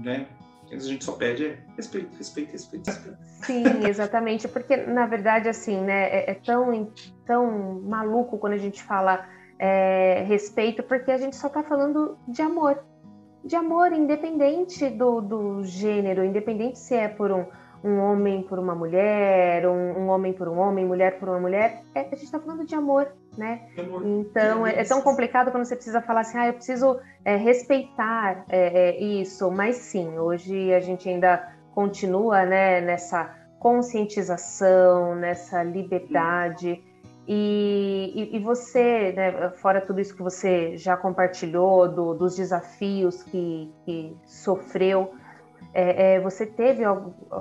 né, 0.04 0.28
a 0.70 0.78
gente 0.78 1.02
só 1.02 1.12
pede 1.12 1.46
é 1.46 1.58
respeito, 1.74 2.14
respeito, 2.18 2.52
respeito, 2.52 2.86
respeito. 2.86 3.18
Sim, 3.44 3.86
exatamente, 3.88 4.46
porque 4.46 4.76
na 4.76 5.06
verdade, 5.06 5.48
assim, 5.48 5.80
né, 5.80 6.08
é, 6.10 6.30
é 6.32 6.34
tão, 6.34 6.92
tão 7.24 7.80
maluco 7.80 8.36
quando 8.38 8.52
a 8.52 8.58
gente 8.58 8.82
fala 8.82 9.26
é, 9.64 10.24
respeito, 10.26 10.82
porque 10.82 11.12
a 11.12 11.16
gente 11.16 11.36
só 11.36 11.46
está 11.46 11.62
falando 11.62 12.18
de 12.26 12.42
amor, 12.42 12.82
de 13.44 13.54
amor 13.54 13.92
independente 13.92 14.90
do, 14.90 15.20
do 15.20 15.62
gênero, 15.62 16.24
independente 16.24 16.80
se 16.80 16.96
é 16.96 17.06
por 17.06 17.30
um, 17.30 17.46
um 17.84 18.00
homem 18.00 18.42
por 18.42 18.58
uma 18.58 18.74
mulher, 18.74 19.64
um, 19.68 20.00
um, 20.00 20.08
homem 20.08 20.32
por 20.32 20.48
um 20.48 20.58
homem, 20.58 20.84
mulher 20.84 21.20
por 21.20 21.28
uma 21.28 21.38
mulher, 21.38 21.84
é, 21.94 22.00
a 22.00 22.04
gente 22.06 22.24
está 22.24 22.40
falando 22.40 22.66
de 22.66 22.74
amor, 22.74 23.12
né? 23.38 23.68
Amor. 23.78 24.04
Então 24.04 24.66
é, 24.66 24.80
é, 24.80 24.82
tão 24.82 25.00
complicado 25.00 25.52
quando 25.52 25.64
você 25.64 25.76
precisa 25.76 26.02
falar 26.02 26.22
assim, 26.22 26.38
ah, 26.38 26.48
eu 26.48 26.54
preciso 26.54 26.98
é, 27.24 27.36
respeitar 27.36 28.44
é, 28.48 28.88
é, 28.88 29.00
isso, 29.00 29.48
mas 29.48 29.76
sim, 29.76 30.18
hoje 30.18 30.74
a 30.74 30.80
gente 30.80 31.08
ainda 31.08 31.54
continua, 31.72 32.44
né, 32.44 32.80
nessa 32.80 33.32
conscientização, 33.60 35.14
nessa 35.14 35.62
liberdade. 35.62 36.82
E, 37.26 38.12
e, 38.14 38.36
e, 38.36 38.40
você, 38.40 39.12
né, 39.12 39.50
fora 39.50 39.80
tudo 39.80 40.00
isso 40.00 40.16
que 40.16 40.22
você 40.22 40.76
já 40.76 40.96
compartilhou, 40.96 41.88
do, 41.88 42.14
dos 42.14 42.34
desafios 42.34 43.22
que, 43.22 43.72
que 43.84 44.16
sofreu, 44.24 45.14
é, 45.74 46.14
é, 46.14 46.20
você 46.20 46.44
teve 46.44 46.82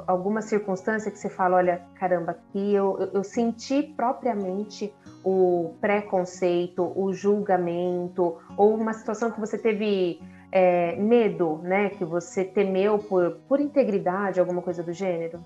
alguma 0.07 0.41
circunstância 0.41 1.11
que 1.11 1.17
você 1.17 1.29
fala, 1.29 1.57
olha, 1.57 1.81
caramba, 1.95 2.31
aqui 2.31 2.73
eu, 2.73 3.09
eu 3.13 3.23
senti 3.23 3.83
propriamente 3.83 4.93
o 5.23 5.73
preconceito, 5.81 6.91
o 6.95 7.11
julgamento, 7.11 8.37
ou 8.55 8.75
uma 8.75 8.93
situação 8.93 9.31
que 9.31 9.39
você 9.39 9.57
teve 9.57 10.21
é, 10.51 10.95
medo, 10.95 11.59
né? 11.63 11.89
Que 11.89 12.05
você 12.05 12.43
temeu 12.43 12.99
por, 12.99 13.37
por 13.47 13.59
integridade, 13.59 14.39
alguma 14.39 14.61
coisa 14.61 14.81
do 14.81 14.93
gênero? 14.93 15.43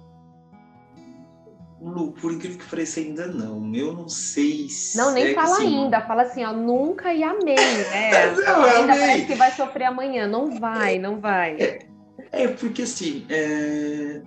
Lu, 1.85 2.13
por 2.13 2.33
incrível 2.33 2.57
que 2.57 2.67
pareça, 2.67 2.99
ainda 2.99 3.27
não. 3.27 3.71
Eu 3.75 3.93
não 3.93 4.09
sei 4.09 4.67
se. 4.67 4.97
Não, 4.97 5.13
nem 5.13 5.27
é 5.27 5.33
fala 5.35 5.57
assim, 5.57 5.83
ainda. 5.83 6.01
Fala 6.01 6.23
assim, 6.23 6.43
ó, 6.43 6.51
nunca 6.51 7.13
e 7.13 7.23
amei, 7.23 7.55
né? 7.55 8.31
Não, 8.43 8.63
ainda 8.63 8.93
amei. 8.93 9.07
parece 9.07 9.25
que 9.27 9.35
vai 9.35 9.51
sofrer 9.51 9.83
amanhã. 9.83 10.27
Não 10.27 10.59
vai, 10.59 10.97
não 10.97 11.19
vai. 11.19 11.85
É, 12.31 12.47
porque 12.47 12.81
assim. 12.81 13.27
É... 13.29 14.19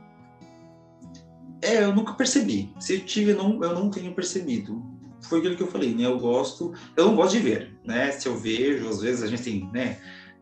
é, 1.62 1.82
eu 1.82 1.92
nunca 1.92 2.12
percebi. 2.12 2.72
Se 2.78 2.94
eu 2.94 3.00
tive, 3.00 3.34
não, 3.34 3.60
eu 3.60 3.74
não 3.74 3.90
tenho 3.90 4.14
percebido. 4.14 4.80
Foi 5.22 5.40
aquilo 5.40 5.56
que 5.56 5.62
eu 5.64 5.70
falei, 5.70 5.92
né? 5.92 6.04
Eu 6.04 6.16
gosto. 6.16 6.72
Eu 6.96 7.06
não 7.06 7.16
gosto 7.16 7.32
de 7.32 7.40
ver, 7.40 7.76
né? 7.84 8.12
Se 8.12 8.28
eu 8.28 8.36
vejo, 8.36 8.88
às 8.88 9.00
vezes 9.00 9.24
a 9.24 9.26
gente 9.26 9.42
tem, 9.42 9.68
né? 9.72 9.98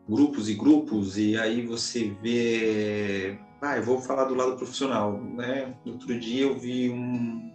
Grupos 0.07 0.49
e 0.49 0.53
grupos, 0.53 1.17
e 1.17 1.35
aí 1.35 1.65
você 1.65 2.15
vê. 2.21 3.39
Ah, 3.61 3.77
eu 3.77 3.83
vou 3.83 3.99
falar 3.99 4.25
do 4.25 4.35
lado 4.35 4.55
profissional, 4.55 5.19
né? 5.19 5.73
Outro 5.85 6.19
dia 6.19 6.43
eu 6.43 6.59
vi 6.59 6.89
um, 6.91 7.51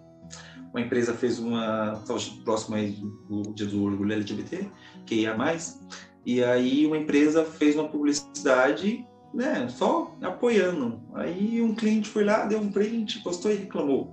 uma 0.71 0.81
empresa 0.81 1.15
fez 1.15 1.39
uma 1.39 2.03
próximo 2.45 2.75
aí 2.75 2.99
do 3.29 3.43
Dia 3.55 3.67
do 3.67 3.85
Orgulho 3.85 4.13
LGBT, 4.13 4.69
que 5.07 5.15
ia 5.15 5.37
mais, 5.37 5.81
e 6.27 6.43
aí 6.43 6.87
uma 6.87 6.99
empresa 6.99 7.45
fez 7.45 7.77
uma 7.77 7.89
publicidade, 7.89 9.07
né? 9.33 9.69
Só 9.69 10.17
apoiando. 10.21 11.01
Aí 11.15 11.63
um 11.63 11.75
cliente 11.75 12.09
foi 12.09 12.25
lá, 12.25 12.47
deu 12.47 12.59
um 12.59 12.73
print, 12.73 13.23
postou 13.23 13.53
e 13.53 13.57
reclamou. 13.57 14.13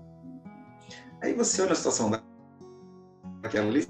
Aí 1.23 1.33
você 1.33 1.61
olha 1.63 1.71
a 1.71 1.75
situação 1.75 2.11
da- 2.11 2.21
daquela 3.41 3.67
ali, 3.67 3.87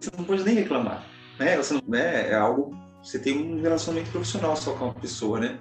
você 0.00 0.10
não 0.16 0.24
pode 0.24 0.44
nem 0.44 0.54
reclamar, 0.54 1.04
né? 1.38 1.56
Você 1.56 1.74
não, 1.74 1.82
né? 1.86 2.30
É 2.30 2.34
algo 2.34 2.80
você 3.02 3.18
tem 3.18 3.36
um 3.36 3.60
relacionamento 3.60 4.12
profissional 4.12 4.56
só 4.56 4.74
com 4.74 4.84
uma 4.84 4.94
pessoa, 4.94 5.40
né? 5.40 5.58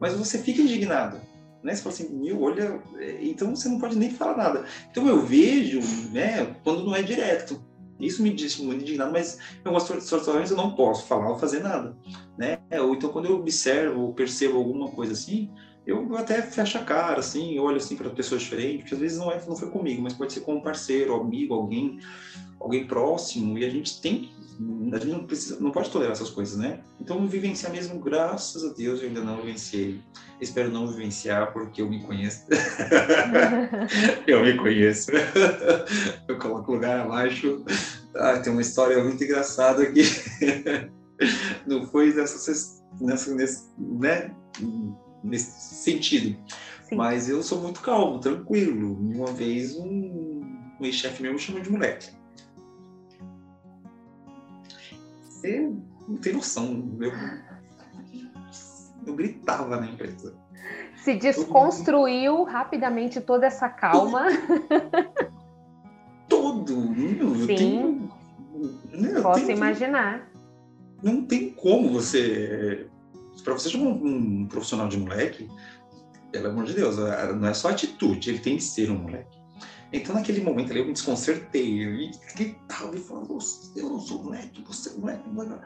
Mas 0.00 0.14
você 0.14 0.38
fica 0.38 0.60
indignado, 0.60 1.20
né? 1.62 1.74
Você 1.74 1.82
fala 1.82 1.94
assim, 1.94 2.08
meu, 2.10 2.42
olha, 2.42 2.80
é, 2.98 3.18
então 3.22 3.54
você 3.54 3.68
não 3.68 3.78
pode 3.78 3.96
nem 3.96 4.10
falar 4.10 4.36
nada. 4.36 4.64
Então 4.90 5.06
eu 5.08 5.20
vejo, 5.20 5.80
né, 6.12 6.54
quando 6.62 6.84
não 6.84 6.94
é 6.94 7.02
direto. 7.02 7.62
Isso 7.98 8.22
me 8.22 8.30
deixa 8.30 8.62
muito 8.62 8.82
indignado, 8.82 9.12
mas 9.12 9.38
em 9.64 9.68
algumas 9.68 9.84
situações 9.84 10.50
eu 10.50 10.56
não 10.56 10.74
posso 10.74 11.06
falar 11.06 11.30
ou 11.30 11.38
fazer 11.38 11.60
nada, 11.60 11.96
né? 12.36 12.58
Ou 12.80 12.94
então 12.94 13.10
quando 13.10 13.26
eu 13.26 13.36
observo 13.36 14.02
ou 14.02 14.12
percebo 14.12 14.58
alguma 14.58 14.90
coisa 14.90 15.12
assim, 15.12 15.48
eu 15.86 16.16
até 16.16 16.40
fecho 16.42 16.78
a 16.78 16.84
cara, 16.84 17.20
assim, 17.20 17.58
olho 17.58 17.76
assim 17.76 17.96
para 17.96 18.08
pessoas 18.10 18.42
diferentes, 18.42 18.80
porque 18.80 18.94
às 18.94 19.00
vezes 19.00 19.18
não, 19.18 19.30
é, 19.30 19.40
não 19.46 19.56
foi 19.56 19.70
comigo, 19.70 20.02
mas 20.02 20.14
pode 20.14 20.32
ser 20.32 20.40
com 20.40 20.54
um 20.54 20.60
parceiro, 20.60 21.14
amigo, 21.14 21.52
alguém, 21.52 21.98
alguém 22.58 22.86
próximo, 22.86 23.58
e 23.58 23.64
a 23.64 23.70
gente 23.70 24.00
tem, 24.00 24.30
a 24.92 24.98
gente 24.98 25.12
não 25.12 25.26
precisa, 25.26 25.60
não 25.60 25.70
pode 25.70 25.90
tolerar 25.90 26.12
essas 26.12 26.30
coisas, 26.30 26.56
né? 26.56 26.80
Então 27.00 27.26
vivenciar 27.26 27.72
mesmo, 27.72 27.98
graças 27.98 28.64
a 28.64 28.72
Deus, 28.72 29.00
eu 29.00 29.08
ainda 29.08 29.20
não 29.20 29.36
vivenciei. 29.38 30.00
Espero 30.40 30.70
não 30.70 30.86
vivenciar 30.86 31.52
porque 31.52 31.82
eu 31.82 31.90
me 31.90 32.02
conheço. 32.02 32.44
eu 34.26 34.42
me 34.42 34.56
conheço. 34.56 35.10
eu 36.28 36.38
coloco 36.38 36.70
o 36.70 36.74
lugar 36.76 37.00
abaixo. 37.00 37.64
Ah, 38.14 38.38
tem 38.38 38.52
uma 38.52 38.62
história 38.62 39.02
muito 39.02 39.22
engraçada 39.22 39.82
aqui. 39.82 40.02
não 41.66 41.86
foi 41.86 42.14
nessa, 42.14 42.52
nessa 43.00 43.34
nesse, 43.34 43.64
né? 43.78 44.34
Nesse 45.24 45.74
sentido. 45.74 46.38
Sim. 46.88 46.96
Mas 46.96 47.28
eu 47.28 47.42
sou 47.42 47.60
muito 47.60 47.80
calmo, 47.80 48.20
tranquilo. 48.20 48.92
Uma 48.94 49.32
vez 49.32 49.74
um, 49.76 50.42
um 50.78 50.84
ex-chefe 50.84 51.22
meu 51.22 51.32
me 51.32 51.38
chamou 51.38 51.62
de 51.62 51.72
moleque. 51.72 52.10
Você 55.22 55.72
não 56.08 56.16
tem 56.18 56.32
noção. 56.34 56.90
Eu, 57.00 57.12
eu 59.06 59.14
gritava 59.14 59.80
na 59.80 59.86
empresa. 59.86 60.34
Se 61.02 61.14
desconstruiu 61.16 62.44
rapidamente 62.44 63.20
toda 63.20 63.46
essa 63.46 63.68
calma. 63.68 64.26
Todo! 66.28 66.76
Meu, 66.90 67.34
eu 67.34 67.46
Sim. 67.46 67.54
tenho, 67.56 68.10
né, 68.92 69.18
eu 69.18 69.22
Posso 69.22 69.44
tenho- 69.46 69.56
imaginar. 69.58 70.30
Não 71.02 71.22
tem 71.26 71.50
como 71.50 71.90
você. 71.90 72.86
Para 73.42 73.52
você 73.54 73.70
chamar 73.70 73.86
um, 73.90 74.06
um 74.42 74.46
profissional 74.46 74.88
de 74.88 74.98
moleque, 74.98 75.48
pelo 76.32 76.48
amor 76.48 76.64
de 76.64 76.74
Deus, 76.74 76.96
não 76.96 77.46
é 77.48 77.54
só 77.54 77.68
atitude, 77.70 78.30
ele 78.30 78.38
tem 78.38 78.56
que 78.56 78.62
ser 78.64 78.90
um 78.90 78.98
moleque. 78.98 79.36
Então, 79.92 80.14
naquele 80.14 80.40
momento 80.42 80.70
ali, 80.72 80.80
eu 80.80 80.86
me 80.86 80.92
desconcertei. 80.92 81.84
Eu 81.84 82.10
gritava 82.34 82.96
e 82.96 82.98
falava: 82.98 83.26
"Você- 83.26 83.70
Eu 83.80 83.90
não 83.90 84.00
sou 84.00 84.24
moleque, 84.24 84.64
você 84.66 84.90
é 84.90 84.92
moleque. 84.94 85.28
moleque." 85.28 85.60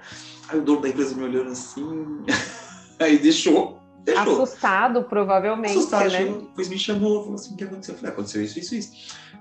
Aí 0.48 0.58
o 0.58 0.62
dono 0.62 0.82
da 0.82 0.88
empresa 0.90 1.14
me 1.16 1.22
olhando 1.22 1.50
assim. 1.50 2.24
Aí 3.00 3.18
deixou. 3.18 3.78
Deixou. 4.04 4.42
Assustado, 4.42 5.04
provavelmente, 5.04 5.70
Assustado, 5.78 6.10
né? 6.10 6.24
depois 6.24 6.68
me 6.68 6.78
chamou, 6.78 7.20
falou 7.22 7.34
assim: 7.36 7.54
o 7.54 7.56
que 7.56 7.64
aconteceu? 7.64 7.94
Eu 7.94 7.98
falei: 7.98 8.12
aconteceu 8.12 8.42
isso, 8.42 8.58
isso, 8.58 8.74
isso. 8.74 8.92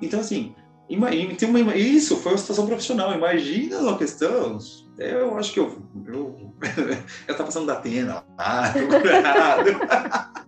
Então, 0.01 0.19
assim, 0.21 0.55
imagina, 0.89 1.35
tem 1.35 1.49
uma, 1.49 1.75
isso 1.75 2.17
foi 2.17 2.33
uma 2.33 2.37
situação 2.37 2.65
profissional. 2.65 3.13
Imagina 3.13 3.79
uma 3.79 3.97
questão. 3.97 4.57
Eu 4.97 5.37
acho 5.37 5.53
que 5.53 5.59
eu. 5.59 5.81
Eu, 6.05 6.53
eu 7.27 7.35
passando 7.35 7.67
da 7.67 7.73
Atena 7.73 8.23
lá, 8.37 8.71
procurado. 8.73 10.47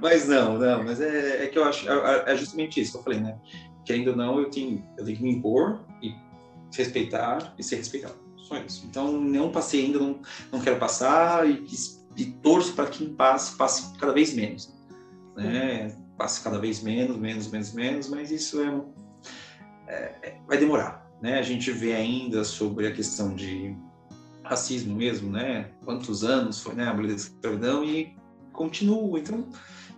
Mas 0.00 0.26
não, 0.26 0.58
não, 0.58 0.82
mas 0.82 0.98
é, 1.00 1.44
é 1.44 1.46
que 1.48 1.58
eu 1.58 1.64
acho, 1.64 1.86
é, 1.86 2.32
é 2.32 2.36
justamente 2.36 2.80
isso 2.80 2.92
que 2.92 2.98
eu 2.98 3.02
falei, 3.02 3.20
né? 3.20 3.36
Querendo 3.84 4.12
ou 4.12 4.16
não, 4.16 4.38
eu 4.38 4.48
tenho, 4.48 4.82
eu 4.96 5.04
tenho 5.04 5.18
que 5.18 5.22
me 5.22 5.34
impor 5.34 5.80
e 6.00 6.14
respeitar 6.74 7.52
e 7.58 7.62
ser 7.62 7.76
respeitado. 7.76 8.14
Só 8.38 8.56
isso. 8.58 8.86
Então, 8.88 9.12
não 9.12 9.50
passei 9.50 9.84
ainda, 9.84 9.98
não, 9.98 10.20
não 10.50 10.60
quero 10.60 10.76
passar 10.76 11.48
e, 11.48 11.66
e 12.16 12.24
torço 12.26 12.72
para 12.72 12.86
que 12.86 12.98
quem 12.98 13.14
passe, 13.14 13.56
passe 13.56 13.92
cada 13.98 14.12
vez 14.12 14.32
menos. 14.32 14.72
Né? 15.36 15.94
Passe 16.16 16.42
cada 16.42 16.58
vez 16.58 16.82
menos, 16.82 17.16
menos, 17.16 17.48
menos, 17.48 17.72
menos, 17.72 18.08
mas 18.08 18.30
isso 18.30 18.60
é, 18.62 18.80
é- 19.90 20.38
vai 20.46 20.58
demorar. 20.58 21.10
Né? 21.20 21.38
A 21.38 21.42
gente 21.42 21.70
vê 21.70 21.92
ainda 21.94 22.44
sobre 22.44 22.86
a 22.86 22.92
questão 22.92 23.34
de 23.34 23.76
racismo 24.42 24.96
mesmo, 24.96 25.30
né? 25.30 25.70
Quantos 25.84 26.24
anos 26.24 26.60
foi 26.60 26.74
né, 26.74 26.84
a 26.84 26.90
abolição 26.90 27.16
da 27.16 27.36
escravidão 27.36 27.84
e 27.84 28.16
continua. 28.52 29.18
Então, 29.18 29.48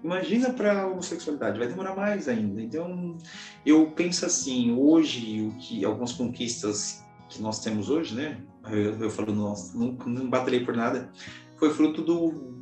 imagina 0.04 0.52
para 0.52 0.82
a 0.82 0.86
homossexualidade, 0.86 1.58
vai 1.58 1.68
demorar 1.68 1.96
mais 1.96 2.28
ainda. 2.28 2.60
Então, 2.60 3.16
eu 3.64 3.90
penso 3.92 4.26
assim, 4.26 4.72
hoje, 4.72 5.42
o 5.42 5.56
que 5.58 5.84
algumas 5.84 6.12
conquistas 6.12 7.02
que 7.30 7.40
nós 7.40 7.60
temos 7.60 7.88
hoje, 7.88 8.14
né? 8.14 8.42
Eu, 8.70 9.00
eu 9.00 9.10
falo, 9.10 9.34
nós, 9.34 9.74
não, 9.74 9.92
não 10.06 10.28
batalhei 10.28 10.64
por 10.64 10.76
nada, 10.76 11.10
foi 11.56 11.72
fruto 11.72 12.02
do. 12.02 12.52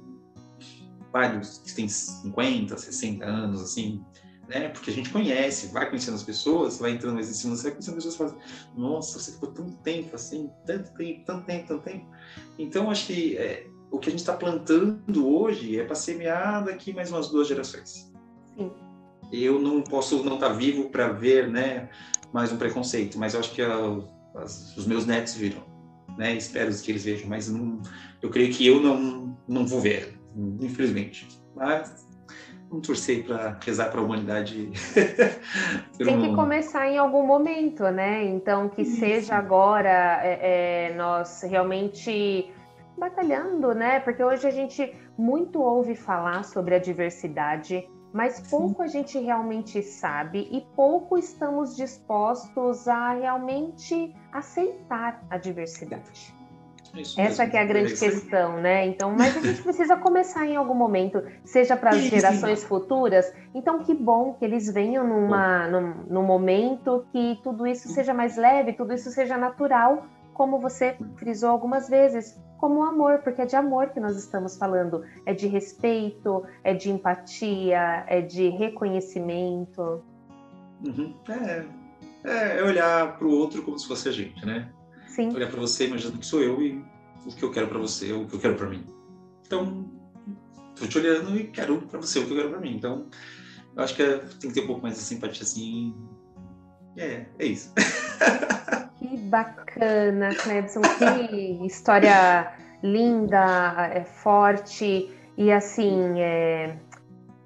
Vai, 1.12 1.36
dos 1.36 1.58
que 1.58 1.74
tem 1.74 1.88
50, 1.88 2.78
60 2.78 3.24
anos, 3.24 3.60
assim, 3.62 4.00
né? 4.50 4.68
Porque 4.68 4.90
a 4.90 4.92
gente 4.92 5.10
conhece, 5.10 5.68
vai 5.68 5.88
conhecendo 5.88 6.16
as 6.16 6.24
pessoas, 6.24 6.78
vai 6.78 6.90
entrando 6.90 7.14
mais 7.14 7.26
cima, 7.26 7.54
você 7.54 7.62
vai 7.62 7.72
conhecendo 7.72 7.98
as 7.98 8.04
pessoas 8.04 8.32
e 8.32 8.34
fala, 8.34 8.44
nossa, 8.76 9.18
você 9.18 9.32
ficou 9.32 9.50
tanto 9.52 9.76
tempo 9.78 10.14
assim, 10.16 10.50
tanto 10.66 10.92
tempo, 10.94 11.24
tanto 11.24 11.46
tempo, 11.46 11.68
tanto 11.68 11.84
tempo. 11.84 12.06
Então, 12.58 12.90
acho 12.90 13.06
que 13.06 13.36
é, 13.36 13.66
o 13.92 13.98
que 13.98 14.08
a 14.08 14.10
gente 14.10 14.18
está 14.20 14.34
plantando 14.34 15.26
hoje 15.26 15.78
é 15.78 15.84
para 15.84 15.94
semear 15.94 16.64
daqui 16.64 16.92
mais 16.92 17.10
umas 17.12 17.28
duas 17.28 17.46
gerações. 17.46 18.12
Sim. 18.58 18.72
Eu 19.32 19.60
não 19.60 19.80
posso 19.82 20.24
não 20.24 20.34
estar 20.34 20.48
vivo 20.48 20.90
para 20.90 21.12
ver, 21.12 21.48
né, 21.48 21.88
mais 22.32 22.52
um 22.52 22.56
preconceito, 22.56 23.18
mas 23.18 23.34
eu 23.34 23.40
acho 23.40 23.52
que 23.52 23.62
a- 23.62 24.00
as- 24.34 24.76
os 24.76 24.84
meus 24.84 25.06
netos 25.06 25.34
viram, 25.34 25.62
né? 26.18 26.34
Espero 26.34 26.74
que 26.76 26.90
eles 26.90 27.04
vejam, 27.04 27.28
mas 27.28 27.48
não, 27.48 27.80
eu 28.20 28.28
creio 28.30 28.52
que 28.52 28.66
eu 28.66 28.80
não 28.82 29.20
não 29.48 29.66
vou 29.66 29.80
ver, 29.80 30.16
infelizmente. 30.60 31.26
Mas 31.56 32.06
vamos 32.70 32.86
torcer 32.86 33.24
para 33.24 33.58
rezar 33.60 33.90
para 33.90 34.00
a 34.00 34.04
humanidade. 34.04 34.70
Tem 35.98 36.20
que 36.20 36.34
começar 36.34 36.86
em 36.88 36.96
algum 36.96 37.26
momento, 37.26 37.82
né? 37.90 38.24
Então, 38.24 38.68
que 38.68 38.82
Isso. 38.82 39.00
seja 39.00 39.34
agora 39.34 40.20
é, 40.22 40.90
é, 40.92 40.94
nós 40.94 41.42
realmente 41.42 42.52
batalhando, 42.96 43.74
né? 43.74 43.98
Porque 44.00 44.22
hoje 44.22 44.46
a 44.46 44.50
gente 44.50 44.94
muito 45.18 45.60
ouve 45.60 45.96
falar 45.96 46.44
sobre 46.44 46.76
a 46.76 46.78
diversidade, 46.78 47.88
mas 48.12 48.40
pouco 48.48 48.82
a 48.82 48.86
gente 48.86 49.18
realmente 49.18 49.82
sabe 49.82 50.48
e 50.50 50.60
pouco 50.76 51.18
estamos 51.18 51.76
dispostos 51.76 52.86
a 52.86 53.14
realmente 53.14 54.14
aceitar 54.32 55.24
a 55.28 55.36
diversidade. 55.36 56.39
Isso 56.94 57.20
Essa 57.20 57.42
mesmo, 57.42 57.50
que 57.50 57.56
é 57.56 57.60
a 57.60 57.64
grande 57.64 57.94
questão, 57.94 58.60
né? 58.60 58.86
Então, 58.86 59.12
mas 59.12 59.36
a 59.36 59.40
gente 59.40 59.62
precisa 59.62 59.96
começar 59.96 60.46
em 60.46 60.56
algum 60.56 60.74
momento, 60.74 61.22
seja 61.44 61.76
para 61.76 61.90
as 61.90 62.00
gerações 62.00 62.64
futuras. 62.64 63.32
Então, 63.54 63.82
que 63.84 63.94
bom 63.94 64.34
que 64.34 64.44
eles 64.44 64.72
venham 64.72 65.06
numa, 65.06 65.68
num, 65.68 65.94
num 66.08 66.22
momento 66.24 67.04
que 67.12 67.38
tudo 67.42 67.66
isso 67.66 67.88
seja 67.88 68.12
mais 68.12 68.36
leve, 68.36 68.72
tudo 68.72 68.92
isso 68.92 69.10
seja 69.10 69.36
natural, 69.36 70.06
como 70.34 70.58
você 70.58 70.96
frisou 71.16 71.50
algumas 71.50 71.88
vezes, 71.88 72.40
como 72.58 72.80
o 72.80 72.82
amor, 72.82 73.18
porque 73.18 73.42
é 73.42 73.46
de 73.46 73.56
amor 73.56 73.90
que 73.90 74.00
nós 74.00 74.16
estamos 74.16 74.56
falando, 74.56 75.04
é 75.24 75.32
de 75.32 75.46
respeito, 75.46 76.44
é 76.64 76.74
de 76.74 76.90
empatia, 76.90 78.04
é 78.06 78.20
de 78.20 78.48
reconhecimento. 78.48 80.02
Uhum. 80.84 81.14
É, 81.28 81.64
é, 82.24 82.58
é 82.58 82.64
olhar 82.64 83.16
para 83.16 83.26
o 83.26 83.30
outro 83.30 83.62
como 83.62 83.78
se 83.78 83.86
fosse 83.86 84.08
a 84.08 84.12
gente, 84.12 84.44
né? 84.44 84.70
Sim, 85.20 85.34
Olhar 85.34 85.50
para 85.50 85.60
você 85.60 85.86
imaginando 85.86 86.18
que 86.18 86.26
sou 86.26 86.40
eu 86.40 86.62
e 86.62 86.82
o 87.26 87.34
que 87.34 87.42
eu 87.42 87.50
quero 87.50 87.68
para 87.68 87.78
você, 87.78 88.12
o 88.12 88.26
que 88.26 88.34
eu 88.34 88.40
quero 88.40 88.54
para 88.54 88.68
mim. 88.68 88.84
Então, 89.46 89.90
tô 90.78 90.86
te 90.86 90.98
olhando 90.98 91.36
e 91.36 91.44
quero 91.48 91.82
para 91.82 92.00
você 92.00 92.18
o 92.18 92.26
que 92.26 92.32
eu 92.32 92.36
quero 92.36 92.50
para 92.50 92.60
mim. 92.60 92.74
Então, 92.74 93.06
Eu 93.76 93.82
acho 93.82 93.94
que 93.94 94.02
é, 94.02 94.18
tem 94.18 94.50
que 94.50 94.54
ter 94.54 94.62
um 94.62 94.66
pouco 94.66 94.82
mais 94.82 94.94
de 94.96 95.02
simpatia, 95.02 95.42
assim. 95.42 95.94
É, 96.96 97.26
é 97.38 97.46
isso. 97.46 97.72
Que 99.00 99.16
bacana, 99.16 100.34
Clebson. 100.34 100.82
Que 100.82 101.66
história 101.66 102.52
linda, 102.82 103.90
é, 103.94 104.04
forte 104.04 105.10
e 105.38 105.50
assim, 105.50 106.20
é, 106.20 106.76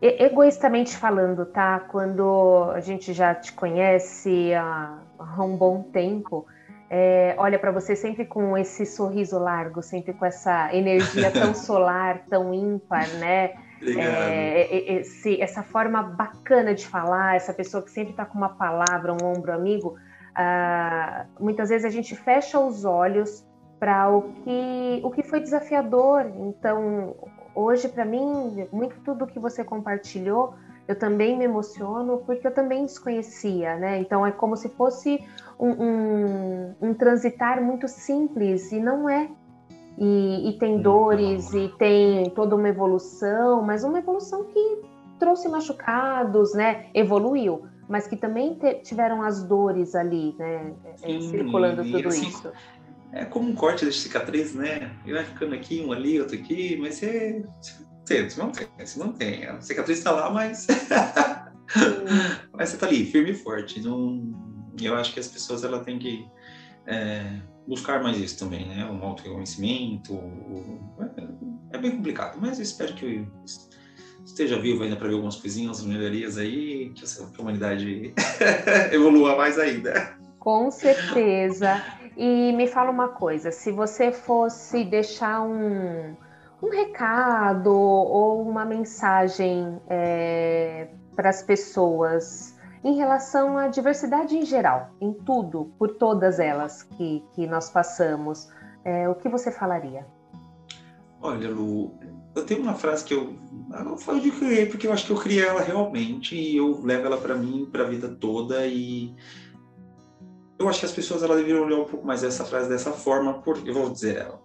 egoístamente 0.03 0.97
falando, 0.97 1.47
tá? 1.47 1.79
Quando 1.79 2.73
a 2.75 2.81
gente 2.81 3.13
já 3.13 3.37
te 3.37 3.53
conhece 3.53 4.53
há, 4.53 4.99
há 5.17 5.45
um 5.45 5.57
bom 5.57 5.83
tempo, 5.85 6.45
é, 6.91 7.35
olha 7.39 7.59
para 7.59 7.71
você 7.71 7.97
sempre 7.97 8.25
com 8.25 8.57
esse 8.57 8.85
sorriso 8.85 9.39
largo, 9.39 9.83
sempre 9.83 10.13
com 10.13 10.25
essa 10.25 10.75
energia 10.75 11.31
tão 11.31 11.55
solar, 11.55 12.25
tão 12.29 12.53
ímpar, 12.53 13.09
né? 13.19 13.55
É, 13.83 14.95
esse, 14.95 15.41
essa 15.41 15.63
forma 15.63 16.03
bacana 16.03 16.75
de 16.75 16.87
falar, 16.87 17.37
essa 17.37 17.53
pessoa 17.53 17.83
que 17.83 17.91
sempre 17.91 18.13
está 18.13 18.25
com 18.25 18.39
uma 18.39 18.51
palavra, 18.51 19.13
um 19.13 19.27
ombro 19.27 19.53
amigo. 19.53 19.97
Ah, 20.35 21.27
muitas 21.39 21.69
vezes 21.69 21.85
a 21.85 21.91
gente 21.91 22.17
fecha 22.17 22.59
os 22.59 22.85
olhos 22.85 23.47
para 23.79 24.09
o 24.09 24.23
que, 24.23 25.01
o 25.03 25.11
que 25.11 25.23
foi 25.23 25.41
desafiador. 25.41 26.27
Então, 26.39 27.15
hoje, 27.55 27.89
para 27.89 28.05
mim, 28.05 28.67
muito 28.73 28.99
tudo 29.01 29.27
que 29.27 29.39
você 29.39 29.63
compartilhou, 29.63 30.55
eu 30.87 30.99
também 30.99 31.37
me 31.37 31.45
emociono 31.45 32.19
porque 32.27 32.47
eu 32.47 32.53
também 32.53 32.85
desconhecia, 32.85 33.77
né? 33.77 33.99
Então, 34.01 34.27
é 34.27 34.31
como 34.31 34.57
se 34.57 34.69
fosse 34.71 35.25
um, 35.59 35.71
um, 35.71 36.75
um 36.81 36.95
transitar 36.95 37.63
muito 37.63 37.89
simples 37.89 38.71
e 38.73 38.81
não 38.81 39.09
é. 39.09 39.29
E, 39.97 40.49
e 40.49 40.59
tem 40.59 40.81
dores 40.81 41.53
e 41.55 41.69
tem 41.79 42.29
toda 42.31 42.57
uma 42.57 42.69
evolução, 42.69 43.63
mas 43.63 43.85
uma 43.85 43.99
evolução 43.99 44.45
que 44.45 44.79
trouxe 45.19 45.49
machucados, 45.49 46.53
né? 46.53 46.87
Evoluiu, 46.93 47.67
mas 47.89 48.07
que 48.07 48.17
também 48.17 48.55
te, 48.55 48.75
tiveram 48.83 49.23
as 49.23 49.45
dores 49.45 49.95
ali, 49.95 50.35
né? 50.37 50.73
Sim, 50.97 51.21
circulando 51.21 51.85
tudo 51.85 52.09
assim, 52.09 52.27
isso 52.27 52.53
é 53.15 53.25
como 53.25 53.49
um 53.49 53.55
corte 53.55 53.87
de 53.87 53.93
cicatriz, 53.93 54.55
né? 54.55 54.91
E 55.07 55.13
vai 55.13 55.25
ficando 55.25 55.55
aqui, 55.55 55.81
um 55.81 55.93
ali, 55.93 56.21
outro 56.21 56.37
aqui, 56.37 56.77
mas 56.81 56.97
você, 56.97 57.45
você, 58.05 58.29
tem, 58.67 58.87
você 58.87 58.99
não 58.99 59.13
tem. 59.13 59.47
A 59.47 59.61
cicatriz 59.61 59.99
está 59.99 60.11
lá, 60.11 60.31
mas 60.31 60.67
mas 62.53 62.69
você 62.69 62.77
está 62.77 62.87
ali, 62.87 63.05
firme 63.07 63.31
e 63.31 63.35
forte. 63.35 63.81
Não, 63.81 64.33
eu 64.81 64.95
acho 64.95 65.13
que 65.13 65.21
as 65.21 65.29
pessoas 65.29 65.65
ela 65.65 65.81
têm 65.81 65.99
que 65.99 66.27
é, 66.87 67.41
buscar 67.67 68.03
mais 68.03 68.19
isso 68.19 68.39
também, 68.39 68.67
né? 68.67 68.85
Um 68.85 69.03
autoconhecimento. 69.03 70.19
É, 71.73 71.77
é 71.77 71.79
bem 71.79 71.93
complicado, 71.93 72.39
mas 72.41 72.59
eu 72.59 72.63
espero 72.63 72.95
que 72.95 73.05
eu 73.05 73.27
esteja 74.25 74.59
vivo 74.59 74.83
ainda 74.83 74.97
para 74.97 75.09
ver 75.09 75.15
algumas 75.15 75.37
coisinhas, 75.37 75.83
melhorias 75.85 76.39
aí, 76.39 76.93
que 76.95 77.05
a 77.05 77.41
humanidade 77.41 78.15
evolua 78.93 79.37
mais 79.37 79.59
ainda. 79.59 80.17
Com 80.39 80.71
certeza. 80.71 81.83
E 82.17 82.53
me 82.53 82.67
fala 82.67 82.91
uma 82.91 83.09
coisa: 83.09 83.51
se 83.51 83.73
você 83.73 84.13
fosse 84.13 84.85
deixar 84.85 85.43
um, 85.43 86.15
um 86.65 86.71
recado 86.71 87.71
ou 87.71 88.41
uma 88.43 88.65
mensagem 88.65 89.79
é, 89.89 90.89
para 91.15 91.29
as 91.29 91.43
pessoas 91.43 92.55
em 92.83 92.97
relação 92.97 93.59
à 93.59 93.69
diversidade 93.69 94.37
em 94.37 94.45
geral, 94.45 94.91
em 95.01 95.13
tudo, 95.13 95.73
por 95.79 95.97
todas 95.97 96.39
elas 96.39 96.83
que, 96.83 97.23
que 97.35 97.47
nós 97.47 97.71
passamos, 97.71 98.49
é, 98.85 99.09
o 99.09 99.15
que 99.15 99.29
você 99.29 99.51
falaria? 99.51 100.07
Olha, 101.21 101.51
Lu, 101.51 101.99
eu 102.35 102.45
tenho 102.45 102.63
uma 102.63 102.75
frase 102.75 103.05
que 103.05 103.15
eu, 103.15 103.35
eu 103.73 103.97
falo 103.97 104.21
de 104.21 104.31
criar, 104.31 104.67
porque 104.67 104.87
eu 104.87 104.93
acho 104.93 105.07
que 105.07 105.13
eu 105.13 105.17
criei 105.17 105.47
ela 105.47 105.63
realmente 105.63 106.35
e 106.35 106.57
eu 106.57 106.81
levo 106.83 107.07
ela 107.07 107.17
para 107.17 107.35
mim, 107.35 107.69
para 107.71 107.85
a 107.85 107.89
vida 107.89 108.09
toda 108.09 108.67
e 108.67 109.15
eu 110.59 110.69
acho 110.69 110.81
que 110.81 110.87
as 110.87 110.93
pessoas 110.93 111.23
elas 111.23 111.39
deveriam 111.39 111.65
olhar 111.65 111.79
um 111.79 111.85
pouco 111.85 112.07
mais 112.07 112.23
essa 112.23 112.45
frase 112.45 112.69
dessa 112.69 112.93
forma, 112.93 113.43
porque 113.43 113.69
eu 113.69 113.75
vou 113.75 113.91
dizer 113.91 114.17
ela. 114.19 114.43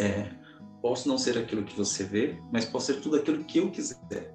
É, 0.00 0.37
posso 0.80 1.08
não 1.08 1.18
ser 1.18 1.38
aquilo 1.38 1.64
que 1.64 1.76
você 1.76 2.04
vê, 2.04 2.38
mas 2.52 2.64
posso 2.64 2.92
ser 2.92 3.00
tudo 3.00 3.16
aquilo 3.16 3.44
que 3.44 3.58
eu 3.58 3.70
quiser. 3.70 4.34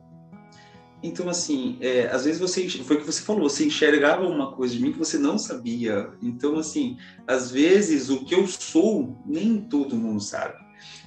Então, 1.01 1.27
assim, 1.27 1.77
é, 1.81 2.07
às 2.07 2.23
vezes 2.23 2.39
você, 2.39 2.67
foi 2.69 2.95
o 2.95 2.99
que 2.99 3.05
você 3.05 3.21
falou, 3.21 3.49
você 3.49 3.65
enxergava 3.65 4.25
uma 4.25 4.53
coisa 4.53 4.73
de 4.73 4.81
mim 4.81 4.93
que 4.93 4.97
você 4.97 5.17
não 5.17 5.37
sabia. 5.37 6.09
Então, 6.21 6.57
assim, 6.57 6.97
às 7.27 7.51
vezes 7.51 8.09
o 8.09 8.23
que 8.23 8.33
eu 8.33 8.47
sou, 8.47 9.17
nem 9.25 9.59
todo 9.59 9.97
mundo 9.97 10.21
sabe, 10.21 10.57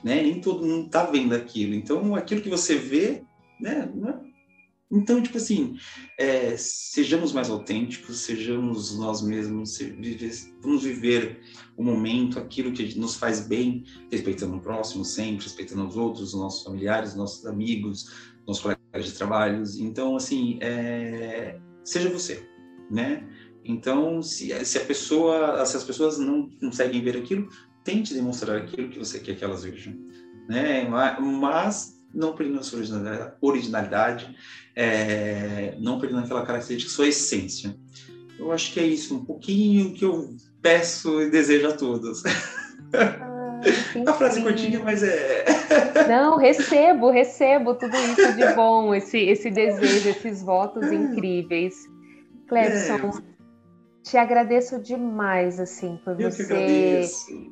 né? 0.05 0.23
Nem 0.23 0.39
todo 0.39 0.67
mundo 0.67 0.91
tá 0.91 1.05
vendo 1.05 1.35
aquilo. 1.35 1.75
Então, 1.75 2.15
aquilo 2.15 2.43
que 2.43 2.51
você 2.51 2.77
vê, 2.77 3.25
né? 3.59 3.91
Não 3.95 4.11
é 4.11 4.21
então, 4.91 5.21
tipo 5.21 5.37
assim, 5.37 5.77
é, 6.17 6.57
sejamos 6.57 7.33
mais 7.33 7.51
autênticos, 7.51 8.21
sejamos 8.21 8.97
nós 8.97 9.21
mesmos, 9.21 9.79
vamos 10.63 10.85
viver 10.85 11.41
o 11.77 11.83
momento, 11.83 12.39
aquilo 12.39 12.73
que 12.73 12.97
nos 12.99 13.17
faz 13.17 13.41
bem, 13.41 13.85
respeitando 14.13 14.57
o 14.57 14.61
próximo 14.61 15.05
sempre, 15.05 15.45
respeitando 15.45 15.87
os 15.87 15.97
outros, 15.97 16.35
os 16.35 16.41
nossos 16.41 16.63
familiares, 16.63 17.17
nossos 17.17 17.45
amigos, 17.47 18.13
nossos 18.47 18.63
colegas 18.63 19.11
de 19.11 19.13
trabalho. 19.13 19.65
Então, 19.79 20.15
assim, 20.15 20.59
é, 20.63 21.59
seja 21.85 22.09
você, 22.09 22.49
né? 22.89 23.29
Então, 23.65 24.23
se, 24.23 24.65
se 24.65 24.79
a 24.79 24.85
pessoa, 24.85 25.67
se 25.67 25.77
as 25.77 25.83
pessoas 25.83 26.17
não 26.17 26.49
conseguem 26.61 27.03
ver 27.03 27.17
aquilo, 27.17 27.49
tente 27.83 28.15
demonstrar 28.15 28.59
aquilo 28.59 28.89
que 28.89 29.01
você 29.01 29.19
quer 29.19 29.35
que 29.35 29.43
elas 29.43 29.65
vejam, 29.65 29.95
né? 30.49 30.89
Mas 30.89 31.96
não 32.15 32.35
perdendo 32.35 32.61
a 32.61 32.63
sua 32.63 32.81
originalidade, 33.41 34.35
é, 34.75 35.75
não 35.79 35.99
perdendo 35.99 36.21
aquela 36.21 36.45
característica, 36.45 36.93
sua 36.93 37.09
essência. 37.09 37.77
Eu 38.39 38.53
acho 38.53 38.73
que 38.73 38.81
é 38.81 38.87
isso, 38.87 39.15
um 39.15 39.25
pouquinho 39.25 39.93
que 39.95 40.05
eu 40.05 40.35
peço 40.61 41.23
e 41.23 41.31
desejo 41.31 41.69
a 41.69 41.73
todos. 41.73 42.23
Ah, 42.93 44.11
a 44.11 44.13
frase 44.13 44.43
curtinha, 44.43 44.81
mas 44.81 45.03
é. 45.03 45.45
Não, 46.09 46.37
recebo, 46.37 47.11
recebo 47.11 47.75
tudo 47.75 47.97
isso 47.97 48.35
de 48.35 48.55
bom, 48.55 48.95
esse, 48.95 49.19
esse 49.19 49.51
desejo, 49.51 50.09
esses 50.09 50.43
votos 50.43 50.85
é. 50.85 50.95
incríveis. 50.95 51.75
Clebson, 52.49 52.95
é 52.95 53.36
te 54.07 54.17
agradeço 54.17 54.79
demais 54.79 55.59
assim 55.59 55.99
por 56.05 56.19
Eu 56.21 56.31
você 56.31 57.05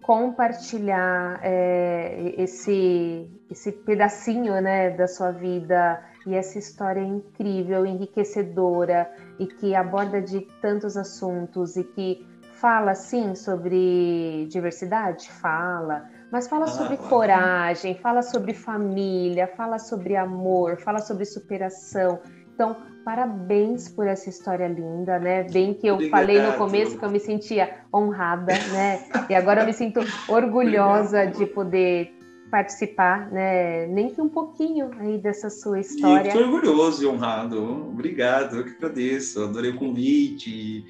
compartilhar 0.02 1.40
é, 1.42 2.32
esse 2.38 3.28
esse 3.50 3.72
pedacinho 3.72 4.60
né 4.60 4.90
da 4.90 5.08
sua 5.08 5.32
vida 5.32 6.00
e 6.24 6.34
essa 6.34 6.56
história 6.56 7.00
incrível 7.00 7.84
enriquecedora 7.84 9.10
e 9.36 9.48
que 9.48 9.74
aborda 9.74 10.22
de 10.22 10.42
tantos 10.62 10.96
assuntos 10.96 11.76
e 11.76 11.82
que 11.82 12.24
fala 12.52 12.94
sim 12.94 13.34
sobre 13.34 14.46
diversidade? 14.48 15.28
Fala. 15.32 16.08
Mas 16.30 16.46
fala 16.46 16.66
ah, 16.66 16.68
sobre 16.68 16.96
coragem 16.96 17.96
fala 17.96 18.22
sobre 18.22 18.54
família 18.54 19.48
fala 19.48 19.80
sobre 19.80 20.14
amor 20.16 20.76
fala 20.76 21.00
sobre 21.00 21.24
superação 21.24 22.20
então, 22.54 22.76
parabéns 23.04 23.88
por 23.88 24.06
essa 24.06 24.30
história 24.30 24.68
linda, 24.68 25.18
né? 25.18 25.42
Bem 25.44 25.74
que 25.74 25.86
eu 25.86 25.94
Obrigado. 25.94 26.20
falei 26.20 26.40
no 26.40 26.52
começo 26.54 26.96
que 26.96 27.04
eu 27.04 27.10
me 27.10 27.18
sentia 27.18 27.80
honrada, 27.92 28.54
né? 28.72 29.04
E 29.28 29.34
agora 29.34 29.62
eu 29.62 29.66
me 29.66 29.72
sinto 29.72 30.00
orgulhosa 30.28 31.22
Obrigado. 31.22 31.38
de 31.38 31.46
poder 31.46 32.18
participar, 32.50 33.30
né? 33.32 33.86
Nem 33.88 34.10
que 34.10 34.20
um 34.20 34.28
pouquinho 34.28 34.90
aí 35.00 35.18
dessa 35.18 35.50
sua 35.50 35.80
história. 35.80 36.28
Estou 36.28 36.44
orgulhoso 36.44 37.02
e 37.02 37.06
honrado. 37.06 37.88
Obrigado, 37.88 38.56
eu 38.56 38.64
que 38.64 38.70
agradeço. 38.70 39.42
Adorei 39.42 39.72
o 39.72 39.76
convite. 39.76 40.86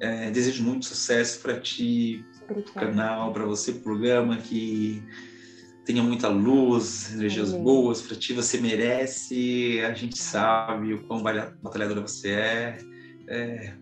É, 0.00 0.30
desejo 0.30 0.62
muito 0.62 0.84
sucesso 0.84 1.40
para 1.40 1.58
ti, 1.58 2.24
pro 2.46 2.62
canal, 2.74 3.32
para 3.32 3.44
você, 3.44 3.72
programa 3.72 4.36
que 4.36 5.02
tenha 5.88 6.02
muita 6.02 6.28
luz, 6.28 7.14
energias 7.14 7.48
Amém. 7.48 7.64
boas 7.64 8.02
para 8.02 8.14
ti, 8.14 8.34
você 8.34 8.60
merece, 8.60 9.80
a 9.80 9.94
gente 9.94 10.18
sabe 10.18 10.92
o 10.92 11.02
quão 11.04 11.22
batalhadora 11.22 12.02
você 12.02 12.32
é, 12.32 12.78
é, 13.26 13.72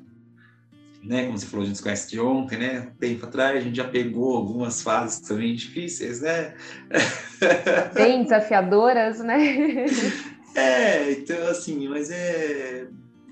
né, 1.02 1.26
como 1.26 1.36
você 1.36 1.46
falou, 1.46 1.64
a 1.64 1.66
gente 1.66 1.78
se 1.78 1.82
conhece 1.82 2.09
de 2.09 2.20
ontem, 2.20 2.59
né, 2.59 2.92
tempo 3.00 3.26
atrás, 3.26 3.57
a 3.57 3.61
gente 3.61 3.76
já 3.76 3.88
pegou 3.88 4.36
algumas 4.36 4.82
fases 4.82 5.18
também 5.18 5.57
difíceis, 5.57 6.20
né? 6.20 6.54
Bem 7.92 8.22
desafiadoras, 8.22 9.18
né? 9.18 9.84
é, 10.54 11.11
então 11.11 11.48
assim, 11.48 11.88
mas 11.88 12.09
é 12.09 12.86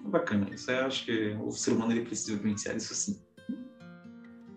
bacana, 0.04 0.48
isso 0.52 0.68
eu 0.68 0.84
acho 0.84 1.04
que 1.04 1.36
o 1.40 1.52
ser 1.52 1.74
humano 1.74 1.92
ele 1.92 2.04
precisa 2.04 2.36
vivenciar 2.36 2.76
isso 2.76 2.92
sim. 2.92 3.20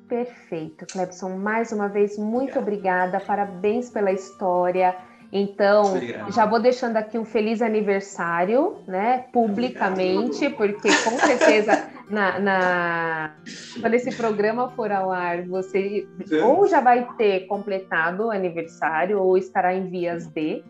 Perfeito, 0.08 0.86
Clebson. 0.86 1.38
Mais 1.38 1.72
uma 1.72 1.88
vez, 1.88 2.18
muito 2.18 2.58
obrigada. 2.60 3.20
Parabéns 3.20 3.90
pela 3.90 4.12
história. 4.12 4.96
Então, 5.32 5.96
Obrigado. 5.96 6.32
já 6.32 6.46
vou 6.46 6.60
deixando 6.60 6.96
aqui 6.96 7.18
um 7.18 7.26
feliz 7.26 7.62
aniversário, 7.62 8.78
né, 8.88 9.26
publicamente, 9.34 10.46
Obrigado. 10.46 10.56
porque 10.56 10.88
com 10.88 11.18
certeza 11.20 11.90
na, 12.10 12.40
na, 12.40 13.36
quando 13.82 13.94
esse 13.94 14.16
programa 14.16 14.70
for 14.70 14.92
ao 14.92 15.12
ar, 15.12 15.44
você 15.44 16.08
ou 16.44 16.66
já 16.68 16.80
vai 16.80 17.08
ter 17.18 17.42
completado 17.48 18.28
o 18.28 18.32
aniversário 18.32 19.20
ou 19.22 19.38
estará 19.38 19.74
em 19.74 19.90
vias 19.90 20.28
de. 20.28 20.64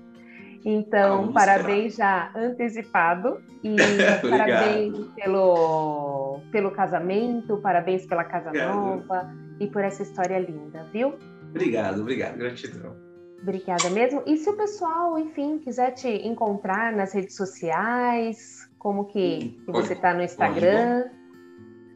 Então, 0.70 1.32
parabéns 1.32 1.96
já 1.96 2.30
antecipado 2.36 3.42
e 3.64 3.78
parabéns 4.30 5.08
pelo, 5.16 6.42
pelo 6.52 6.72
casamento, 6.72 7.56
parabéns 7.62 8.06
pela 8.06 8.26
casa 8.26 8.50
obrigado. 8.50 8.76
nova 8.76 9.34
e 9.62 9.68
por 9.68 9.82
essa 9.82 10.04
história 10.04 10.38
linda, 10.38 10.86
viu? 10.92 11.14
Obrigado, 11.52 12.02
obrigado, 12.02 12.38
gratidão. 12.38 12.98
Obrigada 13.42 13.90
mesmo. 13.92 14.22
E 14.26 14.36
se 14.36 14.50
o 14.50 14.58
pessoal, 14.58 15.18
enfim, 15.18 15.58
quiser 15.58 15.92
te 15.92 16.10
encontrar 16.28 16.92
nas 16.92 17.14
redes 17.14 17.38
sociais, 17.38 18.70
como 18.78 19.06
que, 19.06 19.58
que 19.66 19.72
você 19.72 19.94
está 19.94 20.14
no 20.14 20.22
Instagram? 20.22 21.06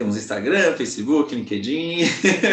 Temos 0.02 0.18
Instagram, 0.18 0.76
Facebook, 0.78 1.36
LinkedIn. 1.36 2.06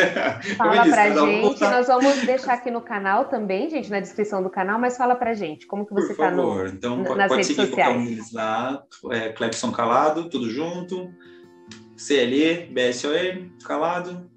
Fala 0.58 0.84
pra 0.84 1.08
gente, 1.08 1.60
nós 1.62 1.86
vamos 1.86 2.18
deixar 2.26 2.52
aqui 2.52 2.70
no 2.70 2.82
canal 2.82 3.24
também, 3.24 3.70
gente, 3.70 3.90
na 3.90 4.00
descrição 4.00 4.42
do 4.42 4.50
canal, 4.50 4.78
mas 4.78 4.98
fala 4.98 5.16
pra 5.16 5.32
gente, 5.32 5.66
como 5.66 5.86
que 5.86 5.94
você 5.94 6.12
está 6.12 6.30
no 6.30 6.66
então, 6.66 6.98
nas 7.02 7.28
pode 7.28 7.40
redes 7.40 7.46
seguir 7.46 7.68
sociais. 7.68 7.96
um 7.96 8.04
deles 8.04 8.32
lá, 8.34 8.82
é, 9.12 9.30
Clepson 9.30 9.72
Calado, 9.72 10.28
tudo 10.28 10.50
junto, 10.50 11.08
CLE, 11.96 12.70
BSOE, 12.70 13.50
Calado. 13.64 14.30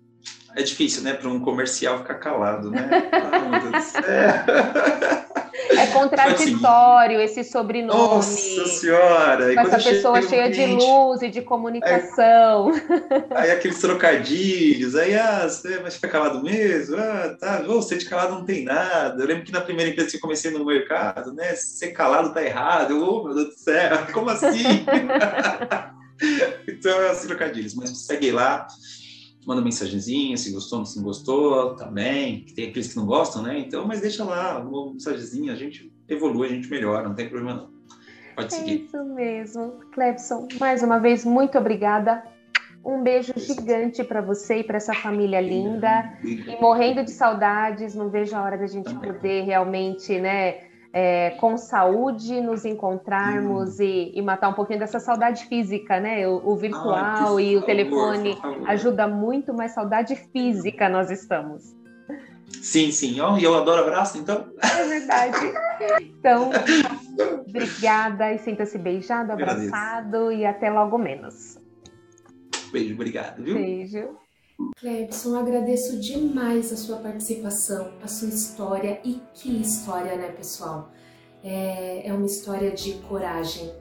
É 0.56 0.64
difícil, 0.64 1.04
né, 1.04 1.14
para 1.14 1.30
um 1.30 1.40
comercial 1.40 2.00
ficar 2.00 2.16
calado, 2.16 2.72
né? 2.72 2.90
Ah. 4.04 5.32
É 5.70 5.88
contraditório 5.88 7.20
esse 7.22 7.44
sobrenome. 7.44 8.00
Nossa 8.00 8.66
senhora! 8.68 9.54
Com 9.54 9.60
essa 9.62 9.80
pessoa 9.90 10.22
cheia 10.22 10.50
de 10.50 10.66
luz 10.66 11.22
e 11.22 11.30
de 11.30 11.42
comunicação. 11.42 12.72
Aí, 13.32 13.50
aí 13.50 13.52
aqueles 13.52 13.80
trocadilhos, 13.80 14.96
aí 14.96 15.16
ah, 15.16 15.48
você 15.48 15.78
vai 15.80 15.92
ficar 15.92 16.10
calado 16.10 16.44
mesmo? 16.44 16.98
Ah, 16.98 17.36
tá, 17.40 17.62
você 17.62 17.98
de 17.98 18.06
calado 18.06 18.36
não 18.36 18.46
tem 18.46 18.64
nada. 18.64 19.22
Eu 19.22 19.28
lembro 19.28 19.44
que 19.44 19.52
na 19.52 19.62
primeira 19.62 19.92
empresa 19.92 20.10
que 20.10 20.18
eu 20.18 20.22
comecei 20.22 20.52
no 20.52 20.66
mercado, 20.66 21.34
né? 21.34 21.56
Ser 21.56 21.92
calado 21.92 22.34
tá 22.34 22.44
errado. 22.44 22.92
Eu, 22.92 23.04
oh, 23.04 23.24
meu 23.24 23.36
Deus 23.36 23.48
do 23.50 23.60
céu, 23.60 24.08
como 24.14 24.30
assim? 24.30 24.86
então, 26.68 27.02
é 27.02 27.12
os 27.12 27.22
trocadilhos. 27.22 27.76
Mas 27.76 28.06
segue 28.06 28.32
lá 28.32 28.68
manda 29.46 29.62
mensagenzinha, 29.62 30.38
se 30.38 30.52
gostou, 30.52 30.86
se 30.86 30.98
não 30.98 31.04
gostou, 31.04 31.76
também. 31.76 32.46
Tem 32.56 32.70
aqueles 32.70 32.90
que 32.90 32.98
não 32.98 33.06
gostam, 33.06 33.42
né? 33.42 33.60
Então, 33.60 33.88
mas 33.88 34.02
deixa 34.02 34.24
lá, 34.24 34.60
uma 34.60 34.94
mensagenzinha, 34.94 35.54
a 35.54 35.56
gente 35.56 35.92
evolui, 36.08 36.48
a 36.48 36.52
gente 36.52 36.70
melhora, 36.70 37.08
não 37.08 37.16
tem 37.16 37.30
problema 37.30 37.62
não. 37.62 37.72
Pode 38.36 38.54
é 38.54 38.58
seguir. 38.58 38.86
Isso 38.86 39.04
mesmo. 39.04 39.74
Clebson, 39.94 40.48
mais 40.60 40.84
uma 40.84 41.00
vez, 41.00 41.26
muito 41.26 41.58
obrigada. 41.58 42.24
Um 42.84 43.04
beijo 43.04 43.34
gigante 43.38 44.04
para 44.04 44.22
você 44.22 44.60
e 44.60 44.64
para 44.64 44.78
essa 44.78 44.94
família 44.94 45.40
linda. 45.40 46.18
E 46.24 46.60
morrendo 46.60 47.04
de 47.04 47.12
saudades, 47.12 47.94
não 47.94 48.10
vejo 48.10 48.36
a 48.36 48.42
hora 48.42 48.58
da 48.58 48.66
gente 48.66 48.86
também. 48.86 49.14
poder 49.14 49.44
realmente, 49.44 50.18
né? 50.20 50.71
É, 50.94 51.32
com 51.32 51.58
saúde, 51.58 52.42
nos 52.42 52.66
encontrarmos 52.66 53.80
hum. 53.80 53.84
e, 53.84 54.18
e, 54.18 54.22
matar 54.22 54.50
um 54.50 54.54
pouquinho 54.54 54.80
dessa 54.80 55.00
saudade 55.00 55.46
física, 55.46 56.00
né? 56.00 56.28
O, 56.28 56.52
o 56.52 56.56
virtual 56.56 57.40
e 57.40 57.56
o 57.56 57.62
telefone 57.62 58.38
ajuda 58.68 59.08
muito, 59.08 59.54
mas 59.54 59.72
saudade 59.72 60.16
física 60.16 60.90
nós 60.90 61.10
estamos. 61.10 61.74
Sim, 62.62 62.92
sim. 62.92 63.22
Oh, 63.22 63.38
e 63.38 63.44
eu 63.44 63.56
adoro 63.56 63.82
abraço, 63.82 64.18
então. 64.18 64.52
É 64.62 64.88
verdade. 64.88 65.38
Então, 66.02 66.52
obrigada 67.48 68.34
e 68.34 68.38
sinta-se 68.40 68.78
beijado, 68.78 69.32
abraçado 69.32 70.32
e 70.32 70.46
até 70.46 70.70
logo 70.70 70.98
menos. 70.98 71.58
Beijo, 72.72 72.94
obrigado, 72.94 73.42
viu? 73.44 73.56
Beijo. 73.56 74.18
Clebson, 74.78 75.36
agradeço 75.36 76.00
demais 76.00 76.72
a 76.72 76.78
sua 76.78 76.98
participação, 76.98 77.92
a 78.02 78.08
sua 78.08 78.30
história 78.30 79.00
e 79.04 79.22
que 79.34 79.62
história, 79.62 80.16
né, 80.16 80.30
pessoal? 80.30 80.90
É, 81.44 82.08
é 82.08 82.14
uma 82.14 82.26
história 82.26 82.72
de 82.72 82.94
coragem, 83.08 83.72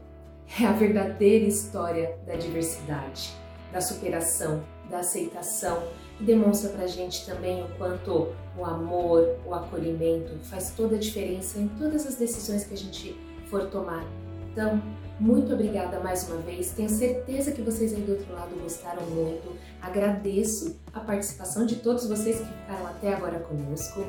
é 0.61 0.67
a 0.67 0.73
verdadeira 0.73 1.45
história 1.45 2.19
da 2.27 2.35
diversidade, 2.37 3.33
da 3.73 3.81
superação, 3.81 4.63
da 4.89 5.01
aceitação 5.01 5.83
e 6.21 6.25
demonstra 6.25 6.71
pra 6.71 6.87
gente 6.87 7.25
também 7.25 7.63
o 7.63 7.69
quanto 7.77 8.35
o 8.57 8.65
amor, 8.65 9.39
o 9.47 9.55
acolhimento 9.55 10.39
faz 10.43 10.71
toda 10.77 10.97
a 10.97 10.99
diferença 10.99 11.59
em 11.59 11.69
todas 11.69 12.07
as 12.07 12.17
decisões 12.17 12.65
que 12.65 12.75
a 12.75 12.77
gente 12.77 13.19
for 13.47 13.69
tomar. 13.71 14.05
Então, 14.53 14.83
muito 15.19 15.53
obrigada 15.53 16.01
mais 16.01 16.29
uma 16.29 16.39
vez. 16.39 16.73
Tenho 16.73 16.89
certeza 16.89 17.53
que 17.53 17.61
vocês 17.61 17.93
aí 17.93 18.01
do 18.01 18.13
outro 18.13 18.33
lado 18.33 18.59
gostaram 18.63 19.03
muito. 19.03 19.55
Agradeço 19.81 20.77
a 20.93 21.01
participação 21.01 21.67
de 21.67 21.77
todos 21.77 22.09
vocês 22.09 22.39
que 22.39 22.47
ficaram 22.47 22.87
até 22.87 23.15
agora 23.15 23.39
conosco. 23.41 24.05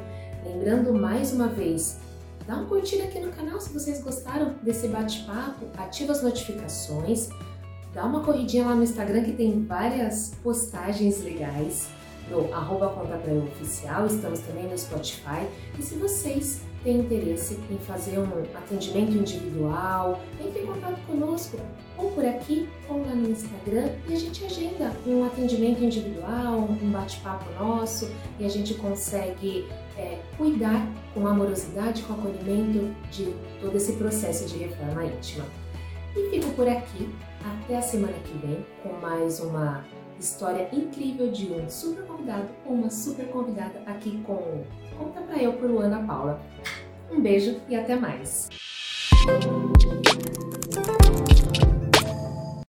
Lembrando 0.45 0.93
mais 0.93 1.33
uma 1.33 1.47
vez, 1.47 1.99
dá 2.47 2.55
um 2.55 2.65
curtir 2.65 3.01
aqui 3.01 3.19
no 3.19 3.31
canal 3.31 3.59
se 3.59 3.71
vocês 3.73 4.01
gostaram 4.01 4.55
desse 4.63 4.87
bate-papo, 4.87 5.67
ativa 5.77 6.13
as 6.13 6.23
notificações, 6.23 7.29
dá 7.93 8.05
uma 8.05 8.23
corridinha 8.23 8.65
lá 8.65 8.73
no 8.73 8.83
Instagram 8.83 9.23
que 9.23 9.33
tem 9.33 9.65
várias 9.65 10.33
postagens 10.41 11.21
legais 11.23 11.89
no 12.29 12.53
arroba 12.53 12.89
conta 12.89 13.17
pra 13.17 13.33
eu 13.33 13.43
oficial, 13.43 14.05
estamos 14.07 14.39
também 14.39 14.67
no 14.67 14.77
Spotify. 14.77 15.45
E 15.77 15.83
se 15.83 15.95
vocês 15.95 16.61
tem 16.83 16.99
interesse 16.99 17.59
em 17.69 17.77
fazer 17.77 18.17
um 18.17 18.27
atendimento 18.57 19.11
individual, 19.11 20.19
entre 20.39 20.61
em 20.61 20.65
contato 20.65 20.99
conosco, 21.05 21.57
ou 21.97 22.11
por 22.11 22.25
aqui, 22.25 22.67
ou 22.89 23.01
lá 23.01 23.13
no 23.13 23.29
Instagram, 23.29 23.89
e 24.07 24.13
a 24.13 24.17
gente 24.17 24.43
agenda 24.43 24.91
um 25.05 25.23
atendimento 25.23 25.83
individual, 25.83 26.59
um 26.59 26.91
bate-papo 26.91 27.45
nosso, 27.59 28.09
e 28.39 28.45
a 28.45 28.49
gente 28.49 28.73
consegue 28.75 29.67
é, 29.97 30.19
cuidar 30.37 30.87
com 31.13 31.27
amorosidade, 31.27 32.01
com 32.03 32.13
acolhimento 32.13 32.93
de 33.11 33.33
todo 33.61 33.75
esse 33.75 33.93
processo 33.93 34.45
de 34.47 34.57
reforma 34.57 35.05
íntima. 35.05 35.45
E 36.15 36.29
fico 36.29 36.51
por 36.53 36.67
aqui, 36.67 37.09
até 37.45 37.77
a 37.77 37.81
semana 37.81 38.13
que 38.25 38.37
vem, 38.45 38.65
com 38.83 38.93
mais 38.99 39.39
uma 39.39 39.85
história 40.19 40.69
incrível 40.71 41.31
de 41.31 41.47
um 41.47 41.69
super 41.69 42.03
convidado 42.05 42.47
ou 42.65 42.73
uma 42.73 42.89
super 42.89 43.27
convidada 43.27 43.81
aqui 43.87 44.21
com 44.23 44.63
Conta 45.01 45.21
Pra 45.21 45.41
Eu 45.41 45.53
por 45.53 45.67
Luana 45.67 46.05
Paula. 46.05 46.39
Um 47.11 47.19
beijo 47.19 47.59
e 47.67 47.75
até 47.75 47.95
mais! 47.95 48.49